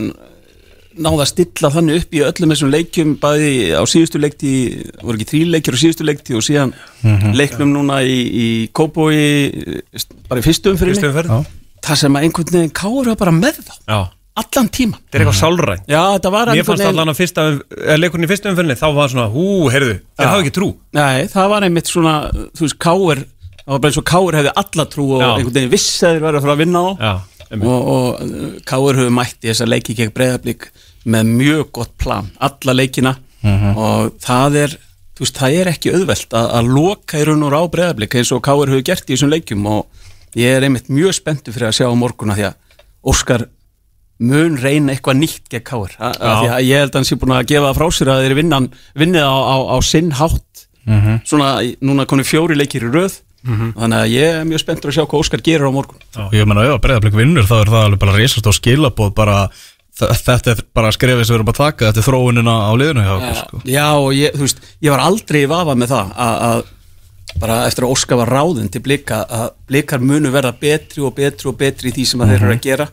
náða 0.98 1.22
að 1.24 1.30
stilla 1.30 1.70
þannig 1.70 2.00
upp 2.02 2.16
í 2.18 2.22
öllum 2.26 2.52
þessum 2.56 2.72
leikjum 2.74 3.12
bæði 3.22 3.50
á 3.78 3.84
síðustu 3.86 4.18
leikti 4.24 4.52
voru 5.04 5.20
ekki 5.20 5.28
þrý 5.30 5.42
leikjur 5.54 5.78
á 5.78 5.82
síðustu 5.84 6.08
leikti 6.08 6.34
og 6.40 6.42
síðan 6.48 6.74
Mhm. 7.06 7.36
leiknum 7.38 7.70
núna 7.76 8.00
í, 8.02 8.16
í 8.18 8.48
Kópói 8.74 9.78
bara 10.28 10.42
í 10.42 10.44
fyrstu 10.44 10.72
umfyrinni 10.74 10.98
Fyrstu 10.98 11.12
umferð 11.12 11.30
Já. 11.30 11.46
það 11.86 12.00
sem 12.02 12.18
að 12.18 12.26
einhvern 12.26 12.54
veginn 12.56 12.74
Káir 12.74 13.06
var 13.12 13.20
bara 13.22 13.32
með 13.38 13.60
þá 13.62 13.76
Já. 13.86 14.00
Allan 14.42 14.70
tíman 14.74 15.00
Þetta 15.02 15.18
er 15.18 15.24
eitthvað 15.24 15.40
sálrænt. 15.40 15.88
Já, 15.90 16.02
þetta 16.16 16.32
var 16.36 16.52
Mér 16.54 16.68
fannst 16.68 16.88
allan 16.88 17.12
að 17.14 17.20
fyrsta, 17.22 17.46
leikurinn 17.98 18.28
í 18.28 18.30
fyrsta 18.32 18.52
umferðinni 18.52 18.78
þá 18.80 18.88
var 18.98 19.12
svona, 19.14 19.28
hú, 19.34 19.48
heyrðu, 19.74 19.98
þeir 20.18 20.30
hafa 20.32 20.44
ekki 20.46 20.54
trú? 20.58 20.70
Nei, 20.98 21.28
það 21.32 21.50
var 21.54 21.68
einmitt 21.68 21.92
svona, 21.92 22.16
þú 22.58 22.66
veist, 22.68 22.80
Káir 22.84 23.24
það 23.68 23.74
var 23.74 23.82
bara 23.84 23.92
eins 23.92 24.00
og 24.02 24.08
Káur 24.08 24.38
hefði 24.40 24.52
alla 24.64 24.86
trú 24.88 25.06
og 25.18 25.22
Já. 25.24 25.30
einhvern 25.34 25.56
veginn 25.58 25.74
viss 25.74 26.04
að 26.04 26.14
þeir 26.16 26.26
verið 26.28 26.40
að 26.40 26.46
fara 26.48 26.56
að 26.56 26.62
vinna 26.64 26.80
á 26.80 26.90
Já, 26.96 27.14
einmitt. 27.52 27.68
og, 27.68 27.88
og 27.94 28.22
uh, 28.24 28.52
Káur 28.72 29.00
hefur 29.02 29.16
mætti 29.18 29.50
þess 29.52 29.64
að 29.66 29.72
leiki 29.74 29.96
gegn 29.98 30.14
breyðablík 30.16 30.68
með 31.08 31.32
mjög 31.42 31.64
gott 31.76 31.96
plan, 32.00 32.30
alla 32.44 32.76
leikina. 32.78 33.16
Og 33.48 34.16
það 34.24 34.56
er 34.64 34.74
þú 35.18 35.24
veist, 35.26 35.38
það 35.40 35.58
er 35.58 35.70
ekki 35.72 35.92
auðvelt 35.96 36.34
að, 36.36 36.48
að 36.60 36.72
loka 36.78 37.20
í 37.22 37.28
raun 37.28 37.46
og 37.48 37.54
rá 37.54 37.60
breyðablík 37.74 38.18
eins 38.20 38.32
og 38.36 38.42
Káur 38.46 38.70
hefur 38.72 38.84
gert 38.86 39.08
í 39.08 39.16
þessum 39.16 39.32
leikjum. 39.32 39.68
Og 39.72 40.40
ég 40.40 40.58
er 40.58 40.68
einmitt 40.68 40.92
mjög 40.94 41.16
spenntu 41.18 41.54
fyrir 41.56 41.70
að 41.72 41.78
sjá 41.80 41.88
á 41.88 41.96
morguna 41.98 42.36
því 42.38 42.48
að 42.50 42.58
Óskar 43.08 43.46
mun 44.20 44.56
reyna 44.58 44.94
eitthvað 44.96 45.20
nýtt 45.22 45.50
gegn 45.52 45.64
Káur 45.68 45.92
ég 46.66 46.80
held 46.82 46.92
að 46.92 47.00
hann 47.00 47.06
sé 47.10 47.16
búin 47.22 47.36
að 47.38 47.46
gefa 47.52 47.70
það 47.70 47.78
frá 47.78 47.88
sér 47.98 48.12
að 48.16 48.24
þeir 48.26 48.36
vinnan, 48.40 48.70
vinnið 48.98 49.26
á, 49.30 49.36
á, 49.38 49.56
á 49.74 49.78
sinn 49.86 50.12
hátt. 50.18 50.68
Svona, 51.28 51.50
í- 51.68 51.76
núna 51.84 52.06
konum 52.10 52.26
fjóri 52.26 52.56
leikir 52.58 52.88
í 52.88 52.92
röð. 52.94 53.20
Þannig 53.48 53.98
að 54.02 54.12
ég 54.12 54.38
er 54.42 54.46
mjög 54.50 54.60
spenntur 54.64 54.90
að 54.92 54.96
sjá 54.98 55.04
hvað 55.06 55.22
Óskar 55.22 55.42
gerir 55.46 55.68
á 55.70 55.72
morgun. 55.72 56.00
Og 56.26 56.34
ég 56.36 56.48
meina, 56.50 56.64
ef 56.66 56.74
að 56.78 56.82
breyðarblik 56.88 57.16
vinnur 57.20 57.46
þá 57.48 57.56
er 57.62 57.70
það 57.72 57.84
alveg 57.86 58.00
bara 58.02 58.16
reysast 58.18 58.48
á 58.50 58.54
skilabóð 58.58 59.14
bara 59.16 59.38
þetta 59.98 60.52
er 60.54 60.60
bara 60.78 60.92
skrefið 60.94 61.26
sem 61.26 61.34
við 61.34 61.40
erum 61.40 61.52
að 61.54 61.58
taka 61.62 61.88
þetta 61.92 62.02
er 62.04 62.06
þróunina 62.06 62.54
á 62.54 62.72
liðinu 62.78 63.06
hjá 63.06 63.14
okkur 63.16 63.38
sko. 63.40 63.62
Já, 63.66 63.86
og 63.98 64.12
ég, 64.14 64.36
þú 64.38 64.44
veist, 64.46 64.60
ég 64.86 64.94
var 64.94 65.02
aldrei 65.06 65.40
í 65.42 65.48
vafa 65.50 65.74
með 65.80 65.94
það 65.94 66.12
að, 66.26 66.36
að 66.50 67.40
bara 67.42 67.56
eftir 67.70 67.86
að 67.88 67.94
Óskar 67.96 68.20
var 68.22 68.30
ráðin 68.36 68.70
til 68.74 68.82
blika 68.86 69.22
að 69.26 69.48
blikar 69.72 70.04
munu 70.06 70.30
verða 70.34 70.54
betri 70.60 71.02
og 71.06 71.16
betri 71.18 71.50
og 71.50 71.58
betri 71.58 71.90
í 71.90 71.96
því 71.98 72.06
sem 72.12 72.22
að 72.26 72.34
þeir 72.34 72.44
eru 72.46 72.54
að 72.58 72.62
gera 72.68 72.88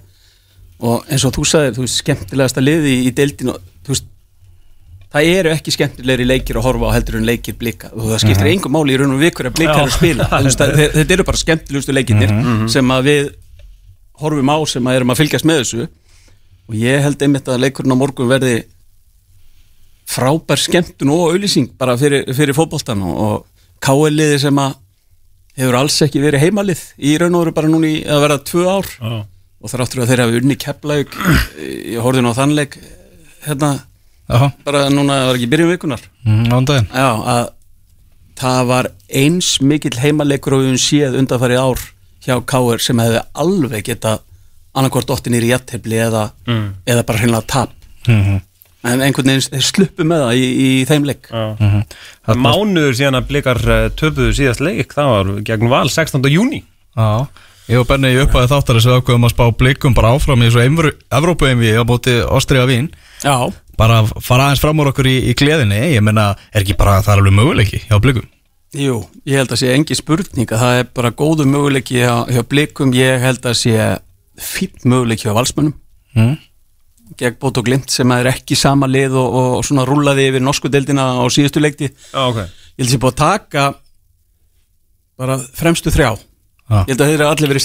og 0.81 1.07
eins 1.09 1.25
og 1.27 1.35
þú 1.37 1.47
sagðir, 1.49 1.77
þú 1.77 1.85
veist, 1.85 2.01
skemmtilegasta 2.03 2.65
liði 2.65 2.97
í, 3.05 3.13
deildinu, 3.15 3.55
þú 3.87 3.95
veist 3.95 4.11
það 5.15 5.31
eru 5.31 5.53
ekki 5.55 5.75
skemmtilegri 5.77 6.27
leikir 6.27 6.59
að 6.59 6.67
horfa 6.67 6.91
á 6.91 6.95
heldur 6.97 7.21
en 7.21 7.27
leikir 7.29 7.55
blika. 7.59 7.93
Og 7.95 8.11
það 8.11 8.23
skiptir 8.25 8.51
engum 8.51 8.75
máli 8.75 8.97
í 8.97 8.99
raun 8.99 9.15
og 9.15 9.23
vikur 9.23 9.47
að 9.47 9.57
blika 9.61 9.77
er 9.79 9.87
að 9.87 9.95
spila 9.95 10.27
þetta 10.99 11.15
eru 11.15 11.27
bara 11.29 11.39
skemmtilegustu 11.39 11.95
leikinir 11.95 12.33
sem 12.73 12.95
að 12.97 13.11
við 13.11 13.29
horfum 14.19 14.51
á 14.51 14.59
sem 14.71 14.91
að 14.91 14.99
erum 14.99 15.15
að 15.15 15.21
fylgjast 15.23 15.47
með 15.47 15.61
þessu. 15.63 15.87
Og 16.65 16.79
ég 16.81 17.05
held 17.05 17.23
einmitt 17.23 17.51
að 17.53 17.63
leikurinn 17.63 17.95
á 17.95 17.99
morgun 18.01 18.31
verði 18.31 18.55
frábær 20.11 20.61
skemmtun 20.61 21.13
og 21.15 21.31
auðlýsing 21.33 21.71
bara 21.79 21.95
fyrir, 22.01 22.27
fyrir 22.35 22.57
fótboltan 22.57 23.03
og, 23.07 23.15
og 23.15 23.79
KL-liði 23.85 24.41
sem 24.43 24.59
að 24.61 24.75
hefur 25.61 25.79
alls 25.79 26.01
ekki 26.05 26.23
verið 26.23 26.43
heimalið 26.49 26.83
í 26.99 27.15
raun 27.21 27.37
og 27.37 27.45
veru 27.45 27.55
bara 27.57 27.71
núna 27.71 27.91
í 27.91 28.03
að 28.03 28.25
verða 28.27 28.41
tvö 28.51 28.67
ár. 28.67 28.91
Já. 28.99 29.15
Og 29.65 29.73
þar 29.73 29.83
áttur 29.87 30.03
að 30.05 30.11
þeir 30.13 30.23
hafi 30.25 30.41
unni 30.43 30.57
kepplaug 30.61 31.17
ég 31.65 31.99
horfði 32.05 32.23
nú 32.27 32.33
á 32.37 32.39
þannleik 32.39 32.77
hérna 33.47 33.73
Jaha, 34.29 34.51
bara 34.65 34.87
núna 34.93 35.17
það 35.21 35.27
var 35.29 35.39
ekki 35.39 35.49
í 35.49 35.53
byrjun 35.53 35.73
vikunar 35.75 36.05
mm, 36.25 36.69
já 36.95 37.09
að 37.35 37.43
það 38.41 38.61
var 38.71 38.89
eins 39.25 39.51
mikill 39.63 39.99
heimaleikur 40.01 40.57
og 40.57 40.63
við 40.65 40.71
höfum 40.73 40.81
séð 40.85 41.19
undanfarið 41.21 41.61
ár 41.65 41.85
hjá 42.25 42.39
KR 42.49 42.81
sem 42.83 43.03
hefði 43.05 43.21
alveg 43.45 43.85
geta 43.91 44.17
annarkvort 44.75 45.07
dottin 45.13 45.37
í 45.39 45.45
jættefli 45.53 46.01
eða, 46.03 46.31
Mm. 46.49 46.75
eða 46.87 47.05
bara 47.07 47.21
hreinlega 47.21 47.47
tap. 47.47 47.71
Mm 48.09 48.41
en 48.85 49.01
einhvern 49.01 49.31
veginn 49.31 49.47
þeir 49.55 49.65
sluppu 49.65 50.05
með 50.05 50.23
það 50.27 50.37
í, 50.37 50.49
í 50.61 50.71
þeim 50.89 51.07
leik. 51.09 51.29
Já. 51.33 52.35
Mánuður 52.37 52.97
síðan 52.99 53.17
að 53.17 53.29
blikar 53.31 53.61
eh, 53.65 53.87
töpuðu 53.97 54.35
síðast 54.37 54.61
leik 54.65 54.93
Það 54.93 55.11
var 55.13 55.31
gegn 55.49 55.71
val 55.73 55.87
16. 55.93 56.21
júni 56.33 56.61
Já, 56.95 57.25
ég 57.71 57.81
og 57.81 57.89
Benni 57.89 58.13
upp 58.23 58.37
að 58.39 58.51
þáttar 58.53 58.79
þess 58.79 58.89
að 58.89 58.93
við 58.93 59.01
ákveðum 59.01 59.27
að 59.29 59.35
spá 59.35 59.45
blikum 59.63 59.97
bara 59.97 60.13
áfram 60.15 60.45
í 60.45 60.51
þessu 60.51 60.95
Evrópa-EMV 61.19 61.65
á 61.81 61.85
móti 61.89 62.17
Ástriða 62.25 62.69
Vín. 62.71 62.89
Já, 63.25 63.37
bara 63.79 64.03
að 64.03 64.13
fara 64.23 64.49
aðeins 64.49 64.63
fram 64.63 64.81
úr 64.83 64.93
okkur 64.93 65.09
í, 65.11 65.17
í 65.31 65.35
gleðinni. 65.39 65.81
Ég 65.95 66.05
meina, 66.05 66.33
er 66.53 66.63
ekki 66.63 66.79
bara 66.79 67.01
það 67.03 67.17
er 67.17 67.23
alveg 67.23 67.37
möguleiki 67.39 67.83
hjá 67.89 68.01
blikum? 68.03 68.27
Jú, 68.75 68.99
ég 69.29 69.39
held 69.39 69.55
að 69.55 69.63
sé 69.63 69.71
engi 69.75 69.97
spurning 69.99 70.51
að 70.51 70.65
það 70.65 70.81
er 70.81 70.91
bara 70.99 71.15
góðu 71.15 71.47
möguleiki 71.47 72.01
hjá, 72.03 72.25
hjá 72.27 72.43
blikum, 72.51 72.95
ég 72.97 73.23
held 73.23 73.47
að 73.47 73.61
sé 73.61 73.77
fýtt 74.35 74.85
möguleiki 74.85 75.29
hjá 75.29 75.37
valsmönnum. 75.37 75.79
Mm? 76.15 76.35
gegn 77.19 77.39
bót 77.39 77.59
og 77.61 77.67
glimt 77.69 77.93
sem 77.93 78.11
er 78.17 78.31
ekki 78.31 78.57
sama 78.59 78.89
lið 78.91 79.17
og, 79.21 79.35
og 79.39 79.65
svona 79.67 79.85
rúlaði 79.87 80.29
yfir 80.31 80.43
norsku 80.43 80.71
deildina 80.73 81.05
á 81.21 81.25
síðustu 81.31 81.63
leikti 81.63 81.91
ég 81.91 81.93
Já, 82.11 82.23
ok. 82.25 82.39
Held 82.75 82.89
að 82.89 82.93
sé 82.93 83.01
búið 83.03 83.13
að 83.13 83.21
taka 83.21 83.65
bara 85.21 85.37
fremstu 85.55 85.93
þrjá. 85.95 86.09
Já. 86.11 86.34
Ég 86.73 86.95
held 86.95 87.03
að 87.03 87.11
þeir 87.11 87.19
eru 87.19 87.27
allir 87.29 87.51
verið 87.53 87.65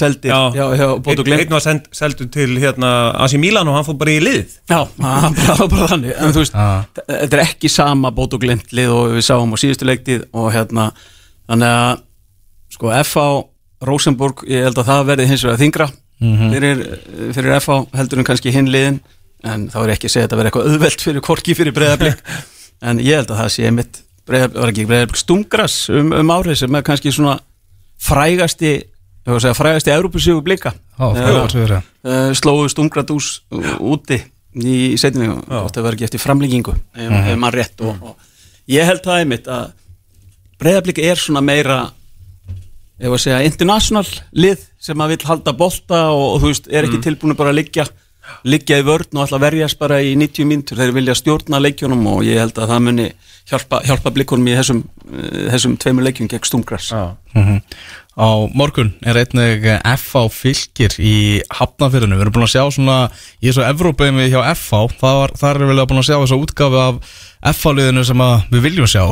og 1.23 1.29
Einn 1.31 1.53
var 1.53 1.63
send, 1.63 1.85
seldu 1.95 2.25
til 2.33 2.49
hérna 2.59 2.89
Asi 3.23 3.39
Milan 3.39 3.69
og 3.71 3.77
hann 3.77 3.85
fór 3.87 3.95
bara 4.01 4.11
í 4.11 4.19
lið 4.19 4.57
Já, 4.67 4.81
það 5.37 5.61
var 5.61 5.69
bara 5.71 5.87
þannig. 5.93 6.17
En 6.17 6.35
veist, 6.35 6.57
þetta 7.07 7.37
er 7.37 7.43
ekki 7.45 7.71
sama 7.71 8.11
bót 8.15 8.35
og 8.35 8.43
glimt 8.43 8.73
lið 8.75 8.91
og 8.95 9.15
við 9.15 9.23
sáum 9.29 9.55
á 9.55 9.57
síðustu 9.61 9.87
leiktið 9.87 10.27
og 10.35 10.49
hérna, 10.55 10.89
þannig 11.47 11.77
að 11.77 12.03
sko 12.75 12.91
FH 12.97 13.25
Rosenborg, 13.87 14.43
ég 14.51 14.67
held 14.67 14.83
að 14.83 14.91
það 14.91 15.07
verði 15.13 15.29
hins 15.29 15.47
vegar 15.47 15.63
þingra 15.63 15.89
fyrir, 16.19 16.83
fyrir 17.37 17.55
FH 17.61 17.79
heldur 17.95 18.19
en 18.19 18.27
kannski 18.27 18.51
hinn 18.51 18.67
liðin. 18.73 18.99
En 19.47 19.69
þá 19.71 19.77
er 19.85 19.93
ekki 19.95 20.09
að 20.09 20.15
segja 20.17 20.25
að 20.25 20.27
þetta 20.27 20.39
verði 20.41 20.51
eitthvað 20.51 20.73
auðvelt 20.73 21.03
fyrir 21.05 21.23
korki 21.23 21.55
fyrir 21.55 21.75
breyðarblik 21.77 22.23
en 22.89 22.99
ég 22.99 23.21
held 23.21 23.31
að 23.31 23.45
það 23.45 23.53
sé 23.55 23.71
mitt 23.71 24.01
ekki 24.29 24.83
breyðarblik 24.85 25.17
stungras 25.17 25.85
um, 25.89 26.11
um 26.13 26.33
árið 26.35 26.59
sem 26.59 26.75
er 26.75 26.83
kannski 26.85 27.13
svona 27.15 27.39
frægasti, 27.99 28.73
segja 29.27 29.55
frægasti 29.57 29.93
Európusíu 29.93 30.41
blika 30.45 30.73
uh, 31.79 32.31
slóðu 32.37 32.69
stungradús 32.71 33.31
úti 33.79 34.21
í 34.59 34.97
setinu 34.99 35.37
og 35.37 35.69
það 35.73 35.85
var 35.85 35.97
ekki 35.97 36.07
eftir 36.07 36.23
framlíkingu 36.23 36.73
ef, 36.73 37.11
ef 37.11 37.37
maður 37.37 37.59
rétt 37.61 37.83
og, 37.85 38.01
og 38.01 38.71
ég 38.71 38.87
held 38.87 39.03
það 39.05 39.23
einmitt 39.23 39.49
að 39.51 39.71
breyðabliki 40.59 41.05
er 41.05 41.21
svona 41.21 41.43
meira 41.45 41.79
ef 42.99 43.13
að 43.13 43.21
segja 43.23 43.43
international 43.47 44.05
lið 44.35 44.65
sem 44.81 45.01
að 45.03 45.13
vil 45.13 45.27
halda 45.29 45.55
bolta 45.55 46.01
og, 46.11 46.25
og 46.33 46.41
þú 46.41 46.51
veist 46.51 46.71
er 46.71 46.87
ekki 46.87 47.01
tilbúinu 47.05 47.37
bara 47.39 47.53
að 47.53 47.61
liggja 47.61 47.85
liggja 48.43 48.79
í 48.81 48.85
vörn 48.87 49.17
og 49.17 49.25
alltaf 49.25 49.43
verjast 49.43 49.79
bara 49.81 50.01
í 50.01 50.15
90 50.19 50.49
mínútur. 50.49 50.79
Þeir 50.79 50.95
vilja 50.95 51.17
stjórna 51.17 51.61
leikjunum 51.63 52.05
og 52.11 52.25
ég 52.27 52.41
held 52.41 52.57
að 52.57 52.73
það 52.73 52.85
muni 52.87 53.07
hjálpa, 53.49 53.81
hjálpa 53.87 54.13
blikunum 54.15 54.51
í 54.51 54.57
þessum, 54.59 54.83
uh, 55.09 55.47
þessum 55.53 55.79
tveimur 55.81 56.07
leikjum 56.09 56.29
gegn 56.31 56.47
stungras 56.47 56.91
Já. 56.93 57.15
Mm 57.37 57.63
Á 58.19 58.51
morgun 58.51 58.89
er 59.07 59.15
einnig 59.15 59.63
FH 59.79 60.25
fylgir 60.35 60.95
í 60.99 61.39
Hafnafyrinu 61.55 62.17
Við 62.17 62.25
erum 62.25 62.33
búin 62.35 62.47
að 62.49 62.51
sjá 62.51 62.63
svona 62.75 62.97
í 63.39 63.47
þessu 63.47 63.63
Evrópaumi 63.63 64.25
hjá 64.27 64.41
FH 64.57 64.81
þar 65.39 65.61
er 65.61 65.69
vel 65.69 65.77
að 65.77 65.87
búin 65.87 66.01
að 66.01 66.09
sjá 66.09 66.17
þessu 66.17 66.39
útgafi 66.43 66.81
af 66.83 67.13
FH-liðinu 67.53 68.03
sem 68.03 68.19
að 68.19 68.49
við 68.51 68.65
viljum 68.65 68.89
sjá. 68.91 69.05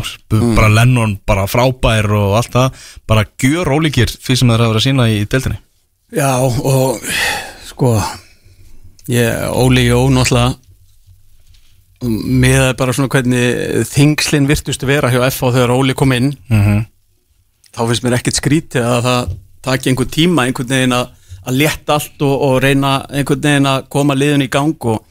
Bara 0.58 0.68
Lennon, 0.74 1.16
bara 1.24 1.48
frábær 1.48 2.10
og 2.18 2.36
allt 2.42 2.52
það, 2.52 2.82
bara 3.08 3.24
gjör 3.40 3.72
ólíkir 3.78 4.12
því 4.12 4.36
sem 4.36 4.52
þeir 4.52 4.66
hafa 4.66 4.74
verið 4.74 4.82
að 4.82 4.88
sína 4.90 5.08
í 5.08 5.22
deildinni. 5.24 5.62
Já 6.18 6.32
og 6.44 7.00
sko 7.70 7.94
ég, 9.12 9.50
Óli 9.56 9.88
Jó 9.88 10.08
náttúrulega 10.14 10.56
með 12.06 12.76
bara 12.78 12.94
svona 12.94 13.10
hvernig 13.10 13.86
þingslinn 13.90 14.48
virtustu 14.50 14.86
vera 14.90 15.10
hjá 15.10 15.24
FH 15.32 15.54
þegar 15.56 15.74
Óli 15.74 15.96
kom 15.98 16.14
inn 16.14 16.32
mm 16.36 16.62
-hmm. 16.62 16.86
þá 17.74 17.82
finnst 17.88 18.04
mér 18.04 18.18
ekkert 18.20 18.38
skrítið 18.38 18.86
að 18.86 19.04
það 19.08 19.36
taki 19.66 19.90
einhver 19.90 20.10
tíma 20.12 20.46
einhvern 20.46 20.70
veginn 20.70 20.94
að, 20.94 21.08
að 21.44 21.58
létta 21.58 21.94
allt 21.98 22.22
og, 22.22 22.42
og 22.42 22.62
reyna 22.62 23.06
einhvern 23.10 23.42
veginn 23.42 23.66
að 23.66 23.88
koma 23.90 24.14
liðin 24.14 24.46
í 24.46 24.50
gang 24.50 24.86
og 24.86 25.02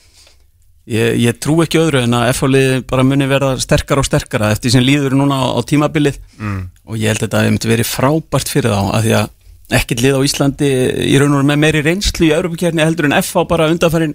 ég, 0.87 1.19
ég 1.27 1.39
trú 1.43 1.59
ekki 1.65 1.81
öðru 1.83 2.05
en 2.05 2.15
að 2.15 2.31
FH 2.33 2.51
liðin 2.55 2.87
bara 2.87 3.03
muni 3.03 3.27
verða 3.27 3.59
sterkara 3.59 4.01
og 4.01 4.07
sterkara 4.07 4.53
eftir 4.55 4.71
sem 4.71 4.85
líður 4.85 5.19
núna 5.19 5.43
á, 5.43 5.47
á 5.59 5.61
tímabilið 5.67 6.21
mm. 6.39 6.61
og 6.87 6.97
ég 6.97 7.11
held 7.11 7.23
að 7.23 7.27
þetta 7.27 7.43
hefði 7.43 7.73
verið 7.75 7.91
frábært 7.91 8.53
fyrir 8.53 8.71
þá 8.71 8.95
að 8.95 9.09
því 9.09 9.17
að 9.23 9.33
ekkert 9.75 10.03
lið 10.05 10.17
á 10.19 10.27
Íslandi 10.27 10.71
í 11.11 11.19
raun 11.19 11.35
og 11.35 11.45
með 11.49 11.59
meiri 11.65 11.83
reynslu 11.83 12.29
í 12.29 12.35
Europakernni 12.37 12.85
heldur 12.87 13.09
en 13.09 13.17
FH 13.19 13.47
bara 13.51 13.69
undanfærin 13.73 14.15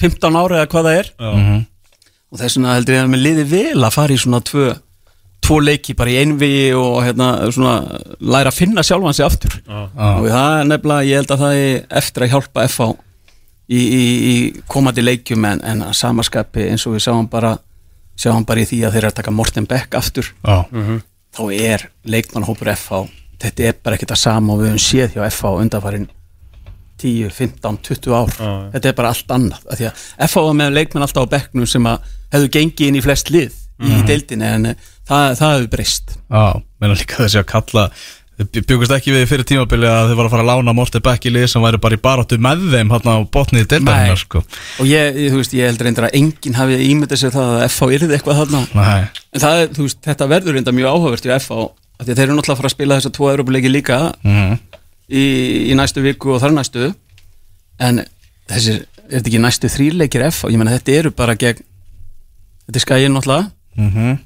15 0.00 0.36
ára 0.36 0.60
eða 0.60 0.70
hvað 0.72 0.86
það 0.88 0.98
er. 1.00 1.10
Mhm. 1.20 1.66
og 2.30 2.38
þess 2.38 2.56
vegna 2.56 2.74
heldur 2.76 2.94
ég 2.94 3.02
að 3.04 3.10
með 3.10 3.22
liði 3.24 3.44
vel 3.50 3.84
að 3.84 3.94
fara 3.96 4.14
í 4.14 4.18
svona 4.22 4.40
tvö, 4.46 4.66
tvo 5.42 5.56
leiki 5.60 5.96
bara 5.98 6.10
í 6.10 6.18
einvigi 6.20 6.66
og 6.78 7.00
hérna, 7.02 7.50
svona, 7.50 8.00
læra 8.20 8.52
að 8.52 8.58
finna 8.60 8.84
sjálfan 8.86 9.14
sig 9.16 9.26
aftur. 9.26 9.56
Og 9.66 10.28
það 10.30 10.60
er 10.60 10.68
nefnilega, 10.68 11.08
ég 11.08 11.16
held 11.18 11.30
að 11.34 11.42
það 11.42 11.54
er 11.64 11.86
eftir 12.02 12.22
að 12.22 12.30
hjálpa 12.30 12.66
FH 12.68 12.88
í, 13.70 13.80
í, 13.80 14.04
í 14.30 14.62
komandi 14.70 15.02
leikjum 15.02 15.44
en, 15.44 15.60
en 15.64 15.82
að 15.88 15.96
samaskapi 15.98 16.68
eins 16.70 16.86
og 16.86 16.94
við 16.94 17.02
sáum 17.08 17.26
bara 17.30 17.56
sjáum 18.20 18.44
bara 18.46 18.60
í 18.62 18.68
því 18.68 18.84
að 18.84 18.92
þeir 18.94 19.02
eru 19.02 19.10
að 19.10 19.18
taka 19.18 19.34
Morten 19.34 19.66
Beck 19.66 19.94
aftur. 19.98 20.30
Já, 20.46 20.66
þá 21.34 21.42
er 21.56 21.88
leikmannhópur 22.04 22.70
FH 22.76 23.08
þetta 23.40 23.68
er 23.68 23.78
bara 23.82 23.98
ekkert 23.98 24.14
að 24.16 24.22
sama 24.22 24.54
og 24.54 24.62
við 24.62 24.72
höfum 24.72 24.84
séð 24.86 25.16
hjá 25.16 25.22
FH 25.30 25.54
undanfarin 25.64 26.08
10, 27.00 27.32
15, 27.32 27.80
20 27.86 28.12
ár. 28.12 28.32
Já, 28.36 28.44
já. 28.44 28.70
þetta 28.74 28.90
er 28.90 28.96
bara 28.98 29.14
allt 29.14 29.34
annað 29.36 29.66
af 29.66 29.80
því 29.80 29.88
að 29.88 30.04
FH 30.28 30.46
var 30.46 30.56
með 30.60 30.76
leikmenn 30.76 31.06
alltaf 31.06 31.24
á 31.24 31.32
bekknum 31.34 31.68
sem 31.70 31.88
að 31.88 32.14
hefðu 32.34 32.54
gengið 32.58 32.90
inn 32.90 33.00
í 33.00 33.04
flest 33.04 33.32
lið 33.32 33.58
í 33.80 33.98
deildinni 34.04 34.44
en 34.44 34.72
eh, 34.74 34.88
það, 35.08 35.26
það 35.40 35.54
hefur 35.54 35.68
breyst. 35.72 36.16
Já, 36.28 36.42
meina 36.82 36.98
líka 37.00 37.22
þessi 37.22 37.40
að 37.40 37.52
kalla 37.54 37.90
Þið 38.40 38.64
byggust 38.70 38.92
ekki 38.94 39.12
við 39.12 39.26
fyrir 39.28 39.44
tímabili 39.44 39.84
að 39.84 40.10
þið 40.10 40.16
var 40.16 40.26
að 40.26 40.32
fara 40.32 40.44
að 40.46 40.48
lána 40.48 40.72
Morten 40.72 41.02
Beck 41.04 41.26
í 41.28 41.32
lið 41.34 41.42
sem 41.52 41.64
væri 41.64 41.80
bara 41.82 41.96
í 41.96 42.00
baráttu 42.00 42.38
með 42.40 42.62
þeim 42.72 42.92
hérna 42.94 43.16
á 43.20 43.28
botnið 43.36 43.66
deildarinnar 43.68 44.20
sko. 44.22 44.40
og 44.80 44.88
ég, 44.88 45.18
þú 45.28 45.40
veist, 45.42 45.56
ég 45.58 45.68
heldur 45.68 45.88
reyndar 45.88 46.06
að 46.08 46.16
enginn 46.16 46.56
hafi 46.56 46.78
ímyndið 46.86 47.20
sér 47.20 47.34
það 47.34 47.52
að 47.58 47.64
FH 47.66 47.90
yrði 47.98 48.16
eitthvað 48.16 48.40
þarna. 48.40 48.62
Nei, 48.78 49.26
en 49.36 49.44
það, 49.44 49.60
veist, 49.76 50.00
þetta 50.08 50.30
verður 50.32 50.56
reynda 50.56 50.74
mjög 50.78 50.96
áhugavert 50.96 51.28
í 51.28 51.34
FH 51.36 51.66
að 52.00 52.14
þeir 52.16 52.24
eru 52.26 52.36
náttúrulega 52.38 52.56
að 52.56 52.60
fara 52.62 52.70
að 52.70 52.76
spila 52.76 52.96
þessa 53.00 53.12
tvo 53.16 53.30
Európa-leiki 53.34 53.70
líka 53.72 53.98
Mhm. 54.24 54.58
í, 55.10 55.24
í 55.70 55.74
næstu 55.76 56.02
viku 56.04 56.34
og 56.34 56.40
þar 56.42 56.54
næstu. 56.56 56.94
En 57.80 58.04
þessir, 58.48 58.84
er 59.10 59.20
þetta 59.20 59.28
ekki 59.30 59.40
næstu 59.42 59.68
þrýleikir 59.68 60.26
F 60.30 60.44
og 60.44 60.50
ég 60.52 60.58
meina 60.60 60.76
þetta 60.78 60.98
eru 60.98 61.10
bara 61.10 61.34
gegn 61.34 61.62
þetta 62.66 62.76
er 62.76 62.84
skæin 62.86 63.14
náttúrulega. 63.16 63.50
Mhm. 63.76 64.18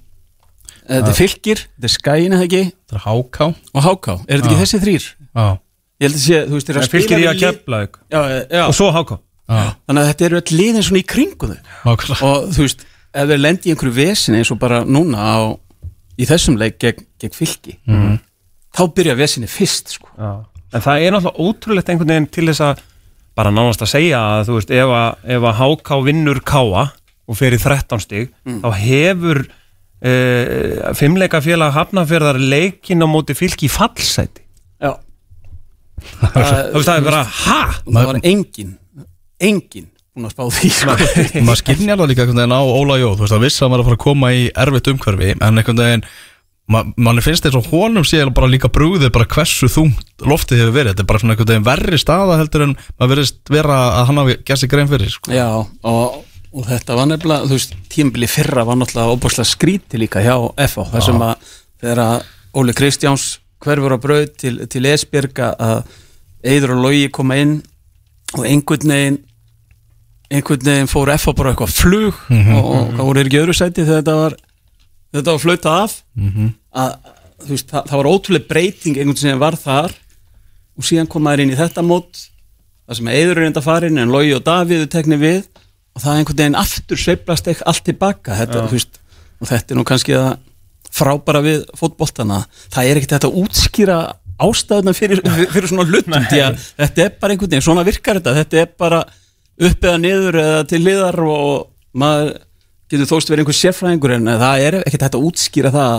þetta 0.89 1.09
er 1.09 1.17
fylgir, 1.19 1.59
þetta 1.81 1.89
er 1.89 1.95
skæin 1.95 2.33
eða 2.37 2.45
ekki? 2.49 2.63
Það 2.91 2.97
er 2.99 3.05
háká. 3.09 3.47
Og 3.75 3.83
háká, 3.83 4.17
er 4.29 4.39
þetta 4.41 4.51
ekki 4.51 4.63
þessi 4.63 4.81
þrýr? 4.85 5.05
Já, 5.35 5.59
Ég 6.01 6.09
held 6.11 6.17
að 6.17 6.25
sé, 6.25 6.39
þú 6.49 6.57
veist, 6.59 6.67
þeir 6.67 6.75
eru 6.75 6.81
að 6.83 6.89
spila 6.89 7.03
fylgir 7.05 7.21
í 7.23 7.29
að 7.31 7.39
kepla 7.41 7.79
já, 8.11 8.67
Og 8.69 8.75
svo 8.75 8.91
háká. 8.93 9.19
Þannig 9.49 10.01
að 10.03 10.09
þetta 10.11 10.25
eru 10.27 10.37
öll 10.41 10.57
liðin 10.59 10.83
svona 10.83 11.01
í 11.01 11.07
kringu 11.07 11.49
þau. 11.49 11.59
Og 12.25 12.49
þú 12.53 12.61
veist, 12.67 12.85
ef 13.15 13.29
þeir 13.31 13.41
lendi 13.41 13.71
í 13.71 13.73
einhverju 13.75 13.95
vesin 13.95 14.35
eins 14.35 14.51
og 14.51 14.59
bara 14.59 14.83
núna 14.85 15.17
á, 15.17 15.39
í 16.19 16.27
þessum 16.29 16.57
leik 16.61 16.79
gegn, 16.83 17.05
gegn 17.21 17.35
fylki 17.35 17.79
Mhm. 17.87 18.19
þá 18.75 18.83
byrja 18.95 19.15
vesinni 19.19 19.47
fyrst 19.51 19.89
sko. 19.97 20.09
En 20.75 20.81
það 20.83 21.03
er 21.07 21.13
náttúrulega 21.15 21.39
ótrúlegt 21.47 21.89
einhvern 21.89 22.09
veginn 22.11 22.31
til 22.31 22.47
þess 22.49 22.61
að 22.61 22.79
bara 23.37 23.51
nánast 23.51 23.83
að 23.83 23.91
segja 23.95 24.19
að 24.19 24.47
þú 24.49 24.55
veist 24.59 24.71
ef 24.71 24.91
að, 24.95 25.17
ef 25.37 25.43
að 25.43 25.59
háká 25.61 25.99
vinnur 26.05 26.41
káa 26.47 26.85
og 27.27 27.37
fer 27.39 27.53
í 27.55 27.59
13 27.59 28.01
stig 28.03 28.31
þá 28.47 28.71
hefur 28.79 29.41
uh, 29.45 30.93
fimmleika 30.99 31.41
félag 31.43 31.73
hafnafjörðar 31.75 32.39
leikin 32.39 33.03
á 33.03 33.07
móti 33.11 33.35
fylki 33.39 33.67
í 33.67 33.73
fallsæti 33.73 34.43
já 34.83 34.93
Þú 36.05 36.79
veist 36.79 36.89
það 36.91 36.99
er 36.99 37.07
bara, 37.07 37.23
ha? 37.25 37.61
það 37.87 38.07
var 38.11 38.19
engin 38.23 38.75
engin 39.41 39.89
búin 40.15 40.29
að 40.29 40.35
spá 40.35 40.45
því 40.55 40.71
sko. 40.71 40.95
maður 41.47 41.61
skilnjar 41.61 41.99
það 41.99 42.11
líka 42.11 42.23
einhvern 42.25 42.41
veginn 42.43 42.55
á 42.55 42.63
Óla 42.63 43.01
Jó 43.01 43.09
þú 43.15 43.25
veist 43.25 43.35
að 43.35 43.45
viss 43.45 43.63
að 43.63 43.73
maður 43.73 43.81
er 43.81 43.85
að 43.85 43.89
fara 43.89 43.99
að 43.99 44.05
koma 44.05 44.31
í 44.31 44.45
erfitt 44.65 44.91
umhverfi 44.93 45.31
en 45.35 45.59
einhvern 45.61 45.83
veginn 45.83 46.07
ma 46.71 46.81
mann 46.97 47.21
finnst 47.21 47.45
þess 47.45 47.59
að 47.59 47.73
honum 47.75 48.07
sé 48.09 48.23
bara 48.33 48.49
líka 48.49 48.71
brúðið 48.73 49.11
bara 49.13 49.29
hversu 49.29 49.69
þungt 49.69 50.25
loftið 50.25 50.63
hefur 50.63 50.77
verið 50.79 50.95
þetta 50.95 51.05
er 51.05 51.09
bara 51.11 51.21
svona 51.21 51.35
einhvern 51.35 51.51
veginn 51.51 51.67
verri 51.67 51.99
staða 52.01 52.39
heldur 52.41 52.65
en 52.69 52.77
maður 52.95 53.13
verðist 53.13 53.53
vera 53.53 53.81
að 53.91 54.07
hann 54.09 54.21
hafi 54.23 54.37
gert 54.49 54.63
sig 54.63 54.73
grein 54.73 54.89
fyrir 54.89 55.13
sko. 55.13 55.35
já, 55.35 55.49
og, 55.61 56.17
og 56.55 56.71
þetta 56.71 56.97
var 56.97 57.11
nefnilega 57.11 57.51
þú 57.51 57.59
veist, 57.59 57.77
tímabili 57.93 58.31
fyrra 58.31 58.65
var 58.65 58.81
náttúrulega 58.81 59.19
óbúrslega 59.19 59.51
skríti 59.51 60.01
líka 60.01 60.25
hjá 60.25 60.39
FH 60.71 60.89
þar 60.95 61.07
sem 61.11 61.27
að 61.29 61.53
þegar 61.85 62.31
Óli 62.55 62.77
Kristjáns 62.79 63.29
hverfur 63.65 63.97
á 63.97 63.99
brauð 64.01 64.27
til, 64.41 64.57
til 64.71 64.87
Esbjörg 64.89 65.45
að 65.51 65.79
Eidur 66.45 66.77
og 66.79 66.85
Logi 66.87 67.09
koma 67.13 67.37
inn 67.41 67.59
og 68.39 68.45
einhvern 68.49 68.95
veginn 68.95 69.21
einhvern 70.31 70.67
veginn 70.67 70.91
fór 70.91 71.13
FH 71.15 71.35
bara 71.37 71.53
eitthvað 71.53 71.75
flug 71.75 72.21
og, 72.31 72.65
og 72.65 72.93
hvað 72.95 73.09
voru 73.09 73.25
ekki 73.25 73.41
öðru 73.43 73.57
sæti 73.57 73.85
þegar 73.85 74.01
þetta 74.03 74.17
var 74.21 74.37
þetta 75.15 75.35
var 75.35 75.43
flautað 75.43 75.81
af. 75.85 75.97
Að, 76.75 76.95
þú 77.45 77.51
veist, 77.53 77.69
það, 77.71 77.91
það 77.91 77.99
var 78.01 78.11
ótrúlega 78.11 78.49
breyting 78.51 78.97
einhvern 78.99 79.21
veginn 79.21 79.43
var 79.43 79.59
þar 79.61 79.93
og 80.75 80.89
síðan 80.89 81.11
komaður 81.11 81.45
inn 81.45 81.55
í 81.55 81.59
þetta 81.59 81.85
mót 81.87 82.25
það 82.85 82.99
sem 82.99 83.13
Eiður 83.15 83.41
er 83.41 83.49
enda 83.49 83.63
farin 83.65 84.01
en 84.01 84.13
Logi 84.13 84.35
og 84.37 84.43
Davíð 84.45 84.89
tekni 84.93 85.19
við 85.21 85.45
og 85.95 86.03
það 86.03 86.19
einhvern 86.19 86.41
veginn 86.41 86.59
aftur 86.59 87.01
sveiflast 87.01 87.49
ekki 87.53 87.67
allt 87.71 87.85
tilbaka 87.87 88.39
þetta, 88.41 88.65
veist, 88.73 89.01
og 89.41 89.49
þetta 89.51 89.75
er 89.75 89.79
nú 89.79 89.87
kannski 89.89 90.17
að 90.19 90.33
frábara 90.95 91.43
við 91.45 91.65
fótboltana 91.79 92.45
það 92.75 92.91
er 92.91 93.01
ekkert 93.01 93.17
þetta 93.17 93.31
að 93.31 93.39
útskýra 93.45 93.99
ástæðuna 94.45 94.95
fyrir, 94.97 95.23
fyrir 95.55 95.71
svona 95.71 95.87
hlutum 95.87 96.17
því 96.29 96.41
að 96.43 96.59
þetta 96.83 97.05
er 97.05 97.15
bara 97.21 97.35
einhvern 97.35 97.53
veginn, 97.53 97.65
svona 97.65 97.87
virkar 97.87 98.19
þetta 98.19 98.35
þetta 98.41 98.61
er 98.65 98.73
bara 98.79 99.05
upp 99.61 99.87
eða 99.87 100.01
niður 100.03 100.41
eða 100.43 100.65
til 100.71 100.83
liðar 100.83 101.21
og 101.27 101.69
maður 101.95 102.35
getur 102.91 103.11
þóst 103.11 103.31
verið 103.31 103.45
einhver 103.45 103.59
sérfræðingur 103.61 104.17
en 104.17 104.33
það 104.35 104.67
er 104.67 104.81
ekkert 104.83 105.07
þetta 105.07 105.21
að 105.21 105.29
útskýra 105.31 105.75
það 105.75 105.95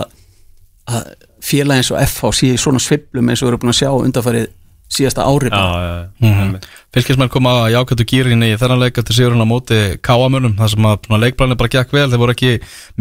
að 0.86 1.08
félagi 1.46 1.82
eins 1.82 1.90
og 1.92 2.04
FH 2.04 2.36
sé 2.36 2.52
í 2.52 2.60
svona 2.60 2.82
sveiflum 2.82 3.28
eins 3.30 3.42
og 3.42 3.48
við 3.48 3.52
erum 3.52 3.64
búin 3.64 3.74
að 3.74 3.80
sjá 3.80 3.90
undanfarið 3.96 4.46
síðasta 4.86 5.24
ári 5.26 5.50
bara. 5.50 5.80
Já, 5.82 6.22
já, 6.22 6.30
já. 6.30 6.60
Fylkismenn 6.94 7.30
koma 7.32 7.52
að 7.64 7.72
jákvættu 7.74 8.04
gýrinni 8.06 8.52
í 8.52 8.58
þennan 8.60 8.84
leik 8.84 9.00
eftir 9.00 9.16
sigurinn 9.16 9.42
á 9.42 9.48
móti 9.48 9.78
káamönum 10.06 10.54
þar 10.56 10.70
sem 10.72 10.86
að 10.86 11.24
leikblæni 11.24 11.58
bara 11.58 11.72
gekk 11.74 11.94
vel. 11.96 12.06
Þeir 12.12 12.22
voru 12.22 12.36
ekki 12.36 12.52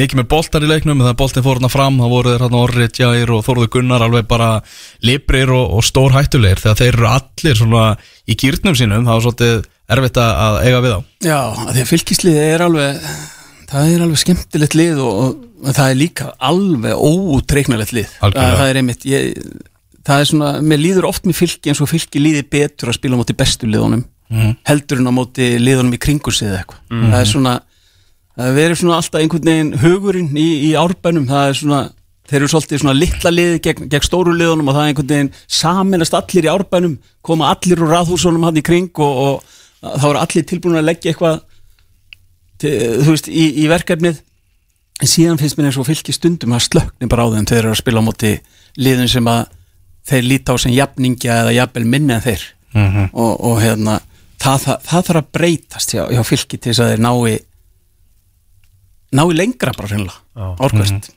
mikið 0.02 0.20
með 0.20 0.28
boltar 0.34 0.66
í 0.66 0.72
leiknum 0.72 1.04
þegar 1.04 1.20
boltin 1.22 1.46
fór 1.46 1.60
hérna 1.60 1.72
fram, 1.72 2.02
þá 2.02 2.08
voru 2.10 2.34
þeir 2.34 2.46
hérna 2.48 2.64
Orri, 2.64 2.90
Jair 2.90 3.34
og 3.36 3.46
Þórður 3.46 3.72
Gunnar 3.78 4.08
alveg 4.08 4.28
bara 4.32 4.50
librir 5.06 5.54
og, 5.54 5.78
og 5.78 5.86
stór 5.86 6.18
hættulegir 6.18 6.64
þegar 6.64 6.82
þeir 6.82 6.92
eru 6.92 7.10
allir 7.14 7.62
svona 7.62 7.86
í 8.26 8.40
gýrnum 8.42 8.78
sínum, 8.82 9.06
það 9.06 9.14
var 9.14 9.26
svolítið 9.28 9.64
erfitt 9.90 10.18
að- 10.18 10.36
að 10.46 10.56
eiga 10.66 10.82
við 10.86 10.94
á. 10.98 11.00
Já, 11.26 11.40
af 11.54 11.74
því 11.76 11.82
að 11.84 11.92
fylgisliðið 11.94 12.50
er 12.56 12.64
alveg 12.66 13.06
það 13.70 13.94
er 13.96 14.02
alveg 14.06 14.20
skemmtilegt 14.22 14.76
lið 14.78 15.00
og, 15.04 15.46
og 15.66 15.74
það 15.76 15.90
er 15.92 16.00
líka 16.00 16.28
alveg 16.40 16.94
óutreiknalegt 16.96 17.94
lið. 17.98 18.10
Algjörlega. 18.22 18.58
það, 18.60 18.70
er 18.70 18.80
einmitt 18.82 19.06
ég, 19.10 19.46
það 20.06 20.20
er 20.24 20.30
svona, 20.32 20.50
mér 20.62 20.82
líður 20.84 21.08
oft 21.10 21.26
með 21.26 21.40
fylgi 21.42 21.72
eins 21.72 21.82
og 21.82 21.90
fylgi 21.90 22.22
líði 22.22 22.44
betur 22.50 22.92
að 22.92 22.98
spila 23.00 23.18
á 23.18 23.20
móti 23.22 23.36
bestu 23.38 23.68
liðunum 23.70 24.06
heldur 24.66 24.98
en 25.02 25.10
á 25.10 25.14
móti 25.14 25.48
liðunum 25.62 25.94
í 25.94 26.00
kringur 26.02 26.34
sig 26.34 26.50
eða 26.50 26.64
eitthvað. 26.64 26.80
Það 27.12 27.20
er 27.20 27.30
svona 27.30 27.56
það 28.36 28.56
verður 28.58 28.80
svona 28.82 28.96
alltaf 29.00 29.22
einhvern 29.22 29.46
veginn 29.52 29.74
hugurinn 29.84 30.32
í, 30.38 30.48
í 30.66 30.72
árbænum. 30.76 31.28
Það 31.30 31.50
er 31.52 31.54
svona 31.60 31.82
þeir 32.26 32.40
eru 32.42 32.48
svolítið 32.50 32.82
svona 32.82 32.96
litla 32.98 33.32
liði 33.32 33.60
gegn, 33.62 33.86
gegn 33.94 34.02
stóru 34.08 34.34
liðunum 34.34 34.68
og 34.72 34.76
það 34.76 34.82
er 34.82 34.90
einhvern 34.94 35.12
veginn 35.14 35.30
saminast 35.48 36.18
allir 36.18 36.48
í 36.48 36.54
árbænum 36.56 36.96
koma 37.22 37.52
allir 37.54 37.84
úr 37.86 37.94
raðhúsunum 37.94 38.44
hann 38.48 38.58
í 38.58 38.64
kring 38.66 38.90
og, 38.98 39.22
og 39.28 39.44
þá 39.82 40.08
eru 40.10 40.22
allir 40.22 40.48
tilbúin 40.50 40.80
að 40.80 40.88
leggja 40.90 41.12
eitthvað 41.12 41.42
til, 42.62 42.74
þú 43.02 43.12
veist, 43.12 43.30
í, 43.30 43.46
í 43.64 43.68
verkefnið. 43.72 44.22
En 45.04 45.12
síðan 45.12 45.40
finnst 45.42 45.58
mér 45.60 45.70
eins 45.70 45.80
og 45.82 45.88
fylki 45.90 46.14
stundum 46.16 46.56
að 46.56 46.68
slöknir 46.70 47.10
bara 47.12 47.26
á 47.28 47.34
þeim 47.34 47.48
þegar 47.50 47.50
þeir 47.52 47.66
eru 47.66 47.74
að 47.76 47.82
spila 47.82 48.04
á 48.04 48.08
móti 48.08 48.34
liðin 48.80 49.12
sem 49.12 49.28
að 49.28 49.42
þeir 50.08 50.28
líta 50.30 50.56
á 50.56 50.62
sem 50.62 50.76
jafningja 50.76 51.42
eða 51.44 51.56
jafnvel 51.58 51.86
minni 51.90 52.16
en 52.16 52.24
þeir. 52.24 52.46
Og, 53.12 53.34
og 53.50 53.60
hérna 53.64 53.98
það, 54.40 54.58
það, 54.66 54.80
það 54.88 55.06
þarf 55.10 55.20
að 55.22 55.30
breytast 55.40 55.94
hjá, 55.96 56.02
hjá 56.12 56.24
fylki 56.28 56.58
til 56.60 56.72
þess 56.72 56.84
að 56.86 56.94
þeir 56.94 57.04
nái 57.06 57.36
nái 59.16 59.36
lengra 59.38 59.72
bara 59.78 59.88
hreinlega 59.92 60.50
orkvæst 60.66 61.12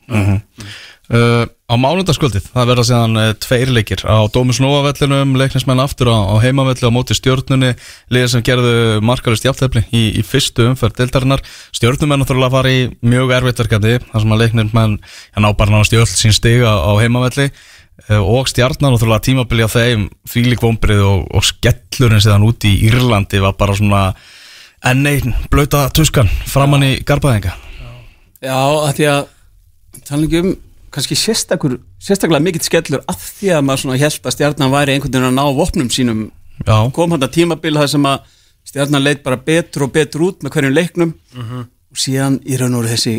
Uh, 1.09 1.49
á 1.64 1.73
mánundaskvöldið, 1.81 2.51
það 2.53 2.66
verða 2.68 2.83
síðan 2.85 3.16
uh, 3.16 3.31
tveir 3.40 3.71
leikir. 3.73 4.03
Á 4.05 4.29
Dómus 4.29 4.59
Nóavellinum 4.61 5.31
leiknismenn 5.40 5.81
aftur 5.81 6.11
á, 6.12 6.21
á 6.21 6.37
heimavelli 6.42 6.85
á 6.85 6.92
móti 6.92 7.16
stjórnunni 7.16 7.71
liðið 8.12 8.33
sem 8.35 8.44
gerðu 8.44 8.75
markalist 9.09 9.47
jafntefni 9.49 9.87
í, 9.88 10.03
í 10.21 10.25
fyrstu 10.27 10.66
umferð 10.68 10.99
deildarinnar. 10.99 11.40
Stjórnumenn 11.73 12.21
náttúrulega 12.21 12.53
fara 12.59 12.75
í 12.77 12.83
mjög 13.01 13.33
erfittverkandi 13.38 13.94
þar 14.05 14.25
sem 14.27 14.37
að 14.37 14.44
leiknismenn 14.44 14.99
ná 15.40 15.49
bara 15.57 15.75
náðast 15.79 15.97
í 15.97 16.01
öll 16.03 16.11
sín 16.12 16.37
stiga 16.37 16.77
á, 16.77 16.77
á 16.77 16.92
heimavelli. 17.01 17.49
Uh, 18.05 18.21
og 18.21 18.53
stjarnan 18.53 18.92
náttúrulega 18.92 19.25
tímabili 19.31 19.64
á 19.64 19.73
þeim 19.73 20.07
fílik 20.29 20.61
vombrið 20.61 21.03
og, 21.09 21.25
og 21.33 21.49
skellurinn 21.55 22.21
síðan 22.21 22.44
út 22.53 22.68
í 22.68 22.75
Írlandi 22.85 23.40
var 23.40 23.57
bara 23.57 23.81
svona 23.81 24.05
enn 24.85 25.09
einn 25.09 25.35
blauta 25.49 25.88
tuskan 25.88 26.29
framann 26.47 26.85
í 26.85 26.92
garbaðinga 27.01 27.57
Já, 28.44 28.55
að 28.55 28.92
því 29.01 29.11
að 29.16 29.27
kannski 30.94 31.16
sérstakur, 31.18 31.79
sérstaklega 32.03 32.44
mikill 32.44 32.64
skellur 32.64 33.05
að 33.09 33.22
því 33.24 33.55
að 33.57 33.64
maður 33.68 33.83
svona 33.85 34.01
held 34.03 34.29
að 34.29 34.37
stjarnan 34.37 34.74
væri 34.74 34.94
einhvern 34.94 35.14
veginn 35.14 35.31
að 35.31 35.38
ná 35.38 35.57
vopnum 35.59 35.90
sínum. 35.92 36.22
Já, 36.64 36.77
kom 36.94 37.14
hann 37.14 37.27
að 37.27 37.35
tímabil 37.38 37.74
það 37.77 37.90
sem 37.94 38.07
að 38.11 38.31
stjarnan 38.68 39.05
leit 39.05 39.24
bara 39.24 39.40
betur 39.40 39.87
og 39.87 39.92
betur 39.94 40.24
út 40.29 40.42
með 40.42 40.57
hverjum 40.57 40.77
leiknum. 40.77 41.16
Og 41.88 41.98
síðan 41.98 42.40
í 42.44 42.59
raun 42.61 42.77
og 42.77 42.85
veru 42.85 42.94
þessi 42.96 43.16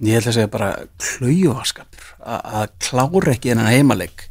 ég 0.00 0.16
held 0.16 0.30
að 0.30 0.36
segja 0.36 0.50
bara 0.50 0.70
klauaskapur 0.96 2.12
að 2.24 2.68
klára 2.80 3.34
ekki 3.34 3.52
hennan 3.52 3.68
heimaleik 3.68 4.26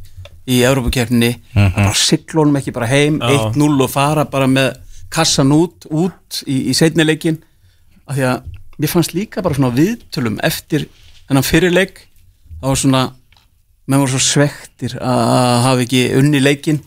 í 0.50 0.62
Európa-kefninni 0.66 1.32
að 1.54 1.76
bara 1.78 1.98
siglónum 1.98 2.58
ekki 2.58 2.74
bara 2.74 2.90
heim 2.90 3.20
1-0 3.22 3.84
og 3.86 3.92
fara 3.94 4.26
bara 4.30 4.48
með 4.50 4.80
kassan 5.14 5.54
út, 5.54 5.86
út 5.90 6.42
í, 6.46 6.70
í 6.70 6.74
seinnileikin 6.78 7.40
af 8.10 8.18
því 8.18 8.26
að 8.32 8.48
mér 8.80 8.94
fannst 8.94 9.14
líka 9.14 9.44
bara 9.46 9.58
svona 9.58 9.74
viðtölum 9.76 10.40
eftir 10.46 10.88
þennan 11.28 11.46
fyrirleik 11.46 12.06
þá 12.60 12.68
var 12.68 12.80
svona 12.84 13.04
menn 13.90 14.04
voru 14.04 14.14
svo 14.14 14.22
svektir 14.22 14.96
að 15.02 15.54
hafa 15.66 15.86
ekki 15.86 16.04
unni 16.20 16.42
leikin 16.44 16.82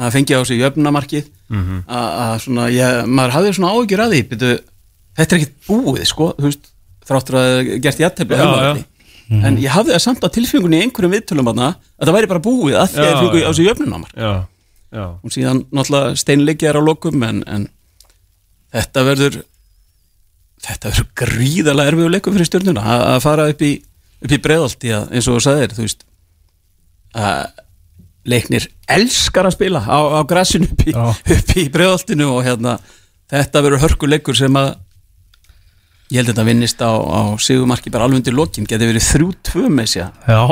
að 0.00 0.14
fengja 0.16 0.40
á 0.40 0.42
sig 0.48 0.62
jöfnumarkið 0.62 1.26
að, 1.52 2.06
að 2.24 2.36
svona, 2.46 2.68
ég, 2.72 3.02
maður 3.08 3.34
hafði 3.36 3.56
svona 3.58 3.72
áhyggjur 3.74 4.04
að 4.04 4.14
því 4.14 4.22
byrju, 4.30 4.54
þetta 5.18 5.36
er 5.36 5.42
ekkert 5.42 5.66
búið 5.66 6.06
sko, 6.08 6.30
veist, 6.40 6.72
þráttur 7.08 7.38
að 7.38 7.50
það 7.50 7.70
gert 7.84 8.02
jættefli 8.06 8.40
Já, 8.40 8.72
en 9.32 9.58
ég 9.60 9.72
hafði 9.72 9.94
það 9.94 10.04
samt 10.04 10.24
á 10.24 10.28
tilfengunni 10.32 10.80
í 10.80 10.86
einhverjum 10.86 11.14
viðtölum 11.14 11.52
að 11.52 11.60
að 11.62 11.76
það 12.06 12.16
væri 12.16 12.30
bara 12.32 12.44
búið 12.44 12.78
að 12.80 12.90
því 12.92 13.04
að 13.04 13.06
það 13.10 13.20
fengu 13.20 13.42
já. 13.42 13.46
á 13.48 13.52
sig 13.52 13.68
jöfnunamar 13.68 14.16
Já, 14.16 14.32
já. 14.92 15.04
Og 15.12 15.32
síðan 15.32 15.62
náttúrulega 15.72 16.18
steinleikið 16.20 16.68
er 16.68 16.80
á 16.80 16.82
lokum 16.84 17.24
en, 17.28 17.40
en 17.48 17.68
þetta 18.72 19.06
verður 19.08 19.38
þetta 20.62 20.92
verður 20.92 21.08
gríðalega 21.22 21.92
erfiður 21.92 22.14
leikum 22.16 22.36
fyrir 22.36 22.50
stjórnuna 22.50 22.84
að 22.84 23.06
að 23.08 23.22
fara 23.24 23.48
upp 23.52 23.64
í, 23.66 23.72
upp 24.22 24.32
í 24.32 24.40
breðalti 24.42 24.94
eins 24.94 25.28
og 25.28 25.38
þú 25.38 25.44
sagðir 25.46 25.76
þú 25.76 25.86
veist 25.86 26.06
að 27.18 27.62
leiknir 28.32 28.68
elskar 28.92 29.48
að 29.48 29.56
spila 29.56 29.82
á, 29.82 29.98
á 29.98 30.20
grassinu 30.28 30.68
upp 30.70 30.84
í, 30.86 30.94
í 31.64 31.68
breðaltinu 31.74 32.28
og 32.36 32.44
hérna 32.46 32.76
þetta 33.32 33.64
verður 33.64 33.84
hörkuleikur 33.86 34.38
sem 34.38 34.58
að 34.58 34.74
ég 36.12 36.20
held 36.20 36.28
að 36.28 36.34
þetta 36.34 36.46
vinnist 36.46 36.84
á, 36.84 36.92
á 36.92 37.20
sigumarki 37.40 37.92
bara 37.92 38.06
alveg 38.06 38.20
undir 38.20 38.36
lokin 38.36 38.68
geti 38.68 38.88
verið 38.88 39.08
þrjú 39.08 39.28
tvö 39.48 39.68
með 39.72 39.90
sér. 39.94 40.10
Já, 40.28 40.42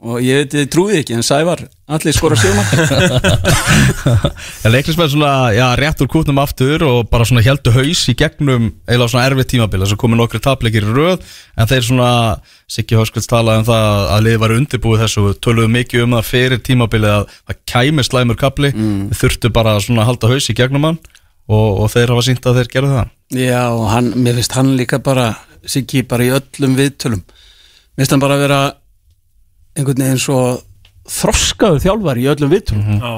og 0.00 0.22
ég 0.24 0.38
veit, 0.38 0.54
ég 0.56 0.68
trúði 0.72 1.00
ekki 1.02 1.12
en 1.12 1.24
Sævar, 1.24 1.60
allir 1.92 2.14
skora 2.16 2.36
sjöma 2.40 2.62
En 4.64 4.72
leiklismenn 4.72 5.10
svona, 5.12 5.32
já, 5.52 5.66
rétt 5.76 6.00
úr 6.00 6.08
kútnum 6.08 6.40
aftur 6.40 6.84
og 6.86 7.10
bara 7.12 7.26
svona 7.28 7.42
heldu 7.44 7.72
haus 7.74 8.06
í 8.08 8.14
gegnum 8.16 8.70
eiginlega 8.88 9.10
svona 9.12 9.26
erfið 9.28 9.50
tímabil. 9.52 9.82
Þess 9.82 9.96
að 9.96 10.00
komið 10.00 10.20
nokkri 10.22 10.40
tapleikir 10.46 10.86
í 10.88 10.94
röð 10.96 11.28
en 11.56 11.70
þeir 11.70 11.86
svona, 11.90 12.10
Siggi 12.70 12.96
Hóskvölds 12.96 13.28
talaði 13.28 13.60
um 13.60 13.68
það 13.68 14.02
að 14.14 14.24
liði 14.24 14.40
var 14.40 14.56
undirbúið 14.56 15.04
þessu. 15.04 15.26
Og 15.28 15.38
töluðu 15.44 15.72
mikið 15.76 16.06
um 16.06 16.16
það 16.16 16.28
fyrir 16.30 16.64
tímabilið 16.64 17.16
að 17.18 17.36
það 17.36 17.60
kæmi 17.74 18.06
slæmur 18.08 18.40
kapli 18.40 18.72
mm. 18.72 18.98
þurftu 19.20 19.52
bara 19.52 19.76
svona 19.84 20.06
að 20.06 20.12
halda 20.14 20.32
haus 20.32 20.48
í 20.48 20.56
gegnum 20.56 20.88
hann 20.88 21.00
og, 21.50 21.68
og 21.84 21.92
þeir 21.92 22.14
hafa 22.14 22.26
sínt 22.30 22.48
að 22.48 22.62
þeir 22.62 22.74
gerðu 22.76 22.96
það. 22.96 23.14
Já, 23.36 23.62
og 23.68 23.86
hann, 23.92 24.12
mér 24.16 24.40
finnst 24.40 24.56
hann 24.56 24.74
líka 24.80 25.02
bara 25.04 25.32
Siggi 25.68 26.06
bara 26.08 26.24
í 26.24 26.30
öllum 26.32 26.72
viðtölum. 26.78 27.20
Mér 27.20 28.06
finnst 28.06 28.14
hann 28.14 28.22
bara 28.22 28.38
að 28.38 28.46
vera 28.46 28.60
einhvern 29.78 30.04
veginn 30.04 30.20
svo 30.22 30.40
þroskaður 31.10 31.84
þjálfar 31.84 32.20
í 32.20 32.28
öllum 32.30 32.52
viðtölum. 32.54 33.00
Já. 33.00 33.14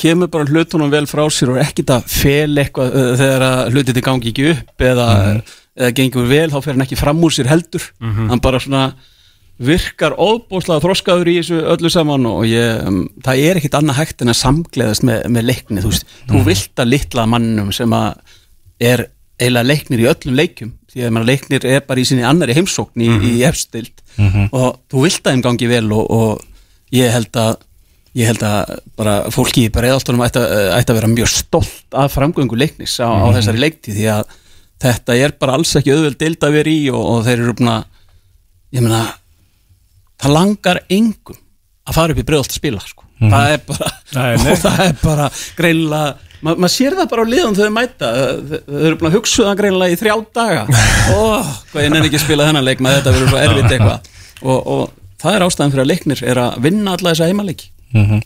kemur 0.00 0.30
bara 0.32 0.48
hlutunum 0.48 0.90
vel 0.92 1.04
frá 1.06 1.26
sér 1.28 1.50
og 1.52 1.58
ekkit 1.60 1.90
að 1.92 2.04
fel 2.08 2.56
eitthvað 2.56 2.94
þegar 3.20 3.42
að 3.44 3.74
hlutið 3.74 3.98
gangi 4.06 4.30
ekki 4.32 4.46
upp 4.54 4.84
eða, 4.86 5.08
eða 5.76 5.90
gengur 5.98 6.28
vel, 6.30 6.46
þá 6.48 6.58
fer 6.64 6.72
hann 6.72 6.84
ekki 6.86 6.96
fram 6.96 7.20
úr 7.26 7.34
sér 7.36 7.50
heldur. 7.52 7.84
Hann 8.00 8.40
bara 8.40 8.60
svona 8.62 8.86
virkar 9.60 10.14
óbúslega 10.16 10.80
þroskaður 10.80 11.28
í 11.28 11.36
þessu 11.42 11.58
öllu 11.74 11.90
saman 11.92 12.24
og 12.30 12.46
ég, 12.48 12.78
um, 12.88 13.02
það 13.20 13.42
er 13.44 13.58
ekkit 13.60 13.74
annað 13.76 13.98
hægt 14.00 14.22
en 14.24 14.32
að 14.32 14.38
samgleðast 14.40 15.04
með, 15.04 15.26
með 15.28 15.48
leikni 15.50 15.82
þú, 15.84 15.90
veist, 15.92 16.06
þú 16.30 16.40
vilt 16.46 16.80
að 16.80 16.92
litla 16.94 17.26
mannum 17.28 17.68
sem 17.76 17.92
að 17.92 18.38
er 18.80 19.02
eiginlega 19.36 19.68
leiknir 19.68 20.00
í 20.00 20.08
öllum 20.08 20.38
leikjum 20.40 20.70
því 20.90 21.04
að 21.06 21.14
leiknir 21.28 21.66
er 21.70 21.80
bara 21.86 22.00
í 22.02 22.06
sinni 22.08 22.24
annari 22.26 22.54
heimsókn 22.58 23.02
í, 23.04 23.08
í 23.30 23.34
efstild 23.46 23.92
og 24.52 24.80
þú 24.90 25.02
vilt 25.06 25.20
að 25.26 25.32
þeim 25.36 25.42
gangi 25.46 25.68
vel 25.70 25.86
og, 25.94 26.10
og 26.10 26.40
ég 26.96 27.12
held 27.14 27.36
að 27.38 27.56
ég 28.18 28.26
held 28.26 28.42
að 28.42 28.72
bara 28.98 29.12
fólki 29.30 29.68
í 29.68 29.70
breiðaltunum 29.70 30.24
ætti, 30.26 30.40
að- 30.42 30.72
vera 30.98 31.10
mjög 31.12 31.28
stolt 31.30 31.94
af 31.94 32.10
framgöngu 32.16 32.56
leiknis 32.58 32.96
á, 32.98 33.06
á 33.06 33.26
þessari 33.36 33.60
leikti 33.62 33.94
því 33.94 34.08
að 34.16 34.24
þetta 34.82 35.14
er 35.22 35.36
bara 35.38 35.54
alls 35.54 35.76
ekki 35.78 35.92
auðveld 35.94 36.18
deild 36.18 36.42
að 36.42 36.56
vera 36.58 36.72
í 36.74 36.80
og, 36.90 37.04
og 37.14 37.22
þeir 37.28 37.44
eru 37.44 37.54
búin 37.60 37.70
að 37.76 37.84
ég 38.74 38.82
meina 38.82 39.04
það 40.20 40.34
langar 40.34 40.82
engum 40.90 41.38
að 41.86 41.96
fara 41.96 42.12
upp 42.16 42.20
í 42.22 42.26
breiðalt 42.28 42.54
spila 42.58 42.82
sko. 42.82 43.06
það 43.20 43.54
er 43.54 43.62
bara 43.70 43.92
er 44.88 44.98
bara 45.04 45.30
greinilega 45.58 46.10
ma 46.40 46.54
maður 46.54 46.74
sér 46.74 46.96
það 46.98 47.10
bara 47.12 47.26
á 47.26 47.32
liðan 47.32 47.58
þau 47.58 47.74
mæta. 47.74 48.12
Þau 48.50 48.78
eru 48.80 49.00
búin 49.00 49.10
að 49.10 49.18
hugsa 49.18 49.48
það 49.48 49.58
greinilega 49.60 49.96
í 49.96 50.00
þrjá 50.00 50.14
daga. 50.38 50.62
Og 51.18 51.50
hvað 51.72 51.84
ég 51.84 51.92
nenni 51.92 52.08
ekki 52.10 52.20
að 52.20 52.24
spila 52.26 52.48
þennan 52.48 52.66
leik 52.66 52.84
með 52.84 52.96
þetta 52.98 53.14
verður 53.16 53.32
svo 53.32 53.42
erfitt 53.44 53.76
eitthvað. 53.76 54.10
Og, 54.40 54.58
og 54.74 55.20
það 55.20 55.36
er 55.36 55.46
ástæðan 55.46 55.74
fyrir 55.74 55.84
að 55.84 55.92
leiknir 55.92 56.24
er 56.32 56.42
að 56.46 56.58
vinna 56.66 56.96
alla 56.96 57.12
þessa 57.14 57.30
heimaleiki. 57.30 57.70
Mm 57.96 58.20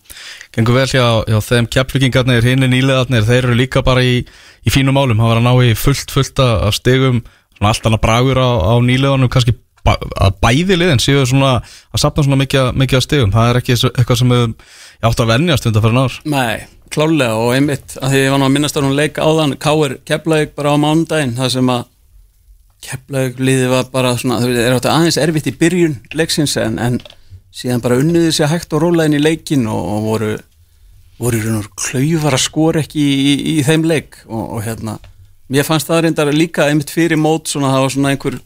Gengur 0.54 0.76
vel 0.76 0.86
hjá, 0.86 1.06
hjá 1.26 1.38
þeim 1.42 1.66
keflugingarnir, 1.66 2.44
hinn 2.46 2.62
nýlegaðnir, 2.70 3.24
þeir 3.26 3.40
eru 3.40 3.54
líka 3.58 3.80
bara 3.82 4.04
í, 4.06 4.20
í 4.22 4.70
fínum 4.70 4.94
málum, 4.94 5.18
hann 5.18 5.32
var 5.32 5.40
að 5.40 5.48
ná 5.48 5.54
í 5.66 5.72
fullt 5.74 6.12
fullt 6.14 6.38
af 6.38 6.68
af 6.68 6.76
stigum, 6.76 7.24
svona 7.56 7.72
allt 7.72 7.88
annað 7.88 8.02
bragur 8.04 8.38
á, 8.38 8.50
á 8.70 8.74
nýlegaðunum, 8.78 9.32
kannski 9.34 9.56
að 9.84 10.38
bæði 10.42 10.78
liðin 10.80 11.02
séu 11.02 11.24
svona 11.28 11.56
að 11.60 12.02
sapna 12.02 12.24
svona 12.24 12.40
mikið, 12.40 12.70
mikið 12.80 13.00
af 13.00 13.04
stigum, 13.04 13.34
það 13.34 13.50
er 13.50 13.60
ekki 13.60 13.76
eitthvað 13.90 14.20
sem 14.20 14.34
við 14.34 14.54
átt 15.04 15.20
að 15.20 15.32
venjast 15.34 15.68
undan 15.68 15.84
fyrir 15.84 15.96
náður. 15.98 16.20
Nei, 16.32 16.66
klálega 16.94 17.40
og 17.40 17.50
einmitt 17.56 17.96
að 18.00 18.14
því 18.14 18.22
ég 18.22 18.32
var 18.32 18.40
nú 18.40 18.48
að 18.48 18.54
minnast 18.54 18.78
á 18.78 18.80
hún 18.80 18.96
leik 18.96 19.20
áðan 19.20 19.58
Káir 19.60 19.98
Keflavík 20.08 20.54
bara 20.56 20.72
á 20.72 20.76
mánudaginn 20.80 21.36
það 21.38 21.52
sem 21.56 21.74
að 21.74 21.84
Keflavík 22.84 23.44
liði 23.44 23.68
var 23.72 23.92
bara 23.92 24.14
svona, 24.20 24.40
þau 24.40 24.48
eru 24.54 24.78
átt 24.78 24.90
aðeins 24.92 25.20
erfitt 25.20 25.50
í 25.50 25.56
byrjun 25.60 25.98
leiksins 26.16 26.56
en, 26.60 26.80
en 26.80 26.98
síðan 27.54 27.84
bara 27.84 28.00
unniði 28.00 28.32
sér 28.34 28.52
hægt 28.52 28.72
og 28.76 28.84
róla 28.84 29.08
inn 29.08 29.18
í 29.18 29.22
leikin 29.22 29.68
og, 29.70 29.84
og 29.96 30.08
voru 30.08 30.32
voru 31.20 31.40
og 31.60 31.68
klaufar 31.78 32.34
að 32.34 32.42
skora 32.42 32.82
ekki 32.82 33.02
í, 33.02 33.14
í, 33.14 33.34
í 33.54 33.66
þeim 33.66 33.84
leik 33.86 34.18
og, 34.26 34.56
og 34.56 34.64
hérna 34.66 34.96
mér 35.52 35.66
fannst 35.66 35.90
það 35.90 36.06
reyndar 36.06 36.32
líka 36.34 36.66
einmitt 36.68 36.90
fyrir 36.92 37.20
mót 37.20 37.50
svona 37.50 37.70
það 37.74 37.84
var 37.84 37.94
svona 37.94 38.14
einhver 38.14 38.38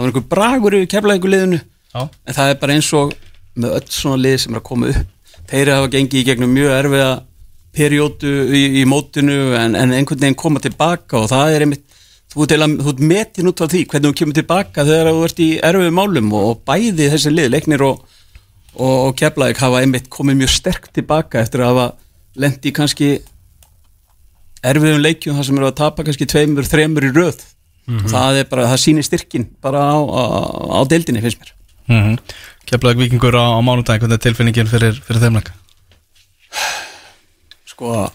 það 0.00 0.06
var 0.06 0.10
einhver 0.10 0.28
bragur 0.32 0.76
yfir 0.78 0.90
Keflavíku 0.94 1.30
liðinu 1.30 1.60
Já. 1.60 2.02
en 2.08 2.36
það 2.36 2.52
er 2.52 2.60
bara 2.62 2.76
eins 2.76 2.92
og 2.96 3.12
með 3.60 3.74
öll 3.76 3.88
svona 3.92 4.22
lið 4.24 4.36
sem 4.40 4.54
er 4.54 4.60
að 4.60 4.68
koma 4.70 4.92
upp. 4.92 5.08
Þeir 5.50 5.72
hafa 5.74 5.90
gengið 5.92 6.20
í 6.20 6.26
gegnum 6.28 6.52
mjög 6.54 6.74
erfiða 6.76 7.10
periódu 7.76 8.30
í, 8.54 8.62
í 8.80 8.84
mótinu 8.88 9.38
en, 9.58 9.76
en 9.78 9.94
einhvern 9.94 10.22
veginn 10.22 10.38
koma 10.38 10.62
tilbaka 10.62 11.20
og 11.20 11.28
það 11.30 11.54
er 11.54 11.64
einmitt 11.66 11.84
þú 12.30 12.46
ert, 12.46 13.02
metin 13.02 13.50
út 13.50 13.60
á 13.62 13.66
því 13.66 13.84
hvernig 13.90 14.08
þú 14.08 14.18
kemur 14.20 14.38
tilbaka 14.38 14.86
þegar 14.86 15.10
þú 15.10 15.26
ert 15.26 15.42
í 15.42 15.50
erfiðu 15.66 15.94
málum 15.94 16.32
og, 16.38 16.48
og 16.52 16.64
bæði 16.66 17.10
þessi 17.12 17.34
lið, 17.34 17.50
leiknir 17.54 17.84
og, 17.86 18.02
og, 18.76 18.96
og 19.10 19.14
keflaðik 19.18 19.62
hafa 19.62 19.82
einmitt 19.82 20.10
komið 20.10 20.40
mjög 20.42 20.54
sterkt 20.54 20.92
tilbaka 20.96 21.42
eftir 21.42 21.64
að 21.64 21.72
hafa 21.74 21.86
lendi 22.40 22.72
kannski 22.74 23.10
erfiðum 24.62 25.02
leikjum 25.02 25.38
þar 25.38 25.48
sem 25.48 25.58
eru 25.58 25.70
að 25.70 25.78
tapa 25.82 26.06
kannski 26.06 26.28
tveimur, 26.30 26.68
þremur 26.70 27.08
í 27.10 27.12
röð 27.14 27.42
það 28.10 28.42
er 28.42 28.50
bara, 28.50 28.68
það 28.72 28.82
sýnir 28.84 29.06
styrkin 29.06 29.48
bara 29.62 29.80
á, 29.92 29.98
á, 29.98 30.22
á 30.78 30.80
deildinni 30.90 31.24
finnst 31.24 31.40
mér 31.40 31.56
Mm 31.90 32.02
-hmm. 32.02 32.18
Keflaði 32.70 32.98
vikingur 33.02 33.34
á, 33.34 33.58
á 33.58 33.60
mánudaginn, 33.66 33.98
hvernig 33.98 34.14
er 34.14 34.22
tilfinningin 34.22 34.68
fyrir, 34.70 34.94
fyrir 35.02 35.20
þeim 35.20 35.34
leika? 35.34 35.52
sko 37.80 38.10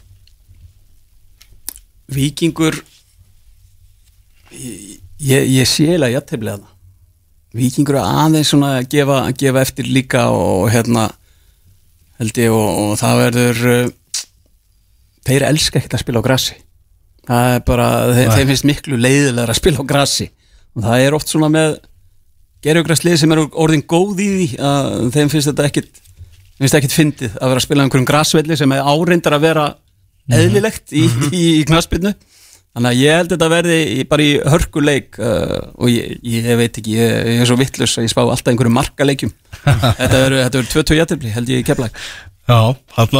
vikingur 2.13 2.77
ég, 4.53 4.99
ég, 5.17 5.47
ég 5.49 5.67
sé 5.67 5.87
eiginlega 5.89 6.19
jafntefnilega 6.19 6.61
það 6.61 6.73
vikingur 7.55 7.97
aðeins 8.01 8.51
svona 8.51 8.75
að 8.79 8.89
gefa, 8.93 9.19
að 9.25 9.37
gefa 9.41 9.63
eftir 9.65 9.89
líka 9.89 10.27
og 10.29 10.67
hérna 10.69 11.07
held 12.19 12.37
ég 12.37 12.53
og, 12.53 12.67
og 12.83 12.93
það 12.99 13.21
verður 13.23 13.63
uh, 13.71 13.93
þeir 15.25 15.47
elska 15.49 15.79
ekkert 15.79 15.97
að 15.97 16.03
spila 16.03 16.21
á 16.21 16.27
grassi 16.27 16.59
það 17.27 17.51
er 17.55 17.65
bara, 17.67 17.89
þeir, 18.13 18.31
þeim 18.35 18.51
finnst 18.51 18.67
miklu 18.69 18.99
leiðilega 19.01 19.51
að 19.51 19.59
spila 19.59 19.85
á 19.85 19.89
grassi 19.89 20.29
og 20.75 20.85
það 20.85 21.05
er 21.05 21.17
oft 21.17 21.31
svona 21.31 21.49
með 21.53 21.77
gerjugraslið 22.65 23.19
sem 23.21 23.35
eru 23.35 23.47
orðin 23.61 23.85
góð 23.85 24.21
í 24.25 24.29
því 24.35 24.47
að 24.69 24.91
þeim 25.15 25.31
finnst 25.33 25.51
þetta 25.51 25.67
ekkit 25.69 26.03
finnst 26.59 26.77
ekkit 26.79 26.95
fyndið 26.95 27.35
að 27.35 27.51
vera 27.51 27.61
að 27.61 27.65
spila 27.67 27.83
á 27.83 27.85
einhverjum 27.85 28.07
grasvelli 28.09 28.57
sem 28.59 28.75
er 28.75 28.87
áreindar 28.87 29.35
að 29.37 29.45
vera 29.49 29.65
eðlilegt 30.35 30.95
í, 30.95 31.03
í, 31.29 31.43
í 31.59 31.65
knaspinu 31.67 32.13
þannig 32.75 32.89
að 32.89 33.01
ég 33.01 33.19
held 33.19 33.33
þetta 33.33 33.49
verði 33.51 33.79
í, 33.87 33.97
bara 34.09 34.25
í 34.25 34.31
hörkuleik 34.51 35.19
uh, 35.21 35.59
og 35.79 35.91
ég, 35.91 36.15
ég 36.27 36.47
veit 36.59 36.79
ekki, 36.81 36.95
ég, 36.97 37.13
ég 37.35 37.43
er 37.43 37.49
svo 37.49 37.57
vittlust 37.59 38.01
að 38.01 38.07
ég 38.07 38.11
spá 38.11 38.23
alltaf 38.25 38.51
einhverjum 38.51 38.75
markaleikjum. 38.75 39.31
Þetta 40.01 40.17
verður 40.17 40.41
þetta 40.41 40.59
verður 40.59 40.71
20 40.73 40.99
jættefli 40.99 41.35
held 41.35 41.51
ég 41.53 41.61
í 41.61 41.67
keflag 41.67 42.01
Já, 42.45 42.59
að 42.99 43.15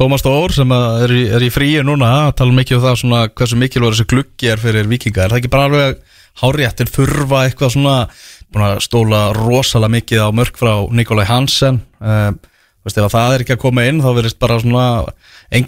Tómas 0.00 0.22
Þór 0.24 0.52
sem 0.56 0.70
er 0.72 1.12
í, 1.12 1.22
er 1.28 1.42
í 1.44 1.50
fríi 1.52 1.82
núna 1.84 2.30
tala 2.32 2.54
mikið 2.56 2.78
um 2.78 2.84
það 2.86 2.94
svona 3.02 3.18
hversu 3.36 3.56
mikilvægur 3.60 3.92
þessi 3.98 4.06
gluggi 4.08 4.48
er 4.48 4.62
fyrir 4.62 4.88
vikinga 4.88 5.26
er 5.26 5.34
það 5.34 5.40
ekki 5.42 5.50
bara 5.52 5.66
alveg 5.68 5.98
háréttir 6.40 6.88
þurfa 6.88 7.42
eitthvað 7.44 7.74
svona 7.74 7.96
búin 8.48 8.64
að 8.64 8.80
stóla 8.86 9.20
rosalega 9.36 9.92
mikið 9.98 10.22
á 10.24 10.28
mörg 10.40 10.56
frá 10.56 10.72
Nikolai 10.96 11.26
Hansen 11.28 11.82
um, 12.00 12.38
veist 12.80 12.96
ef 12.96 13.10
að 13.10 13.12
það 13.12 13.34
er 13.36 13.44
ekki 13.44 13.56
að 13.58 13.62
koma 13.66 13.84
inn 13.90 14.00
þá 14.00 14.08
verðist 14.16 14.40
bara 14.40 14.56
svona 14.64 14.86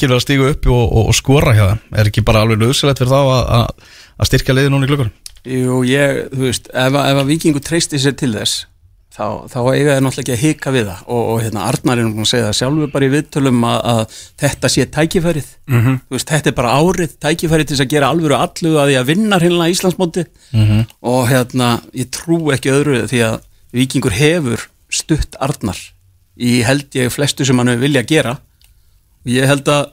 verið 0.08 0.16
að 0.16 0.24
stígu 0.24 0.48
upp 0.48 0.68
og, 0.72 0.80
og, 0.86 1.12
og 1.12 1.18
skora 1.20 1.52
hjá 1.58 1.64
þeim. 1.66 1.84
Er 2.00 2.08
ekki 2.14 2.24
bara 2.24 2.46
alveg 2.46 2.62
nöðsilegt 2.64 3.02
fyrir 3.04 3.12
þá 3.12 3.20
að, 3.20 3.42
að, 3.58 3.86
styrkja 4.30 4.56
liði 4.56 4.72
núna 4.72 4.88
í 4.88 4.92
gluggur 4.94 5.12
Jú, 5.42 5.82
ég, 5.84 6.22
þú 6.32 6.46
veist, 6.46 6.72
ef, 6.72 6.96
að- 6.96 7.20
að 7.20 7.28
vikingu 7.34 7.60
treysti 7.60 8.00
sér 8.00 8.16
til 8.16 8.32
þess 8.32 8.62
þá, 9.12 9.26
þá 9.52 9.58
eiga 9.72 9.94
þeir 9.94 10.04
náttúrulega 10.06 10.22
ekki 10.22 10.34
að 10.34 10.42
hika 10.42 10.72
við 10.74 10.86
það. 10.88 11.00
Og, 11.06 11.22
og 11.32 11.40
hérna 11.44 11.66
Arnar 11.68 12.00
er 12.00 12.06
nú 12.06 12.14
búin 12.16 12.26
að 12.26 12.30
segja 12.32 12.48
það 12.48 12.58
sjálfur 12.60 12.92
bara 12.94 13.06
í 13.08 13.12
viðtölum 13.12 13.64
að, 13.68 13.78
að 13.92 14.18
þetta 14.42 14.70
sé 14.72 14.86
tækifærið. 14.96 15.48
Mhm. 15.68 15.96
þú 16.08 16.16
veist, 16.16 16.32
þetta 16.32 16.52
er 16.52 16.58
bara 16.58 16.74
árið 16.80 17.16
tækifærið 17.26 17.68
til 17.68 17.76
þess 17.76 17.86
að 17.86 17.94
gera 17.94 18.12
alvöru 18.12 18.38
allu 18.38 18.74
að 18.80 18.92
því 18.92 18.98
að 19.00 19.08
vinna 19.12 19.40
hérna 19.42 19.70
Íslandsmóti 19.72 20.26
og 21.12 21.22
hérna, 21.30 21.72
ég 21.94 22.12
trú 22.14 22.38
ekki 22.54 22.72
öðru 22.72 23.02
því 23.10 23.24
að 23.28 23.40
vikingur 23.72 24.16
hefur 24.16 24.68
stutt 24.92 25.36
Arnar 25.40 25.78
í 26.36 26.62
held 26.64 26.88
ég 26.96 27.12
flestu 27.12 27.44
sem 27.44 27.58
hann 27.58 27.72
vilja 27.80 28.02
gera. 28.08 28.38
Og 29.22 29.28
ég 29.32 29.46
held 29.46 29.68
að 29.68 29.92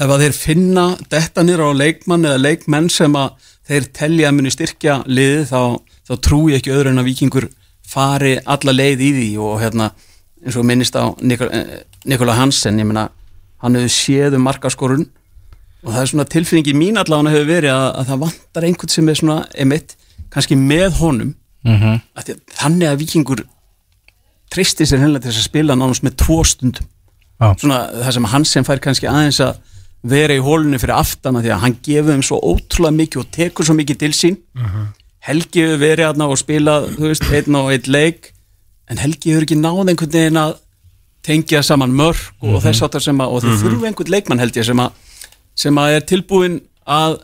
ef 0.00 0.08
að 0.08 0.22
þeir 0.24 0.36
finna 0.36 0.84
detta 1.12 1.42
nýra 1.44 1.68
á 1.68 1.72
leikmann 1.76 2.24
eða 2.24 2.40
leikmenn 2.40 2.88
sem 2.90 3.12
að 3.18 3.34
þeir 3.68 3.88
telja 3.92 4.30
að 4.30 4.36
muni 4.38 4.52
styrkja 4.52 5.02
liðið 5.06 5.50
þá, 5.50 5.60
þá 6.08 6.14
trú 6.24 6.40
ég 6.50 6.62
ekki 6.62 6.72
öðru 6.74 6.92
en 6.92 7.02
að 7.02 7.10
vikingur 7.10 7.48
fari 7.92 8.36
alla 8.40 8.74
leið 8.74 9.04
í 9.04 9.10
því 9.18 9.30
og 9.44 9.58
hérna 9.62 9.90
eins 10.42 10.58
og 10.58 10.66
minnist 10.66 10.96
á 10.98 11.12
Nikola, 11.22 11.64
Nikola 12.08 12.36
Hansen 12.38 12.80
ég 12.80 12.88
meina, 12.88 13.08
hann 13.62 13.78
hefur 13.78 13.92
séð 13.94 14.38
um 14.38 14.46
markaskorun 14.48 15.06
og 15.82 15.90
það 15.90 16.00
er 16.02 16.10
svona 16.12 16.28
tilfinningi 16.30 16.74
mín 16.78 17.00
allavega 17.00 17.34
hefur 17.34 17.50
verið 17.50 17.74
að, 17.74 17.88
að 18.00 18.10
það 18.10 18.22
vantar 18.26 18.66
einhvern 18.68 18.92
sem 18.92 19.10
er 19.10 19.18
svona 19.18 19.38
emitt, 19.64 19.96
kannski 20.32 20.58
með 20.58 20.98
honum 21.00 21.34
mm 21.66 21.76
-hmm. 21.78 22.00
að 22.18 22.32
þannig 22.58 22.88
að 22.88 23.02
vikingur 23.02 23.44
tristi 24.52 24.86
sér 24.86 25.02
hennilega 25.02 25.26
til 25.26 25.32
þess 25.32 25.42
að 25.42 25.50
spila 25.50 25.76
nánast 25.78 26.06
með 26.06 26.16
tvo 26.24 26.42
stundum 26.44 26.88
Já. 27.40 27.54
svona 27.58 27.78
það 27.90 28.12
sem 28.12 28.24
hann 28.34 28.44
sem 28.44 28.64
fær 28.64 28.82
kannski 28.82 29.10
aðeins 29.10 29.40
að 29.40 29.60
vera 30.02 30.34
í 30.34 30.42
hólunni 30.42 30.80
fyrir 30.82 30.98
aftana 30.98 31.42
því 31.42 31.52
að 31.54 31.62
hann 31.62 31.76
gefur 31.82 32.12
þeim 32.12 32.24
svo 32.26 32.38
ótrúlega 32.42 32.98
mikið 32.98 33.22
og 33.22 33.30
tekur 33.30 33.66
svo 33.66 33.74
mikið 33.78 33.98
til 33.98 34.12
sín 34.12 34.36
Helgi 35.22 35.64
hefur 35.64 35.80
verið 35.82 36.08
aðna 36.08 36.28
og 36.32 36.40
spilað 36.40 36.88
þú 36.96 37.08
veist, 37.08 37.26
einn 37.30 37.58
og 37.58 37.70
einn 37.74 37.90
leik 37.94 38.32
en 38.90 39.00
Helgi 39.02 39.32
hefur 39.32 39.46
ekki 39.46 39.58
náð 39.60 39.82
einhvern 39.92 40.14
veginn 40.16 40.40
að 40.40 40.54
tengja 41.22 41.62
saman 41.62 41.92
mörg 41.94 42.22
og 42.42 42.58
þess 42.64 42.82
áttar 42.82 43.04
sem 43.04 43.20
að 43.22 43.34
og 43.36 43.44
þau 43.44 43.52
þurfu 43.60 43.86
einhvern 43.86 44.14
leikmann 44.16 44.42
held 44.42 44.56
ég 44.58 44.66
sem 44.66 44.82
að 44.82 44.96
sem 45.62 45.78
að 45.78 45.98
er 45.98 46.08
tilbúin 46.08 46.58
að 46.88 47.20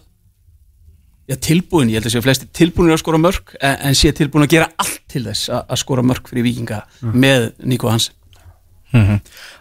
já 1.28 1.36
tilbúin, 1.44 1.90
ég 1.90 1.99
held 1.99 2.09
að 2.09 2.14
séu 2.14 2.24
flesti 2.24 2.46
tilbúin 2.57 2.92
að 2.94 3.03
skora 3.03 3.18
mörg 3.20 3.51
en, 3.59 3.74
en 3.90 3.99
sé 3.99 4.12
tilbúin 4.16 4.46
að 4.46 4.55
gera 4.55 4.70
allt 4.80 5.03
til 5.11 5.24
þess 5.26 5.51
að, 5.51 5.64
að 5.66 5.82
skora 5.82 6.05
mörg 6.07 6.30
fyrir 6.30 6.46
vikinga 6.46 6.84
með 7.03 7.51
Nico 7.68 7.90
Hansen 7.90 8.14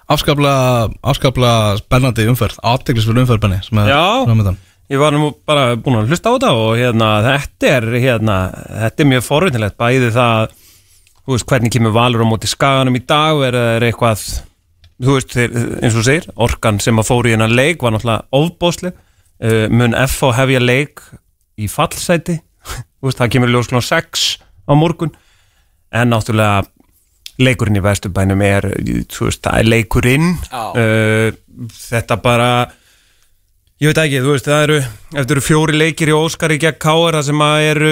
Afskaplega, 0.08 0.88
afskaplega 1.04 1.74
spennandi 1.82 2.28
umferð 2.32 2.62
Aðteglisverð 2.64 3.26
umferð 3.26 3.42
benni 3.44 3.58
sem 3.66 3.82
er 3.82 3.90
framöndan. 4.24 4.60
Ég 4.88 5.02
var 5.02 5.12
nú 5.12 5.34
bara 5.48 5.74
búin 5.76 6.00
að 6.00 6.14
hlusta 6.14 6.32
á 6.32 6.36
þetta 6.38 6.52
og 6.56 6.78
hérna, 6.80 7.08
þetta 7.26 7.72
er 7.76 7.88
hérna, 7.98 8.38
þetta 8.86 9.04
er 9.04 9.10
mjög 9.12 9.26
forvitinlegt 9.26 9.80
bæði 9.80 10.14
það 10.16 10.54
þú 11.28 11.34
veist, 11.34 11.48
hvernig 11.50 11.74
kemur 11.76 11.96
valur 11.98 12.24
á 12.24 12.28
móti 12.30 12.48
skaganum 12.48 12.96
í 12.96 13.04
dag 13.04 13.42
er, 13.50 13.58
er 13.76 13.88
eitthvað 13.90 14.24
þú 15.04 15.18
veist, 15.18 15.36
eins 15.36 15.98
og 15.98 16.08
segir, 16.08 16.30
orkan 16.40 16.80
sem 16.84 16.98
að 17.02 17.10
fóru 17.10 17.30
í 17.30 17.36
hennar 17.36 17.52
leik 17.52 17.84
var 17.84 17.94
náttúrulega 17.94 18.40
ofbóðsleg 18.40 18.96
uh, 18.96 19.68
mun 19.74 19.96
FH 20.08 20.34
hefja 20.40 20.64
leik 20.64 21.04
í 21.58 21.70
fallsæti. 21.72 22.40
Þú 22.68 23.10
veist, 23.10 23.20
það 23.20 23.32
kemur 23.36 23.54
ljós 23.54 23.70
klón 23.72 23.86
6 23.86 24.26
á 24.70 24.74
morgun. 24.78 25.14
En 25.94 26.12
náttúrulega 26.14 26.66
leikurinn 27.38 27.78
í 27.78 27.84
vesturbænum 27.86 28.42
er 28.46 28.72
þú 29.12 29.30
veist, 29.30 29.44
það 29.46 29.60
er 29.62 29.70
leikurinn. 29.70 30.32
Uh, 30.78 31.30
þetta 31.76 32.20
bara 32.24 32.52
Ég 33.78 33.92
veit 33.92 34.00
ekki, 34.02 34.20
þú 34.26 34.32
veist, 34.34 34.48
það 34.50 34.64
eru, 34.66 34.76
ef 34.82 35.18
það 35.20 35.32
eru 35.36 35.42
fjóri 35.46 35.76
leikir 35.78 36.10
í 36.10 36.14
Óskari 36.18 36.56
gegn 36.58 36.80
Káar, 36.82 37.14
það 37.20 37.26
sem 37.28 37.42
að 37.46 37.66
eru, 37.68 37.90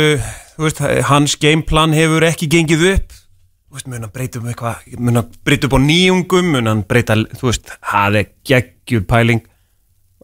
þú 0.56 0.64
veist, 0.64 0.80
hans 1.12 1.34
gameplan 1.44 1.92
hefur 1.94 2.24
ekki 2.26 2.48
gengið 2.50 2.86
upp, 2.90 3.12
þú 3.14 3.78
veist, 3.78 3.90
mun 3.92 4.08
hann 4.08 4.14
breyta 4.16 4.40
um 4.42 4.48
eitthvað, 4.50 4.80
mun 4.98 5.20
hann 5.20 5.36
breyta 5.46 5.70
upp 5.70 5.76
á 5.78 5.82
nýjungum, 5.84 6.48
mun 6.56 6.70
hann 6.72 6.82
breyta, 6.90 7.20
þú 7.38 7.50
veist, 7.52 7.70
það 7.92 8.18
er 8.18 8.32
geggjur 8.50 9.04
pæling, 9.12 9.44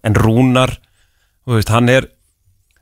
en 0.02 0.18
Rúnar, 0.18 0.74
þú 1.46 1.60
veist, 1.60 1.76
hann 1.78 1.94
er, 1.94 2.10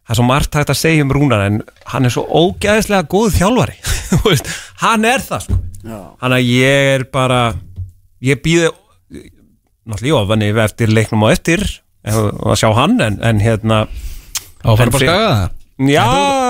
það 0.07 0.15
er 0.15 0.19
svo 0.21 0.27
margt 0.29 0.57
hægt 0.61 0.71
að 0.71 0.79
segja 0.85 1.09
um 1.09 1.13
Rúnar, 1.19 1.45
en 1.49 1.59
hann 1.91 2.07
er 2.07 2.15
svo 2.15 2.23
ógæðislega 2.45 3.09
góð 3.11 3.41
þjálfari, 3.41 3.77
þú 4.13 4.21
veist, 4.29 4.53
hann 4.85 5.09
er 5.11 5.27
það, 5.27 5.49
sko, 5.49 5.59
hann 6.23 6.37
að 6.39 6.47
ég 6.47 6.95
er 6.95 7.07
bara, 7.11 7.43
ég 8.23 8.39
býði, 8.47 8.71
náttúrulega 9.83 10.13
ég 10.13 10.23
ofan 10.23 10.47
yfir 10.47 10.65
eftir 10.69 10.95
leiknum 10.95 11.27
á 11.27 11.35
eftir, 11.35 11.67
og 11.67 11.88
að 12.07 12.55
sjá 12.61 12.69
hann 12.77 12.95
en, 13.03 13.17
en 13.25 13.41
hérna 13.43 13.81
Á 14.63 14.69
að 14.71 14.77
fara 14.79 14.87
En 14.87 14.93
bara 14.93 14.99
fyr- 14.99 15.09
skaga 15.09 15.31
það 15.35 15.91
já, 15.93 16.05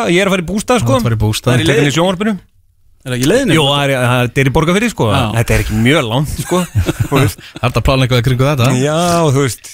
ég 0.09 0.19
er 0.23 0.29
að 0.29 0.33
fara 0.35 0.43
í 0.43 0.47
bústað 0.49 0.79
sko 0.83 0.93
Það 0.95 1.03
fara 1.07 1.17
í 1.17 1.21
bústað. 1.23 1.51
Það 1.53 1.59
er 1.63 1.69
tekin 1.73 1.89
í 1.89 1.95
sjónvarpinu 1.97 2.35
Er 2.99 3.13
það 3.13 3.15
ekki 3.15 3.27
leiðinu? 3.29 3.53
Jú, 3.55 3.61
það 3.69 3.81
er, 3.83 3.91
það 4.09 4.39
er 4.43 4.49
í 4.49 4.53
borgarfyrir 4.57 4.91
sko 4.91 5.05
Já. 5.13 5.19
Þetta 5.37 5.53
er 5.55 5.61
ekki 5.63 5.77
mjög 5.85 6.01
langt 6.09 6.33
sko 6.43 6.57
Þú 7.09 7.13
veist. 7.21 7.39
Er 7.39 7.61
þetta 7.63 7.79
að 7.81 7.85
plana 7.89 8.05
eitthvað 8.07 8.23
kringu 8.27 8.47
þetta? 8.49 8.69
Já, 8.81 8.97
þú 9.31 9.43
veist 9.45 9.69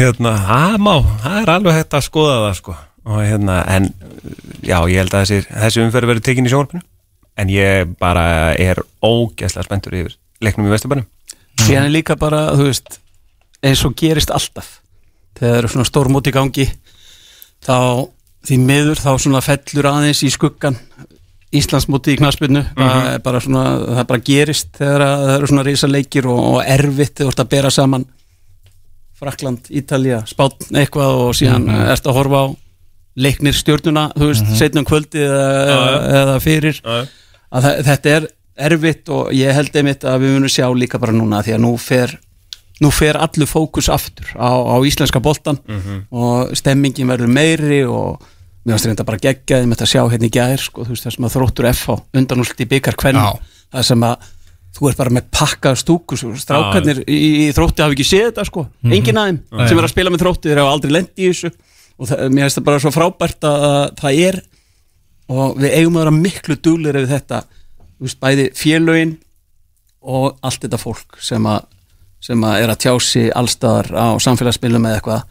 hérna, 0.00 0.32
það 0.50 0.74
má, 0.84 0.92
það 1.24 1.38
er 1.40 1.52
alveg 1.54 1.78
hægt 1.78 1.96
að 2.00 2.04
skoða 2.10 2.34
það 2.44 2.56
sko 2.60 2.76
og 3.10 3.22
hérna, 3.24 3.54
en 3.72 3.86
já, 4.60 4.76
ég 4.92 4.98
held 5.00 5.14
að 5.16 5.22
þessi, 5.24 5.38
þessi 5.48 5.80
umferð 5.86 6.10
verður 6.10 6.26
tekin 6.26 6.46
í 6.46 6.50
sjónvarpinu 6.52 6.82
en 7.40 7.48
ég 7.54 7.94
bara 8.02 8.24
er 8.60 8.82
ógeðslega 9.00 9.64
spenntur 9.64 9.96
yfir 10.02 10.18
leiknum 10.44 10.68
í 10.68 10.74
Vesturbænum 10.74 11.06
síðan 11.64 11.86
er 11.88 11.94
líka 11.94 12.18
bara, 12.20 12.42
þú 12.58 12.66
veist 12.68 12.98
eins 13.64 13.80
og 13.88 13.96
gerist 13.98 14.30
alltaf 14.36 14.68
þegar 15.40 15.50
það 15.50 15.58
eru 15.62 15.72
svona 15.74 15.88
stórmót 15.88 16.30
í 16.30 16.34
gangi 16.36 16.68
þá 17.64 17.78
því 18.46 18.60
miður 18.62 19.00
þá 19.00 19.10
svona 19.20 19.42
fellur 19.44 19.90
aðeins 19.90 20.22
í 20.24 20.30
skuggan 20.32 20.78
Íslandsmóti 21.50 22.14
í 22.14 22.20
knaspinu 22.20 22.62
það 22.76 23.08
er 23.10 23.22
bara 23.24 23.40
svona, 23.42 23.64
það 23.98 24.04
bara 24.12 24.24
gerist 24.28 24.68
þegar 24.78 25.02
að 25.02 25.24
það 25.24 25.34
eru 25.34 25.50
svona 25.50 25.66
risa 25.66 25.90
leikir 25.90 26.28
og, 26.30 26.40
og 26.52 26.60
erfitt 26.62 27.16
þegar 27.18 27.26
þú 27.26 27.34
ert 27.34 27.42
að 27.42 27.52
bera 27.56 27.72
saman 27.74 28.06
Frakland, 29.20 29.66
Ítalía, 29.68 30.22
Spátn 30.24 30.78
eitthvað 30.80 31.18
og 31.26 31.34
síðan 31.36 31.66
mm 31.68 31.88
ert 31.92 32.06
að 32.08 32.16
horfa 32.16 32.38
á 32.40 32.46
leiknir 33.20 33.56
stjórnuna, 33.56 34.06
þú 34.16 34.30
veist, 34.30 34.46
mm 34.46 34.56
setnum 34.56 34.86
kvöldi 34.88 35.20
eða, 35.26 35.42
eða, 35.74 35.98
eða 36.20 36.36
fyrir. 36.40 36.80
Að 37.50 37.66
þetta 37.84 38.14
er 38.14 38.28
erfitt 38.70 39.10
og 39.12 39.28
ég 39.36 39.52
held 39.56 39.76
einmitt 39.76 40.06
að 40.08 40.24
við 40.24 40.34
munum 40.36 40.52
sjá 40.52 40.66
líka 40.72 41.00
bara 41.02 41.12
núna 41.16 41.42
því 41.44 41.56
að 41.56 41.62
nú 41.66 41.74
fer 41.80 42.14
nú 42.80 42.90
fer 42.94 43.18
allur 43.20 43.48
fókus 43.50 43.90
aftur 43.92 44.28
á, 44.36 44.50
á 44.50 44.76
íslenska 44.86 45.20
boltan 45.20 45.58
og 46.10 46.52
stemmingin 46.56 47.10
verður 47.10 47.32
meiri 47.32 47.82
og 47.84 48.20
mér 48.64 48.76
finnst 48.76 48.90
þetta 48.90 49.06
bara 49.08 49.20
geggjaði 49.22 49.68
með 49.68 49.76
þetta 49.76 49.86
að 49.88 49.92
sjá 49.94 50.02
hérna 50.12 50.28
í 50.28 50.34
gær 50.34 50.60
sko, 50.60 50.84
þú 50.84 50.94
veist 50.94 51.06
það 51.06 51.16
sem 51.16 51.26
að 51.28 51.34
þróttur 51.36 51.70
FH 51.72 51.96
undanúlt 52.20 52.60
í 52.60 52.68
byggar 52.68 52.96
Já. 53.00 53.32
það 53.72 53.86
sem 53.90 54.04
að 54.10 54.28
þú 54.76 54.90
ert 54.90 55.00
bara 55.00 55.10
með 55.16 55.30
pakkað 55.34 55.78
stúku 55.80 56.16
strákarnir 56.16 57.02
í, 57.08 57.16
í 57.16 57.46
þrótti 57.56 57.82
hafa 57.82 57.96
ekki 57.96 58.06
séð 58.06 58.28
þetta 58.28 58.44
sko, 58.46 58.66
enginn 58.86 59.18
aðeim 59.18 59.40
sem 59.66 59.78
er 59.80 59.86
að 59.88 59.92
spila 59.94 60.12
með 60.14 60.22
þrótti 60.22 60.50
þeir 60.52 60.60
hafa 60.62 60.74
aldrei 60.76 60.92
lendi 60.94 61.24
í 61.24 61.30
þessu 61.32 61.50
og 62.00 62.08
það, 62.08 62.22
mér 62.30 62.46
finnst 62.46 62.60
það 62.60 62.66
bara 62.68 62.82
svo 62.84 62.92
frábært 62.94 63.48
að, 63.48 63.64
að 63.70 63.82
það 64.00 64.20
er 64.28 64.38
og 65.30 65.58
við 65.60 65.74
eigum 65.78 65.98
að 65.98 66.04
vera 66.04 66.14
miklu 66.16 66.56
duglir 66.62 67.00
við 67.00 67.12
þetta, 67.14 67.42
þú 67.98 68.06
veist, 68.06 68.20
bæði 68.22 68.46
félögin 68.58 69.16
og 70.00 70.38
allt 70.46 70.64
þetta 70.64 70.80
fólk 70.80 71.18
sem 71.22 71.46
að, 71.50 71.66
sem 72.20 72.44
að 72.44 72.64
er 72.64 72.72
að 72.72 72.82
tjási 72.84 73.22
allstaðar 73.36 73.90
á 73.96 74.08
samfélagsmiðlum 74.20 74.88
eða 74.88 75.00
eitthvað 75.00 75.22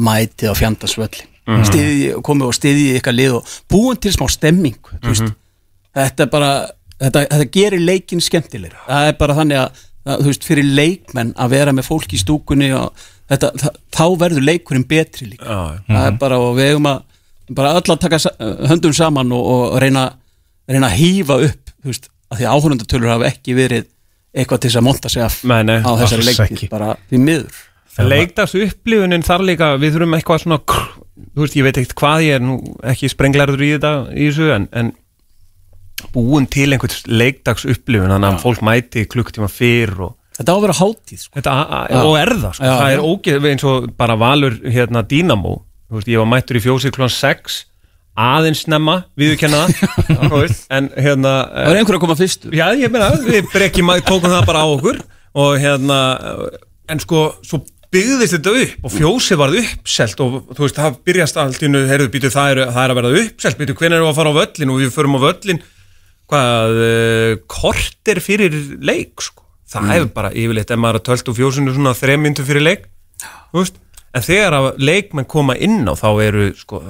mætið 0.00 0.52
á 0.52 0.54
fjandasvölli 0.56 1.26
mm 1.46 1.62
-hmm. 1.62 2.22
komið 2.22 2.46
og 2.46 2.56
stiðið 2.56 2.98
ykkar 3.00 3.16
lið 3.16 3.36
og 3.38 3.54
búin 3.68 4.00
til 4.00 4.12
smá 4.12 4.28
stemming 4.28 4.78
þú 5.02 5.12
veist, 5.12 5.32
þetta 5.94 6.22
er 6.22 6.30
bara 6.30 6.50
þetta, 7.00 7.26
þetta 7.26 7.48
gerir 7.52 7.80
leikin 7.80 8.20
skemmtileg 8.20 8.74
það 8.86 9.08
er 9.08 9.16
bara 9.20 9.36
þannig 9.38 9.58
að, 9.58 9.80
þú 10.04 10.28
veist, 10.30 10.44
fyrir 10.44 10.64
leikmenn 10.64 11.34
að 11.36 11.50
vera 11.56 11.72
með 11.72 11.88
fólk 11.90 12.14
í 12.14 12.20
stúkunni 12.20 12.72
og 12.72 12.92
þetta, 13.28 13.52
það, 13.58 13.78
þá 13.94 14.04
verður 14.18 14.46
leikurinn 14.46 14.88
betri 14.88 15.30
líka. 15.32 15.44
Já, 15.44 15.82
það 15.86 16.06
er 16.06 16.18
bara 16.18 16.38
og 16.38 16.56
við 16.56 16.72
eigum 16.72 16.90
að 16.90 17.02
bara 17.50 17.74
öll 17.78 17.92
að 17.92 18.02
taka 18.04 18.18
höndum 18.70 18.94
saman 18.94 19.32
og, 19.34 19.46
og 19.46 19.78
reyna, 19.82 20.10
reyna 20.70 20.90
að 20.90 20.98
hýfa 21.00 21.38
upp 21.48 21.72
þú 21.80 21.92
veist, 21.92 22.10
að 22.30 22.40
því 22.40 22.50
áhörundatölur 22.54 23.10
hafa 23.10 23.30
ekki 23.30 23.56
verið 23.58 23.88
eitthvað 24.34 24.60
til 24.62 24.70
þess 24.70 24.80
að 24.80 24.86
monta 24.86 25.08
sig 25.12 25.22
af 25.24 25.40
Nei, 25.44 25.62
nei, 25.66 25.78
á 25.82 25.90
þessari 26.00 26.34
ekki. 26.46 26.68
bara 26.70 26.94
því 27.10 27.18
miður 27.26 27.66
Leikdags 28.00 28.54
upplifunin 28.54 29.24
þar 29.26 29.42
líka 29.44 29.66
við 29.82 29.96
þurfum 29.96 30.14
eitthvað 30.16 30.42
svona 30.44 30.60
þú 30.64 31.42
veist, 31.42 31.56
ég 31.58 31.64
veit 31.66 31.76
ekkert 31.80 31.96
hvað 31.98 32.22
ég 32.24 32.36
er 32.38 32.44
nú 32.44 32.54
ekki 32.86 33.10
sprenglarður 33.12 33.64
í 33.66 33.70
þetta 33.74 33.90
í 34.14 34.28
þessu 34.30 34.46
en, 34.54 34.68
en 34.72 34.92
búin 36.14 36.46
til 36.48 36.70
einhvers 36.72 37.02
leikdags 37.10 37.66
upplifun 37.68 38.14
þannig 38.14 38.30
að 38.30 38.38
fólk 38.44 38.62
mæti 38.64 39.02
klukktíma 39.10 39.50
fyrr 39.52 39.92
og 40.06 40.14
þetta 40.38 40.54
á 40.54 40.56
að 40.56 40.62
vera 40.64 40.76
hátíð 40.78 41.18
sko. 41.26 41.34
Þetta, 41.36 41.52
a- 41.52 41.82
Já. 41.90 41.98
a- 41.98 42.04
og 42.08 42.14
er 42.16 42.30
það, 42.38 42.52
sko. 42.56 42.64
Já, 42.64 42.72
það 42.80 42.94
er 42.94 43.02
ógeð 43.10 43.48
eins 43.50 43.64
og 43.68 43.90
bara 44.00 44.16
valur 44.16 44.56
hérna 44.64 45.02
Dínamo, 45.04 45.52
ég 46.06 46.16
var 46.22 46.30
mættur 46.30 46.56
í 46.56 46.62
fjósið 46.64 46.94
klón 46.96 47.12
6 47.12 47.58
aðeins 48.20 48.64
snemma, 48.66 48.96
viðurkenna 49.18 49.64
það. 49.66 50.54
En 50.76 50.88
hérna 50.94 51.34
það 51.48 51.72
er 51.72 51.80
einhver 51.80 51.98
að 51.98 52.04
koma 52.04 52.16
fyrstur. 52.18 52.54
Já, 52.56 52.66
ég 52.78 52.92
meina, 52.92 53.10
við 53.24 53.48
brekkjum 53.52 53.92
að 53.94 54.04
tókum 54.08 54.32
það 54.32 54.48
bara 54.50 54.64
á 54.64 54.68
okkur 54.70 55.02
og 55.40 55.52
hérna 55.62 55.98
en 56.90 57.02
sko, 57.02 57.26
svo 57.46 57.62
byggðist 57.90 58.36
þetta 58.36 58.54
upp 58.60 58.86
og 58.86 58.94
fjósið 58.94 59.40
varð 59.40 59.58
uppselt 59.64 60.22
og 60.22 60.36
þú 60.54 60.64
veist, 60.64 60.78
það 60.78 60.98
byrjast 61.08 61.40
allt 61.42 61.66
nú, 61.66 61.82
heyrðu, 61.90 62.08
býtu, 62.14 62.30
það 62.30 62.52
er, 62.52 62.62
það 62.70 62.84
er 62.84 62.94
að 62.94 63.00
verða 63.00 63.22
uppselt 63.24 63.58
býtu, 63.58 63.76
hvernig 63.78 63.98
erum 63.98 64.06
við 64.06 64.12
að 64.12 64.20
fara 64.20 64.30
á 64.30 64.38
völlin 64.38 64.72
og 64.72 64.80
við 64.80 64.92
förum 64.94 65.18
á 65.18 65.20
völlin 65.24 65.60
hvað, 66.30 66.80
uh, 66.86 67.32
kort 67.50 68.10
er 68.12 68.22
fyrir 68.22 68.54
leik, 68.86 69.16
sko. 69.18 69.42
Það 69.70 69.90
hefur 69.94 70.12
bara 70.14 70.30
yfirleitt, 70.30 70.70
ef 70.70 70.78
maður 70.78 71.00
er 71.00 71.02
að 71.02 71.08
tölta 71.08 71.32
úr 71.32 71.38
fjósinu 71.40 71.74
svona 71.74 71.96
þrem 71.98 72.24
myndu 72.26 72.46
fyrir 72.46 72.66
leik 72.66 72.86
þú 73.50 73.62
veist, 73.62 73.82
en 74.14 74.24
þegar 74.26 74.56
að 74.58 74.68
leikmenn 74.82 75.28
koma 75.30 75.54
inn 75.56 75.84
á 75.86 75.94
þá 75.98 76.08
eru, 76.24 76.48
sko, 76.58 76.80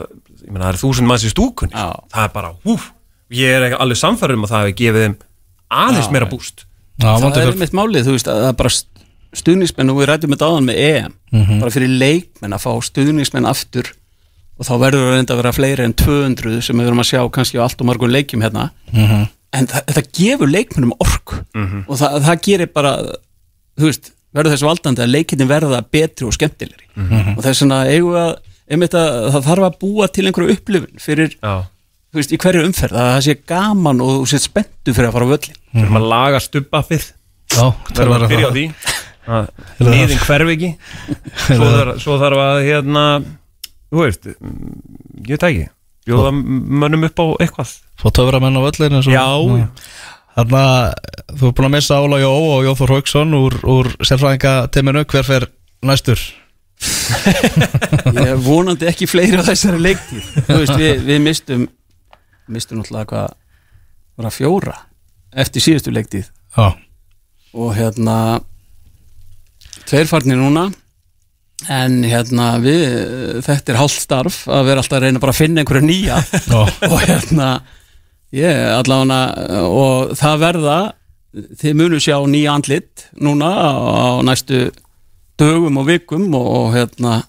ég 0.41 0.49
meina, 0.51 0.65
það 0.67 0.73
eru 0.73 0.83
þúsund 0.85 1.11
manns 1.11 1.27
í 1.29 1.33
stúkunni, 1.33 1.75
Já. 1.77 1.91
sko. 1.93 2.09
það 2.15 2.25
er 2.27 2.33
bara 2.37 2.53
húf, 2.65 2.87
ég 3.41 3.57
er 3.59 3.77
alveg 3.77 4.01
samfæður 4.01 4.39
um 4.39 4.47
að 4.49 4.55
það 4.55 4.65
hefur 4.67 4.79
gefið 4.81 5.05
þeim 5.07 5.17
aðeins 5.71 6.09
Já, 6.09 6.13
meira 6.17 6.27
nei. 6.29 6.33
búst. 6.35 6.65
Já, 7.01 7.07
það 7.07 7.21
vonandi 7.25 7.45
er 7.47 7.61
mitt 7.61 7.77
málið, 7.77 8.07
þú 8.09 8.15
veist, 8.17 8.29
að 8.31 8.41
það 8.45 8.51
er 8.53 8.59
bara 8.61 8.73
stuðningsmenn 9.41 9.93
og 9.93 9.99
við 10.01 10.09
rættum 10.11 10.33
þetta 10.35 10.49
áðan 10.51 10.67
með 10.67 10.81
EM. 10.85 11.13
Bara 11.61 11.73
fyrir 11.75 11.93
leikmenn 12.01 12.57
að 12.57 12.65
fá 12.65 12.73
stuðningsmenn 12.89 13.47
aftur 13.49 13.93
og 14.61 14.67
þá 14.69 14.73
verður 14.83 15.05
það 15.07 15.15
reynda 15.15 15.35
að 15.37 15.41
vera 15.41 15.53
fleiri 15.57 15.85
en 15.87 15.95
200 15.97 16.59
sem 16.67 16.81
við 16.81 16.89
verum 16.91 17.01
að 17.01 17.09
sjá 17.13 17.21
kannski 17.33 17.61
á 17.61 17.65
allt 17.65 17.81
og 17.81 17.89
margum 17.89 18.11
leikjum 18.13 18.43
hérna. 18.45 18.67
En 18.91 19.67
það, 19.71 19.87
þetta 19.87 20.03
gefur 20.19 20.51
leikmennum 20.51 20.93
orku. 21.01 21.39
Og 21.87 21.95
það, 21.97 22.19
það 22.27 22.43
gerir 22.49 22.73
bara 22.75 22.93
þú 23.81 23.87
veist, 23.89 24.11
verður 24.37 24.55
þess 24.55 24.67
valdandi 24.69 25.03
að 25.05 25.13
leikinni 25.15 25.47
verða 25.51 25.81
betri 25.91 26.27
og 26.29 26.35
skemmtilegri. 26.37 26.87
Og 27.37 27.43
þess 27.45 27.63
vegna 27.65 27.81
eigum 27.91 28.13
við 28.15 28.21
að, 28.23 28.33
einmitt 28.71 28.95
að 29.01 29.19
það 29.35 29.47
þarf 29.51 29.67
að 29.71 29.79
búa 29.83 30.09
til 30.15 30.27
einhverju 30.31 30.55
upplifun 30.57 31.03
fyrir, 31.03 31.35
Já, 31.43 31.55
þú 32.11 32.21
veist, 32.21 32.33
í 32.35 32.39
hverju 32.45 32.65
umferð 32.69 33.01
að 33.01 33.11
það 33.15 33.25
sé 33.27 33.35
gaman 33.53 34.01
og 34.07 34.29
sé 34.31 34.39
spenntu 34.43 34.95
fyrir 34.95 35.11
að 35.11 35.17
fara 35.19 35.27
á 35.27 35.33
völlin 35.35 35.59
við 35.73 35.83
erum 35.85 35.99
að 36.01 36.09
laga 36.13 36.41
stubbaffið 36.45 37.09
Já, 37.51 37.65
við 37.91 38.01
erum 38.05 38.15
að 38.17 38.27
byrja 38.31 38.51
á 38.51 38.55
því. 38.55 38.65
Að 39.31 39.51
nýðin 39.91 40.23
hverfi 40.25 40.55
ekki. 40.57 40.69
Svo 41.51 41.67
þarf, 41.75 41.99
svo 42.03 42.15
þarf 42.23 42.41
að 42.45 42.61
hérna 42.67 43.05
þú 43.91 44.01
veist, 44.05 44.27
mm, 44.31 44.81
ég 45.27 45.35
veit 45.35 45.47
ekki. 45.51 45.67
Bjóða 46.09 46.31
mönnum 46.35 47.05
upp 47.11 47.21
á 47.23 47.27
eitthvað. 47.45 47.73
Fá 48.01 48.07
töframenn 48.17 48.57
á 48.59 48.63
völlin 48.65 48.97
eins 48.97 49.07
og- 49.11 49.15
Já. 50.41 50.45
Þarna, 50.49 51.35
þú 51.37 51.49
er 51.49 51.57
búin 51.57 51.69
að 51.69 51.75
missa 51.75 51.99
Óla 52.01 52.21
Jó 52.21 52.31
og 52.33 52.63
Jóþór 52.65 52.95
Hauksson 52.97 53.35
úr, 53.37 53.57
úr 53.69 53.91
sérfræðingateiminu, 54.01 55.05
hver 55.05 55.27
fer 55.27 55.47
næstur? 55.85 56.23
Ég 58.17 58.41
vonandi 58.41 58.89
ekki 58.89 59.09
fleiri 59.11 59.37
á 59.37 59.45
þessari 59.45 59.81
veist, 60.49 60.73
við, 60.81 61.03
við 61.05 61.19
mistum 61.21 61.67
mistum 62.51 62.81
náttúrulega 62.81 63.11
hvað 63.11 63.35
var 64.17 64.29
að 64.31 64.37
fjóra 64.39 64.77
eftir 65.45 65.65
síðustu 65.65 65.93
leiktíð? 65.93 66.31
Já, 66.57 66.73
og 67.53 67.75
hérna 67.77 68.17
tveir 69.85 70.09
farnir 70.09 70.41
núna 70.41 70.71
en 71.71 72.01
hérna 72.09 72.55
við 72.65 73.43
þetta 73.45 73.75
er 73.75 73.81
hálft 73.83 74.01
starf 74.01 74.41
að 74.49 74.71
vera 74.71 74.81
alltaf 74.83 74.97
að 74.99 75.05
reyna 75.05 75.23
bara 75.23 75.35
að 75.37 75.43
finna 75.43 75.61
einhverju 75.63 75.85
nýja. 75.85 76.23
Og 76.89 76.97
hérna 77.05 77.51
ég 78.37 78.61
allavega 78.77 79.65
og 79.67 80.15
það 80.19 80.43
verða 80.45 80.79
þið 81.31 81.77
munu 81.79 81.99
sjá 82.03 82.17
nýja 82.27 82.55
andlit 82.59 83.09
núna 83.19 83.51
á, 83.51 83.71
á 83.71 84.09
næstu 84.27 84.69
dögum 85.41 85.81
og 85.81 85.89
vikum 85.89 86.27
og, 86.35 86.47
og 86.47 86.73
hérna 86.75 87.21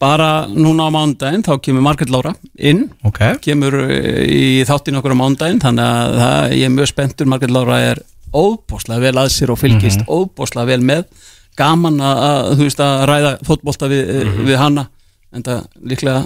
bara 0.00 0.46
núna 0.50 0.88
á 0.88 0.94
mándaginn 0.94 1.44
þá 1.44 1.54
kemur 1.62 1.84
Margrét 1.84 2.10
Lára 2.12 2.34
inn. 2.58 2.88
Ok. 3.06 3.20
Kemur 3.44 3.76
eh, 3.86 4.24
í 4.26 4.64
þáttinn 4.66 4.98
okkur 5.00 5.14
á 5.16 5.22
mándaginn 5.22 5.62
þannig 5.62 5.84
að 5.84 6.18
það, 6.20 6.56
ég 6.58 6.66
er 6.66 6.74
mjög 6.74 6.90
spenntur. 6.90 7.30
Margrét 7.30 7.54
Lára 7.54 7.78
er 7.92 8.02
óbúslega 8.34 9.04
vel 9.06 9.14
að 9.22 9.30
sér 9.36 9.54
og 9.54 9.60
fylgist 9.60 10.02
mm 10.02 10.10
óbúslega 10.10 10.74
vel 10.74 10.82
með. 10.84 11.06
Gaman 11.54 12.00
að, 12.02 12.56
veist, 12.58 12.80
að 12.82 13.04
ræða 13.08 13.32
fótbolta 13.46 13.88
við, 13.90 14.08
við 14.42 14.58
hana 14.58 14.88
en 15.34 15.44
það 15.46 15.60
líklega, 15.86 16.24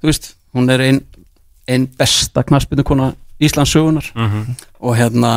þú 0.00 0.10
veist 0.10 0.28
hún 0.56 0.68
er 0.72 0.84
einn 0.84 1.00
ein 1.68 1.86
besta 1.98 2.44
knarsbyrnukona 2.46 3.12
Íslands 3.42 3.72
sögunar 3.74 4.06
og 4.80 4.96
hérna 4.96 5.32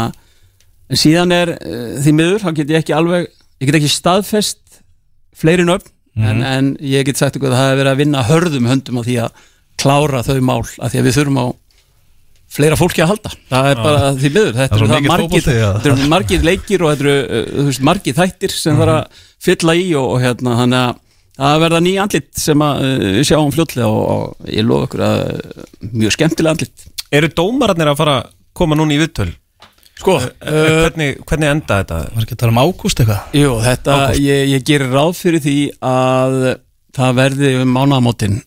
en 0.90 0.98
síðan 0.98 1.32
er 1.36 1.54
uh, 1.58 2.00
því 2.02 2.14
miður, 2.16 2.44
þá 2.46 2.52
get 2.56 2.70
ég 2.74 2.84
ekki 2.84 2.96
alveg 2.96 3.28
ég 3.60 3.70
get 3.70 3.80
ekki 3.82 3.92
staðfest 3.92 4.82
fleiri 5.36 5.66
nöfn 5.68 5.90
en, 6.20 6.44
en 6.44 6.70
ég 6.82 7.06
get 7.08 7.20
sagt 7.20 7.38
ykkur 7.38 7.52
að 7.52 7.58
það 7.60 7.68
hefur 7.70 7.80
verið 7.82 7.92
að 7.92 8.02
vinna 8.04 8.24
hörðum 8.28 8.70
höndum 8.70 9.00
á 9.00 9.04
því 9.08 9.18
að 9.24 9.44
klára 9.80 10.24
þau 10.24 10.40
mál 10.44 10.64
að 10.80 10.92
því 10.92 11.00
að 11.00 11.08
við 11.08 11.18
þurfum 11.20 11.40
á 11.40 11.48
fleira 12.50 12.78
fólki 12.80 13.04
að 13.04 13.12
halda. 13.14 13.32
Það 13.50 13.68
er 13.70 13.82
bara 13.84 14.08
því 14.18 14.30
miður 14.34 14.56
þetta 14.58 14.72
Það 14.72 14.80
er 14.80 14.84
eru 14.84 14.94
það 14.94 15.10
margir, 15.12 15.50
eru 15.92 16.08
margir 16.10 16.46
leikir 16.48 16.84
og 16.84 16.96
þetta 16.96 17.06
eru 17.06 17.44
uh, 17.70 17.82
margir 17.86 18.18
þættir 18.18 18.56
sem 18.56 18.80
þarf 18.80 18.96
að 18.96 19.22
fylla 19.46 19.76
í 19.78 19.86
og, 20.00 20.08
og 20.16 20.24
hérna 20.24 20.56
þannig 20.64 20.88
að 20.88 20.98
það 21.40 21.60
verða 21.66 21.82
nýja 21.86 22.06
andlit 22.06 22.30
sem 22.40 22.64
að 22.66 22.82
uh, 22.86 23.04
við 23.18 23.28
sjáum 23.30 23.54
fljótlega 23.56 23.90
og, 23.90 24.02
og 24.14 24.50
ég 24.54 24.66
lofa 24.68 24.90
ykkur 24.90 25.04
að 25.08 25.22
uh, 25.28 25.68
mjög 25.94 26.16
skemmtilega 26.18 26.56
andlit 26.58 26.88
Eru 27.10 27.30
dómararnir 27.34 27.90
að 27.90 27.98
fara 27.98 28.18
að 28.20 28.34
koma 28.60 28.78
núna 28.78 28.94
í 28.96 29.00
viðtöl? 29.02 29.32
sko, 30.00 30.16
Uh, 30.40 30.86
hvernig, 30.86 31.18
hvernig 31.28 31.50
enda 31.52 31.82
þetta? 31.82 31.98
Var 32.16 32.24
ekki 32.24 32.36
að 32.38 32.42
tala 32.44 32.54
um 32.54 32.60
ágúst 32.64 33.02
eitthvað? 33.02 33.34
Jú, 33.36 33.50
þetta, 33.66 33.96
ég, 34.16 34.46
ég 34.54 34.64
gerir 34.68 34.94
ráð 34.94 35.12
fyrir 35.20 35.44
því 35.44 35.56
að 35.84 36.38
það 36.96 37.18
verði 37.20 37.52
um 37.60 37.74
mánaðamótin 37.76 38.38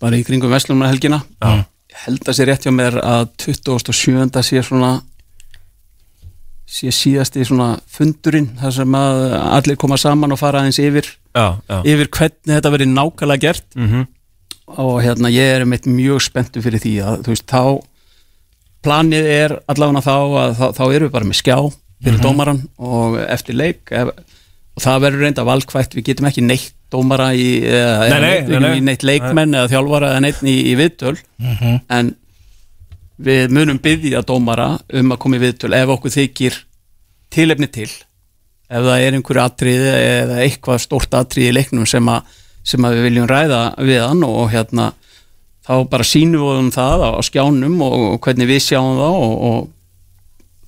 bara 0.00 0.18
í 0.18 0.24
kringum 0.26 0.52
Vestlumnahelgina 0.54 1.20
Já. 1.20 1.64
Ég 1.92 2.04
held 2.06 2.30
að 2.30 2.38
sé 2.38 2.46
rétt 2.48 2.64
hjá 2.64 2.72
mér 2.72 2.96
að 3.04 3.26
27. 3.44 4.40
sé 4.46 4.62
svona 4.64 4.94
sé 6.72 6.88
síðasti 6.94 7.44
svona 7.44 7.74
fundurinn 7.92 8.48
þar 8.60 8.74
sem 8.78 8.96
að 8.96 9.22
allir 9.58 9.78
koma 9.80 9.98
saman 10.00 10.32
og 10.32 10.40
fara 10.40 10.62
aðeins 10.62 10.80
yfir 10.80 11.10
Já, 11.36 11.58
já. 11.68 11.78
yfir 11.84 12.08
hvernig 12.16 12.56
þetta 12.56 12.72
verið 12.74 12.92
nákvæmlega 12.96 13.44
gert. 13.46 13.68
Mm 13.76 14.08
og 14.72 15.02
hérna 15.04 15.28
ég 15.28 15.58
er 15.58 15.64
meitt 15.68 15.84
mjög 15.90 16.22
spenntu 16.22 16.62
fyrir 16.64 16.80
því 16.80 16.92
að 17.04 17.24
þú 17.26 17.32
veist 17.34 17.50
þá 17.50 17.62
planið 18.86 19.26
er 19.30 19.54
allavega 19.70 20.02
þá 20.06 20.14
að 20.16 20.54
þá, 20.58 20.62
þá 20.78 20.84
erum 20.86 21.08
við 21.08 21.14
bara 21.16 21.28
með 21.28 21.38
skjá 21.42 21.56
fyrir 22.02 22.22
dómaran 22.22 22.62
og 22.82 23.18
eftir 23.26 23.58
leik 23.58 23.92
ef, 23.94 24.12
og 24.72 24.84
það 24.86 25.02
verður 25.04 25.26
reynda 25.26 25.44
valkvætt. 25.46 25.94
Við 25.98 26.06
getum 26.08 26.30
ekki 26.30 26.44
neitt 26.46 26.72
dómara 26.92 27.30
í, 27.36 27.46
eða, 27.68 28.08
Nei, 28.12 28.40
nei, 28.48 28.58
nei, 28.64 28.72
í 28.78 28.84
neitt 28.84 29.04
leikmenn 29.06 29.54
eða 29.56 29.70
þjálfara 29.74 30.10
eða 30.14 30.24
neitt 30.24 30.42
í, 30.44 30.56
í 30.72 30.74
viðtöl. 30.80 31.14
En 31.92 32.14
við 33.22 33.52
munum 33.54 33.78
byggja 33.82 34.22
dómara 34.26 34.70
um 34.98 35.12
að 35.14 35.20
koma 35.22 35.38
í 35.38 35.42
viðtöl 35.42 35.74
ef 35.78 35.92
okkur 35.96 36.14
þykir 36.16 36.56
tilefni 37.32 37.68
til 37.72 37.90
ef 38.72 38.86
það 38.86 39.04
er 39.04 39.18
einhverju 39.18 39.42
atriði 39.44 39.92
eða 39.98 40.40
eitthvað 40.46 40.80
stórt 40.84 41.14
atriði 41.18 41.52
í 41.52 41.56
leiknum 41.58 41.86
sem 41.88 42.08
að, 42.08 42.24
sem 42.64 42.84
að 42.88 42.96
við 42.98 43.06
viljum 43.08 43.28
ræða 43.30 43.62
við 43.84 44.02
hann 44.04 44.24
og 44.26 44.48
hérna 44.52 44.92
þá 45.62 45.74
bara 45.92 46.06
sínum 46.08 46.42
við 46.48 46.62
um 46.64 46.72
það 46.74 47.04
á 47.06 47.10
skjánum 47.22 47.78
og, 47.84 47.94
og 48.14 48.18
hvernig 48.24 48.50
við 48.50 48.64
sjáum 48.64 48.98
það 48.98 49.20
og, 49.26 49.36
og 49.50 49.70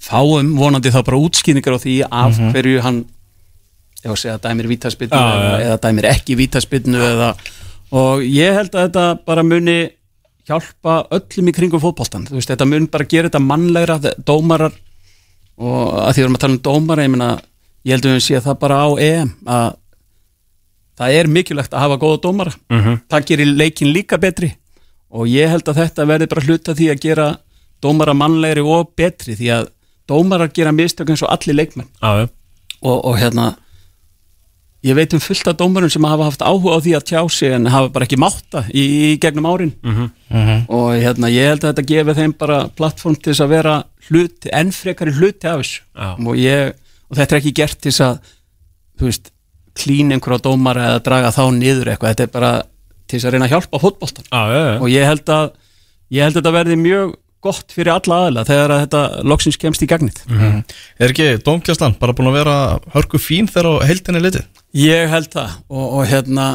fáum 0.05 0.55
vonandi 0.59 0.93
þá 0.93 1.01
bara 1.07 1.21
útskýningar 1.25 1.75
á 1.75 1.81
því 1.81 1.97
af 2.07 2.39
hverju 2.53 2.85
hann 2.85 3.03
ég 4.05 4.11
var 4.11 4.19
að 4.19 4.21
segja 4.21 4.41
dæmir 4.45 4.69
vítaspinnu 4.69 5.17
Já, 5.17 5.25
eða, 5.25 5.53
já. 5.59 5.67
eða 5.67 5.79
dæmir 5.87 6.09
ekki 6.11 6.37
vítaspinnu 6.37 7.01
eða, 7.09 7.31
og 7.97 8.25
ég 8.29 8.59
held 8.59 8.75
að 8.77 8.89
þetta 8.89 9.05
bara 9.25 9.45
muni 9.47 9.79
hjálpa 10.49 10.97
öllum 11.15 11.49
í 11.49 11.55
kringum 11.57 11.83
fótboltan 11.83 12.27
þú 12.29 12.39
veist, 12.39 12.51
þetta 12.51 12.69
mun 12.69 12.89
bara 12.93 13.07
gera 13.09 13.31
þetta 13.31 13.41
mannlegra 13.45 13.97
dómarar 14.27 14.75
og 15.57 15.95
að 16.03 16.13
því 16.13 16.21
við 16.21 16.25
erum 16.27 16.37
að 16.37 16.45
tala 16.45 16.57
um 16.57 16.65
dómara 16.69 17.07
ég 17.07 17.15
meina, 17.15 17.31
ég 17.85 17.97
held 17.97 18.09
að 18.09 18.17
við 18.17 18.27
sé 18.27 18.43
það 18.45 18.61
bara 18.65 18.83
á 18.85 18.89
EM 19.07 19.33
að 19.47 19.69
það 20.99 21.17
er 21.19 21.31
mikilvægt 21.31 21.75
að 21.75 21.85
hafa 21.85 22.01
góða 22.03 22.21
dómara. 22.23 22.53
Mhm. 22.71 23.01
það 23.11 23.27
gerir 23.31 23.57
leikin 23.59 23.93
líka 23.95 24.19
betri 24.19 24.55
og 25.11 25.27
ég 25.31 25.49
held 25.49 25.69
að 25.69 25.81
þetta 25.83 26.07
verði 26.07 26.29
bara 26.29 26.45
hluta 26.47 26.75
því 26.75 26.91
að 26.91 27.01
gera 27.01 27.27
dómara 27.83 28.15
mannlegri 28.15 28.63
og 28.63 28.95
betri 28.97 29.37
því 29.37 29.51
að 29.59 29.69
dómarar 30.09 30.53
gera 30.53 30.73
mistök 30.73 31.11
eins 31.11 31.23
og 31.23 31.31
allir 31.33 31.55
leikmenn. 31.55 31.89
Já, 32.03 32.25
já. 32.25 32.29
Og, 32.85 33.05
og 33.05 33.17
hérna 33.17 33.55
ég 34.85 34.97
veit 34.99 35.15
um 35.17 35.23
fullt 35.23 35.49
af 35.49 35.57
dómarum 35.61 35.91
sem 35.93 36.05
hafa 36.05 36.29
haft 36.29 36.45
áhuga 36.45 36.77
á 36.77 36.85
því 36.85 36.95
að 36.99 37.07
tjá 37.09 37.21
sig 37.33 37.53
en 37.57 37.69
hafa 37.73 37.89
bara 37.95 38.05
ekki 38.09 38.19
mátta 38.21 38.65
í, 38.69 38.83
í 38.85 39.11
gegnum 39.23 39.49
árin. 39.49 39.73
Og 40.69 40.91
hérna 41.01 41.31
ég 41.33 41.49
held 41.55 41.65
að 41.65 41.71
þetta 41.73 41.87
gefi 41.89 42.17
þeim 42.21 42.35
bara 42.41 42.59
plattform 42.77 43.17
til 43.17 43.33
þess 43.33 43.45
að 43.47 43.55
vera 43.55 43.75
hluti, 44.09 44.53
enn 44.53 44.73
frekari 44.77 45.15
hluti 45.17 45.49
af 45.49 45.63
þessu. 45.63 45.81
Og, 46.21 46.37
ég, 46.37 46.75
og 47.09 47.17
þetta 47.17 47.37
er 47.37 47.41
ekki 47.41 47.55
gert 47.63 47.81
til 47.81 47.93
þess 47.95 48.05
að 48.11 48.33
þú 49.01 49.09
veist, 49.09 49.33
klín 49.75 50.13
einhverja 50.15 50.45
dómara 50.45 50.89
eða 50.93 51.03
draga 51.09 51.33
þá 51.35 51.45
niður 51.57 51.91
eitthvað, 51.95 52.13
þetta 52.15 52.27
er 52.29 52.35
bara 52.37 52.53
til 53.09 53.19
þess 53.19 53.27
að 53.27 53.35
reyna 53.35 53.49
að 53.49 53.55
hjálpa 53.57 53.81
já, 54.55 54.59
já 54.69 54.75
og 54.79 54.89
ég 54.93 55.09
held 55.09 55.33
að 55.35 55.47
ég 56.15 56.23
held 56.23 56.37
að 56.37 56.41
þetta 56.43 56.53
verði 56.55 56.77
mjög 56.79 57.15
gott 57.45 57.75
fyrir 57.77 57.93
alla 57.93 58.19
aðla 58.27 58.45
þegar 58.49 58.73
að 58.73 58.83
þetta 58.85 59.01
loksins 59.29 59.59
kemst 59.61 59.83
í 59.85 59.89
gagnið. 59.91 60.21
Er 60.99 61.13
ekki 61.13 61.27
dómkjastlan 61.45 61.97
bara 62.01 62.15
búin 62.17 62.31
að 62.31 62.39
vera 62.39 62.55
hörku 62.95 63.21
fín 63.21 63.51
þegar 63.51 63.83
á 63.85 63.87
heildinni 63.91 64.23
litið? 64.25 64.47
Ég 64.75 65.11
held 65.13 65.31
það 65.33 65.57
og, 65.71 65.85
og 65.87 66.07
hérna 66.11 66.49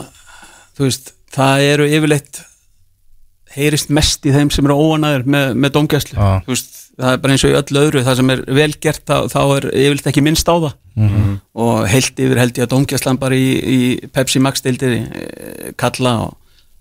þú 0.78 0.88
veist, 0.88 1.14
það 1.36 1.66
eru 1.70 1.88
yfirleitt 1.88 2.42
heyrist 3.56 3.90
mest 3.94 4.28
í 4.28 4.34
þeim 4.34 4.52
sem 4.54 4.68
eru 4.68 4.78
óanæður 4.78 5.26
með, 5.26 5.56
með 5.58 5.74
dómgæslu 5.78 6.18
Já. 6.18 6.42
þú 6.46 6.54
veist, 6.54 6.76
það 7.00 7.14
er 7.14 7.22
bara 7.24 7.36
eins 7.36 7.46
og 7.46 7.54
í 7.54 7.58
öllu 7.60 7.82
öðru 7.86 8.04
það 8.06 8.20
sem 8.20 8.34
er 8.34 8.44
vel 8.60 8.70
gert, 8.86 9.06
þá, 9.08 9.16
þá 9.32 9.40
er 9.44 9.70
yfirleitt 9.72 10.12
ekki 10.12 10.26
minnst 10.26 10.52
á 10.52 10.56
það 10.56 10.74
-hmm. 11.00 11.40
og 11.66 11.88
heilt 11.94 12.22
yfir 12.26 12.42
held 12.44 12.60
ég 12.60 12.68
að 12.68 12.74
dómgæslan 12.76 13.22
bara 13.22 13.40
í, 13.40 13.50
í 13.58 13.80
Pepsi 14.14 14.44
Max 14.44 14.62
deildir 14.66 15.74
kalla 15.80 16.14
og 16.28 16.38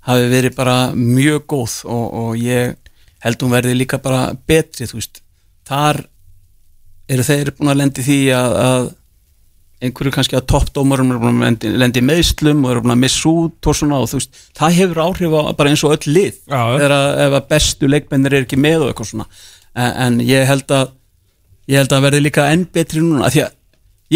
hafi 0.08 0.28
verið 0.32 0.56
bara 0.56 0.76
mjög 0.94 1.46
góð 1.46 1.80
og, 1.86 2.06
og 2.22 2.36
ég 2.42 2.76
held 3.24 3.42
hún 3.42 3.54
verði 3.54 3.74
líka 3.78 3.98
bara 4.02 4.34
betri 4.46 4.86
þú 4.86 5.00
veist, 5.00 5.22
þar 5.68 6.04
eru 7.08 7.24
þeir 7.24 7.54
búin 7.56 7.72
að 7.72 7.80
lendi 7.82 8.04
því 8.04 8.20
að, 8.36 8.56
að 8.62 8.88
einhverju 9.82 10.10
kannski 10.16 10.34
að 10.38 10.46
toppdómarum 10.50 11.12
eru 11.12 11.20
búin 11.22 11.36
að 11.38 11.44
lendi, 11.46 11.68
lendi 11.78 12.00
í 12.02 12.06
meðslum 12.08 12.64
og 12.66 12.80
búin 12.82 12.94
að 12.96 13.02
missa 13.04 13.28
út 13.30 13.68
og 13.70 13.76
svona 13.78 14.00
og 14.02 14.08
þú 14.10 14.18
veist, 14.18 14.40
það 14.58 14.78
hefur 14.80 15.00
áhrif 15.04 15.36
á 15.38 15.42
bara 15.58 15.70
eins 15.70 15.84
og 15.86 15.94
öll 15.94 16.14
lið. 16.16 16.40
Þegar 16.80 16.94
að, 16.96 17.06
ef 17.26 17.36
að 17.38 17.46
bestu 17.52 17.90
leikmennir 17.92 18.34
er 18.40 18.46
ekki 18.48 18.58
með 18.58 18.82
og 18.82 18.90
eitthvað 18.90 19.10
svona. 19.12 19.26
En, 19.78 19.92
en 20.06 20.18
ég 20.26 20.46
held 20.50 20.74
að 20.74 20.90
ég 21.68 21.78
held 21.82 21.92
að 21.94 22.04
verði 22.08 22.22
líka 22.24 22.48
enn 22.50 22.64
betri 22.74 23.04
núna 23.04 23.30
því 23.30 23.44
að 23.44 23.54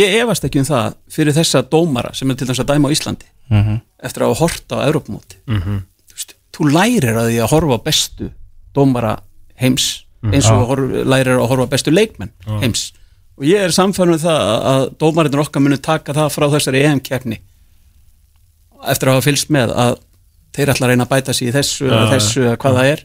ég 0.01 0.15
efast 0.23 0.47
ekki 0.49 0.63
um 0.63 0.67
það 0.71 0.95
fyrir 1.13 1.35
þessa 1.37 1.63
dómara 1.69 2.15
sem 2.17 2.31
er 2.33 2.39
til 2.41 2.47
dæmis 2.49 2.63
að 2.65 2.71
dæma 2.73 2.89
á 2.91 2.95
Íslandi 2.97 3.29
Mhm. 3.53 3.75
eftir 4.01 4.23
að 4.25 4.39
horta 4.39 4.79
á 4.81 4.87
Evrópumóti 4.89 5.37
þú, 5.45 6.15
veist, 6.17 6.31
þú 6.57 6.69
lærir 6.73 7.19
að 7.21 7.27
því 7.29 7.39
að 7.45 7.51
horfa 7.53 7.77
bestu 7.85 8.29
dómara 8.75 9.19
heims 9.61 10.05
eins 10.25 10.49
og 10.49 10.79
lærir 11.05 11.35
að 11.37 11.49
horfa 11.51 11.67
bestu 11.75 11.91
leikmenn 11.93 12.31
heims 12.63 12.93
og 13.43 13.47
ég 13.51 13.67
er 13.67 13.75
samfæðan 13.75 14.15
með 14.15 14.25
það 14.29 14.41
að- 14.53 14.65
að 14.73 14.85
dómarinnir 15.03 15.43
okkar 15.43 15.65
munu 15.67 15.79
taka 15.83 16.15
það 16.15 16.31
frá 16.37 16.47
þessari 16.55 16.85
EM-kefni 16.87 17.41
eftir 18.93 19.09
að 19.11 19.17
hafa 19.19 19.27
fylgst 19.29 19.51
með 19.55 19.73
að 19.79 19.95
þeir 20.57 20.71
ætla 20.73 20.87
að 20.87 20.91
reyna 20.93 21.05
að 21.07 21.13
bæta 21.15 21.35
sig 21.37 21.49
í 21.49 21.55
þessu 21.55 21.87
eða 21.89 22.11
þessu 22.13 22.43
eða 22.47 22.57
hvað 22.61 22.75
það 22.79 22.89
er. 22.93 23.03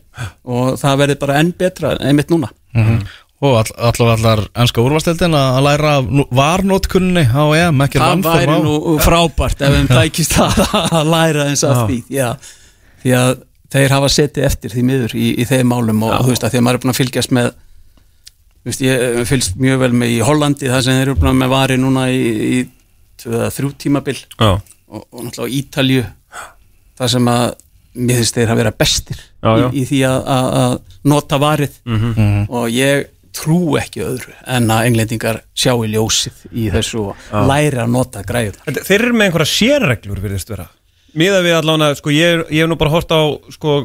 Og 0.58 0.70
það 0.82 0.98
verði 1.02 1.16
bara 1.22 1.38
enn 1.42 1.52
betra 1.58 1.92
einmitt 2.02 2.30
núna. 2.34 2.50
Og 3.38 3.54
all, 3.60 3.70
allar 3.78 4.16
allar 4.18 4.40
ennska 4.58 4.82
úrvasteldin 4.82 5.36
að 5.38 5.60
læra 5.68 5.92
varnótkunni 6.34 7.22
á 7.30 7.44
EM, 7.54 7.84
ekki 7.86 8.02
það 8.02 8.24
væri 8.26 8.50
á. 8.50 8.60
nú 8.66 8.96
frábært 9.06 9.62
ef 9.62 9.76
þeim 9.78 9.88
tækist 9.94 10.34
það 10.34 10.64
að 10.98 11.12
læra 11.14 11.46
eins 11.52 11.64
af 11.64 11.84
því. 11.88 12.00
Já, 12.10 12.32
því 13.04 13.14
að 13.20 13.32
þeir 13.78 13.94
hafa 13.94 14.10
setið 14.10 14.48
eftir 14.50 14.74
því 14.74 14.84
miður 14.90 15.14
í, 15.16 15.28
í 15.38 15.46
þeim 15.46 15.70
málum 15.70 16.02
og 16.10 16.18
þú 16.26 16.34
veist 16.34 16.44
að 16.48 16.56
því 16.56 16.58
að 16.58 16.66
maður 16.66 16.80
er 16.80 16.84
búin 16.88 16.94
að 16.96 17.00
fylgjast 17.04 17.32
með 17.38 17.52
Þú 18.68 18.72
veist, 18.74 18.82
ég 18.84 19.20
fylgst 19.30 19.54
mjög 19.64 19.78
vel 19.80 19.94
með 19.96 20.10
í 20.12 20.18
Hollandi 20.28 20.68
það 20.68 20.82
sem 20.84 20.98
þeir 21.00 21.12
eru 21.14 21.32
með 21.40 21.52
vari 21.54 21.78
núna 21.80 22.02
í, 22.12 22.24
í 22.28 22.58
tvö 23.22 23.38
eða 23.38 23.52
þrjú 23.56 23.70
tímabil. 23.80 24.16
Já, 24.42 24.50
og, 24.60 25.06
og 25.08 25.22
náttúrulega 25.24 25.48
á 25.48 25.56
Ítalju 25.62 26.02
það 27.00 27.12
sem 27.14 27.30
að 27.32 27.46
mér 27.98 28.20
finnst 28.20 28.36
þeir 28.38 28.52
að 28.54 28.60
vera 28.60 28.74
bestir 28.84 29.22
Já, 29.22 29.52
já. 29.62 29.68
Í, 29.72 29.80
í 29.80 29.86
því 29.90 30.00
að, 30.10 30.18
að, 30.36 30.50
að 30.60 30.76
nota 31.14 31.40
varið. 31.42 31.78
Og 32.52 32.68
ég 32.76 33.08
trú 33.38 33.60
ekki 33.80 34.02
öðru 34.04 34.36
en 34.50 34.68
að 34.74 34.88
englendingar 34.90 35.40
sjá 35.56 35.72
í 35.86 35.92
ljósið 35.94 36.44
í 36.58 36.68
þessu 36.74 37.04
og 37.14 37.26
læri 37.48 37.80
að 37.84 37.92
nota 37.94 38.24
græður 38.28 38.60
Þetta- 38.66 38.84
Þeir 38.90 39.00
eru 39.06 39.14
með 39.22 39.28
einhverja 39.30 39.52
sérreglur 39.54 40.22
virðist 40.28 40.52
vera. 40.52 40.68
Miða 41.18 41.40
við 41.46 41.56
allána, 41.62 41.92
sko, 41.98 42.12
ég, 42.14 42.44
ég 42.52 42.66
hef 42.66 42.70
nú 42.70 42.76
bara 42.78 42.92
hort 42.94 43.10
á, 43.16 43.22
sko, 43.56 43.78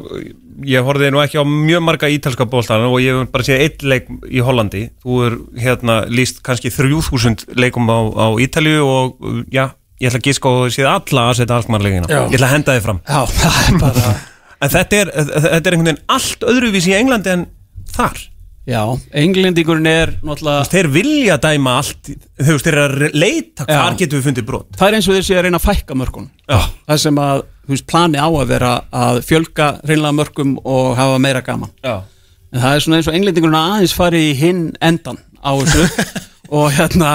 ég 0.67 0.85
horfði 0.85 1.11
nú 1.13 1.21
ekki 1.23 1.39
á 1.41 1.45
mjög 1.47 1.85
marga 1.85 2.09
ítalska 2.11 2.47
bóltan 2.49 2.85
og 2.87 2.99
ég 3.03 3.17
hef 3.17 3.31
bara 3.33 3.47
séð 3.47 3.63
eitt 3.65 3.85
leik 3.87 4.11
í 4.29 4.43
Hollandi. 4.45 4.83
Þú 5.03 5.21
er 5.27 5.37
hérna 5.65 6.01
líst 6.11 6.43
kannski 6.45 6.71
3000 6.73 7.47
leikum 7.59 7.89
á, 7.89 7.99
á 8.13 8.27
Ítalju 8.43 8.83
og, 8.85 9.17
já, 9.53 9.71
ég 10.01 10.11
ætla 10.11 10.21
að 10.21 10.29
gíska 10.29 10.51
og 10.51 10.75
séð 10.75 10.91
alla 10.91 11.29
að 11.29 11.39
setja 11.41 11.57
alkmarleikina. 11.57 12.11
Ég 12.11 12.37
ætla 12.37 12.51
að 12.51 12.55
henda 12.57 12.77
þið 12.77 12.85
fram. 12.89 13.01
Já, 13.07 13.19
það 13.41 13.59
er 13.63 13.81
bara 13.81 14.13
En 14.63 14.71
þetta 14.71 14.99
er, 15.01 15.09
þetta 15.11 15.57
er 15.57 15.75
einhvern 15.75 15.89
veginn 15.89 16.05
allt 16.13 16.45
öðruvísi 16.47 16.93
í 16.93 16.95
Englandi 16.95 17.33
en 17.33 17.41
þar. 17.91 18.21
Já, 18.63 18.79
englendingurinn 19.19 19.87
er 19.91 20.13
náttúrulega 20.23 20.67
Þeir 20.71 20.87
vilja 20.93 21.35
dæma 21.43 21.73
allt, 21.81 22.07
þú 22.39 22.53
veist, 22.53 22.63
þeir 22.67 22.77
eru 22.79 23.07
að 23.09 23.17
leita, 23.19 23.65
hvar 23.67 23.89
Já. 23.91 23.97
getum 23.99 24.21
við 24.21 24.27
fundið 24.29 24.45
brot? 24.47 24.69
það 24.79 24.87
er 24.87 24.95
eins 24.99 25.09
og 25.09 25.17
þeir 25.17 25.25
sé 25.27 25.35
að 25.35 25.43
reyna 25.47 25.59
að 25.59 25.65
fækka 25.67 25.97
mörgum 25.99 26.29
Já. 26.47 26.59
það 26.87 27.01
sem 27.03 27.19
að, 27.25 27.43
þú 27.65 27.73
veist, 27.75 27.85
plani 27.91 28.21
á 28.23 28.27
að 28.29 28.53
vera 28.53 28.71
að 29.03 29.19
fjölga 29.27 29.67
reynlega 29.83 30.17
mörgum 30.21 30.55
og 30.63 30.93
hafa 30.95 31.19
meira 31.25 31.43
gaman 31.43 31.73
Já. 31.83 31.95
en 32.53 32.63
það 32.63 32.77
er 32.79 32.85
svona 32.87 33.01
eins 33.01 33.11
og 33.11 33.19
englendingurinn 33.19 33.59
aðeins 33.59 33.97
fari 33.99 34.23
í 34.29 34.33
hinn 34.39 34.63
endan 34.79 35.19
á 35.43 35.51
þessu 35.59 35.87
og 36.63 36.71
hérna, 36.79 37.13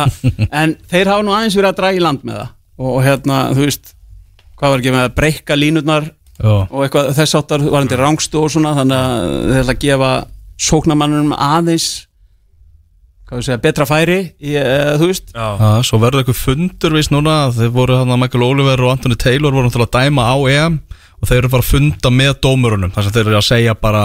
en 0.53 0.77
þeir 0.93 1.15
hafa 1.15 1.25
nú 1.25 1.33
aðeins 1.33 1.57
verið 1.57 1.73
að 1.73 1.81
draga 1.81 1.97
í 1.97 2.05
land 2.05 2.29
með 2.29 2.43
það 2.43 2.49
og, 2.79 2.89
og 2.93 3.03
hérna, 3.09 3.41
þú 3.57 3.65
veist, 3.65 3.95
hvað 4.59 4.75
var 4.75 4.83
ekki 4.85 4.97
með 4.99 5.07
að 5.09 5.15
breyka 5.23 5.57
línutnar 5.57 6.13
Já. 6.39 6.53
og 6.69 6.83
eitthvað 6.85 7.15
þess 7.17 7.41
áttar 7.41 7.65
varandi 7.65 7.97
rángstu 7.99 8.45
og 8.45 8.53
svona 8.53 8.77
þannig 8.77 8.99
að 9.01 9.55
að 10.59 10.67
sóknarmannunum 10.69 11.35
aðeins 11.39 11.89
segja, 13.29 13.59
betra 13.61 13.87
færi 13.89 14.19
í, 14.41 14.55
e, 14.57 14.65
þú 14.99 15.11
veist 15.11 15.35
Já. 15.35 15.49
Svo 15.87 16.01
verður 16.01 16.23
eitthvað 16.23 16.41
fundur 16.41 16.97
vist 16.97 17.13
núna 17.13 17.51
þeir 17.55 17.73
voru 17.75 17.99
hann 18.01 18.15
að 18.15 18.23
Michael 18.23 18.47
Oliver 18.47 18.83
og 18.87 18.95
Anthony 18.95 19.19
Taylor 19.21 19.55
voru 19.55 19.71
til 19.73 19.85
að 19.85 19.93
dæma 19.99 20.25
á 20.33 20.37
EM 20.49 20.81
og 21.19 21.29
þeir 21.29 21.43
eru 21.43 21.53
bara 21.53 21.65
að 21.65 21.73
funda 21.75 22.13
með 22.15 22.35
dómurunum 22.47 22.95
þar 22.95 23.07
sem 23.07 23.17
þeir 23.17 23.27
eru 23.27 23.39
að 23.41 23.49
segja 23.49 23.77
bara 23.79 24.05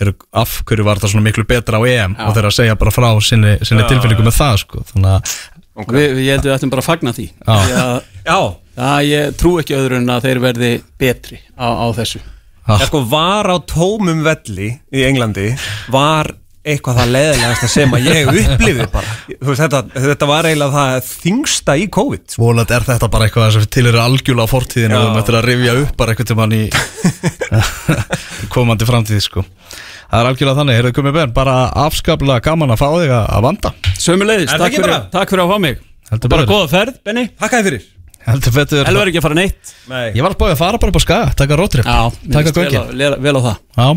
heru, 0.00 0.14
af 0.32 0.58
hverju 0.66 0.86
var 0.86 1.02
það 1.02 1.14
svona 1.14 1.26
miklu 1.28 1.46
betra 1.48 1.78
á 1.78 1.82
EM 1.84 2.16
Já. 2.16 2.24
og 2.26 2.32
þeir 2.32 2.42
eru 2.42 2.52
að 2.52 2.58
segja 2.58 2.78
bara 2.80 2.94
frá 2.94 3.08
sinni, 3.20 3.54
sinni 3.60 3.86
tilfinningu 3.90 4.26
með 4.26 4.38
það 4.38 4.60
sko. 4.64 4.84
þannig 4.92 5.12
að 5.12 5.36
okay. 5.74 5.96
við, 5.98 6.08
við, 6.16 6.24
ég 6.24 6.36
held 6.38 6.48
við 6.48 6.56
ættum 6.56 6.72
bara 6.72 6.84
að 6.84 6.90
fagna 6.90 7.16
því 7.18 7.28
Já. 7.28 7.56
Að, 7.82 7.96
Já. 8.24 8.38
að 8.88 9.08
ég 9.10 9.40
trú 9.42 9.56
ekki 9.60 9.78
öðru 9.78 10.00
en 10.00 10.14
að 10.16 10.28
þeir 10.28 10.44
verði 10.48 10.72
betri 11.02 11.42
á, 11.60 11.68
á 11.68 11.86
þessu 11.98 12.22
Já, 12.62 12.86
sko, 12.86 13.02
var 13.10 13.48
á 13.50 13.56
tómum 13.66 14.22
velli 14.22 14.68
í 14.94 15.02
Englandi 15.08 15.48
var 15.90 16.30
eitthvað 16.62 16.98
það 17.00 17.08
leðilegasta 17.16 17.68
sem 17.72 17.94
að 17.96 18.04
ég 18.06 18.28
upplifði 18.30 18.84
bara. 18.92 19.14
Þú 19.32 19.48
veist, 19.48 19.62
þetta, 19.64 19.80
þetta 20.04 20.28
var 20.30 20.46
eiginlega 20.46 20.76
það 20.76 21.08
þingsta 21.08 21.74
í 21.74 21.88
COVID 21.96 22.22
sko. 22.28 22.42
Volandi 22.44 22.76
er 22.76 22.86
þetta 22.86 23.08
bara 23.10 23.26
eitthvað 23.26 23.48
sem 23.56 23.64
til 23.66 23.86
eru 23.90 24.02
algjörlega 24.02 24.46
á 24.46 24.52
fortíðinu 24.52 24.98
og 24.98 25.06
við 25.08 25.16
möttum 25.18 25.38
að 25.40 25.48
rifja 25.50 25.74
upp 25.80 25.96
bara 25.98 26.14
eitthvað 26.14 26.30
til 26.30 26.38
mann 26.38 26.54
í 26.54 26.62
komandi 28.54 28.88
framtíð 28.88 29.24
sko. 29.26 29.44
Það 30.12 30.20
er 30.20 30.30
algjörlega 30.30 30.60
þannig, 30.60 30.78
heyrðu 30.78 30.96
komið 31.00 31.16
benn, 31.18 31.34
bara 31.34 31.56
afskaplega 31.86 32.44
gaman 32.46 32.74
að 32.76 32.82
fá 32.84 32.88
þig 32.94 33.16
að 33.16 33.46
vanda. 33.48 33.74
Sömulegis, 33.96 34.52
það 34.52 34.68
takk 34.68 35.10
takk 35.16 35.34
fyrir 35.34 35.46
að 35.48 35.56
fá 35.56 35.64
mig. 35.66 35.82
Bara 36.12 36.44
góða 36.44 36.68
ferð, 36.68 36.96
Benny 37.06 37.30
Takk 37.40 37.54
að 37.56 37.62
þið 37.62 37.68
fyrir 37.70 37.84
Heldur 38.26 38.54
betur. 38.54 38.86
Elvar 38.86 39.08
ekki 39.10 39.18
að 39.20 39.24
fara 39.26 39.38
neitt. 39.38 39.72
Nei. 39.90 40.04
Ég 40.14 40.22
var 40.22 40.36
búið 40.38 40.52
að 40.54 40.60
fara 40.62 40.78
bara 40.82 40.92
upp 40.92 41.00
á 41.00 41.02
skaga, 41.02 41.32
taka 41.38 41.58
rótrip 41.58 41.84
Taka 41.86 42.52
göngin. 42.54 42.78
á- 42.78 42.92
vel, 42.94 43.16
vel 43.24 43.34
á 43.34 43.42
það. 43.42 43.56
Já, 43.76 43.88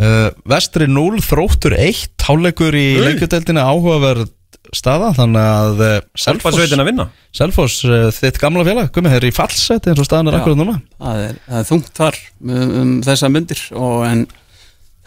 uh, 0.00 0.30
Vestri 0.50 0.88
0, 0.90 1.20
þróttur 1.22 1.76
1 1.78 2.26
Háleikur 2.26 2.74
í 2.74 2.86
Ui. 2.98 3.04
leikjudeldinu 3.06 3.62
áhugaverð 3.62 4.28
staða 4.76 5.08
Þannig 5.16 5.46
að 5.50 5.80
uh, 5.82 6.00
Selfoss 6.14 6.56
sveitin 6.58 6.82
að 6.82 6.88
vinna? 6.90 7.06
Selfoss, 7.34 7.80
uh, 7.88 8.10
þitt 8.14 8.38
gamla 8.42 8.62
félag 8.66 8.90
Gummi, 8.94 9.10
þeir 9.14 9.28
í 9.30 9.32
fallseti 9.34 9.90
eins 9.90 9.98
og 10.02 10.06
staðan 10.06 10.30
er 10.30 10.36
Já. 10.36 10.40
akkurat 10.42 10.60
núna. 10.60 10.76
það 11.00 11.24
er, 11.28 11.34
það 11.48 11.58
er 11.62 11.68
þungt 11.70 11.90
þar 11.96 12.18
um, 12.44 12.70
um 12.82 12.92
þessa 13.06 13.30
myndir 13.34 13.62
og 13.80 14.04
en 14.06 14.24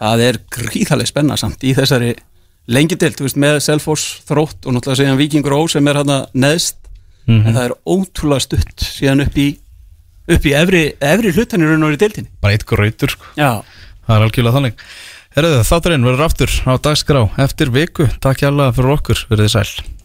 það 0.03 0.24
er 0.28 0.39
gríðarlega 0.57 1.11
spenna 1.14 1.38
samt 1.39 1.64
í 1.64 1.72
þessari 1.78 2.14
lengi 2.74 2.95
dild, 2.99 3.16
þú 3.20 3.28
veist, 3.28 3.39
með 3.43 3.59
Selfoss 3.64 4.22
þrótt 4.28 4.68
og 4.68 4.76
náttúrulega 4.76 4.99
síðan 5.03 5.20
Víkingur 5.20 5.55
Ó 5.55 5.61
sem 5.72 5.88
er 5.91 5.99
hann 6.01 6.14
neðst 6.34 6.78
Mhm. 7.28 7.47
en 7.47 7.55
það 7.55 7.65
er 7.69 7.76
ótrúlega 7.88 8.41
stutt 8.47 8.84
síðan 8.84 9.24
upp 9.26 9.38
í 9.38 9.47
upp 10.34 10.45
í 10.47 10.53
efri, 10.55 10.84
efri 11.03 11.32
hlutanir 11.36 11.71
raun 11.74 11.84
og 11.88 11.95
í 11.95 11.99
dildinni 11.99 12.30
Bara 12.41 12.53
eitt 12.55 12.65
gröytur 12.67 13.11
sko. 13.11 13.26
Já, 13.38 13.63
Það 14.03 14.15
er 14.17 14.26
algjörlega 14.26 14.57
þannig. 14.57 14.74
Herðu, 15.34 15.59
þátturinn 15.65 16.05
verður 16.05 16.26
aftur 16.28 16.51
á 16.67 16.74
dagskrá 16.84 17.21
eftir 17.41 17.71
viku. 17.74 18.05
Takk 18.21 18.43
hjá 18.43 18.49
fyrir 18.76 18.91
okkur, 18.97 19.21
verið 19.32 19.47
þið 19.47 19.53
sæl 19.55 19.93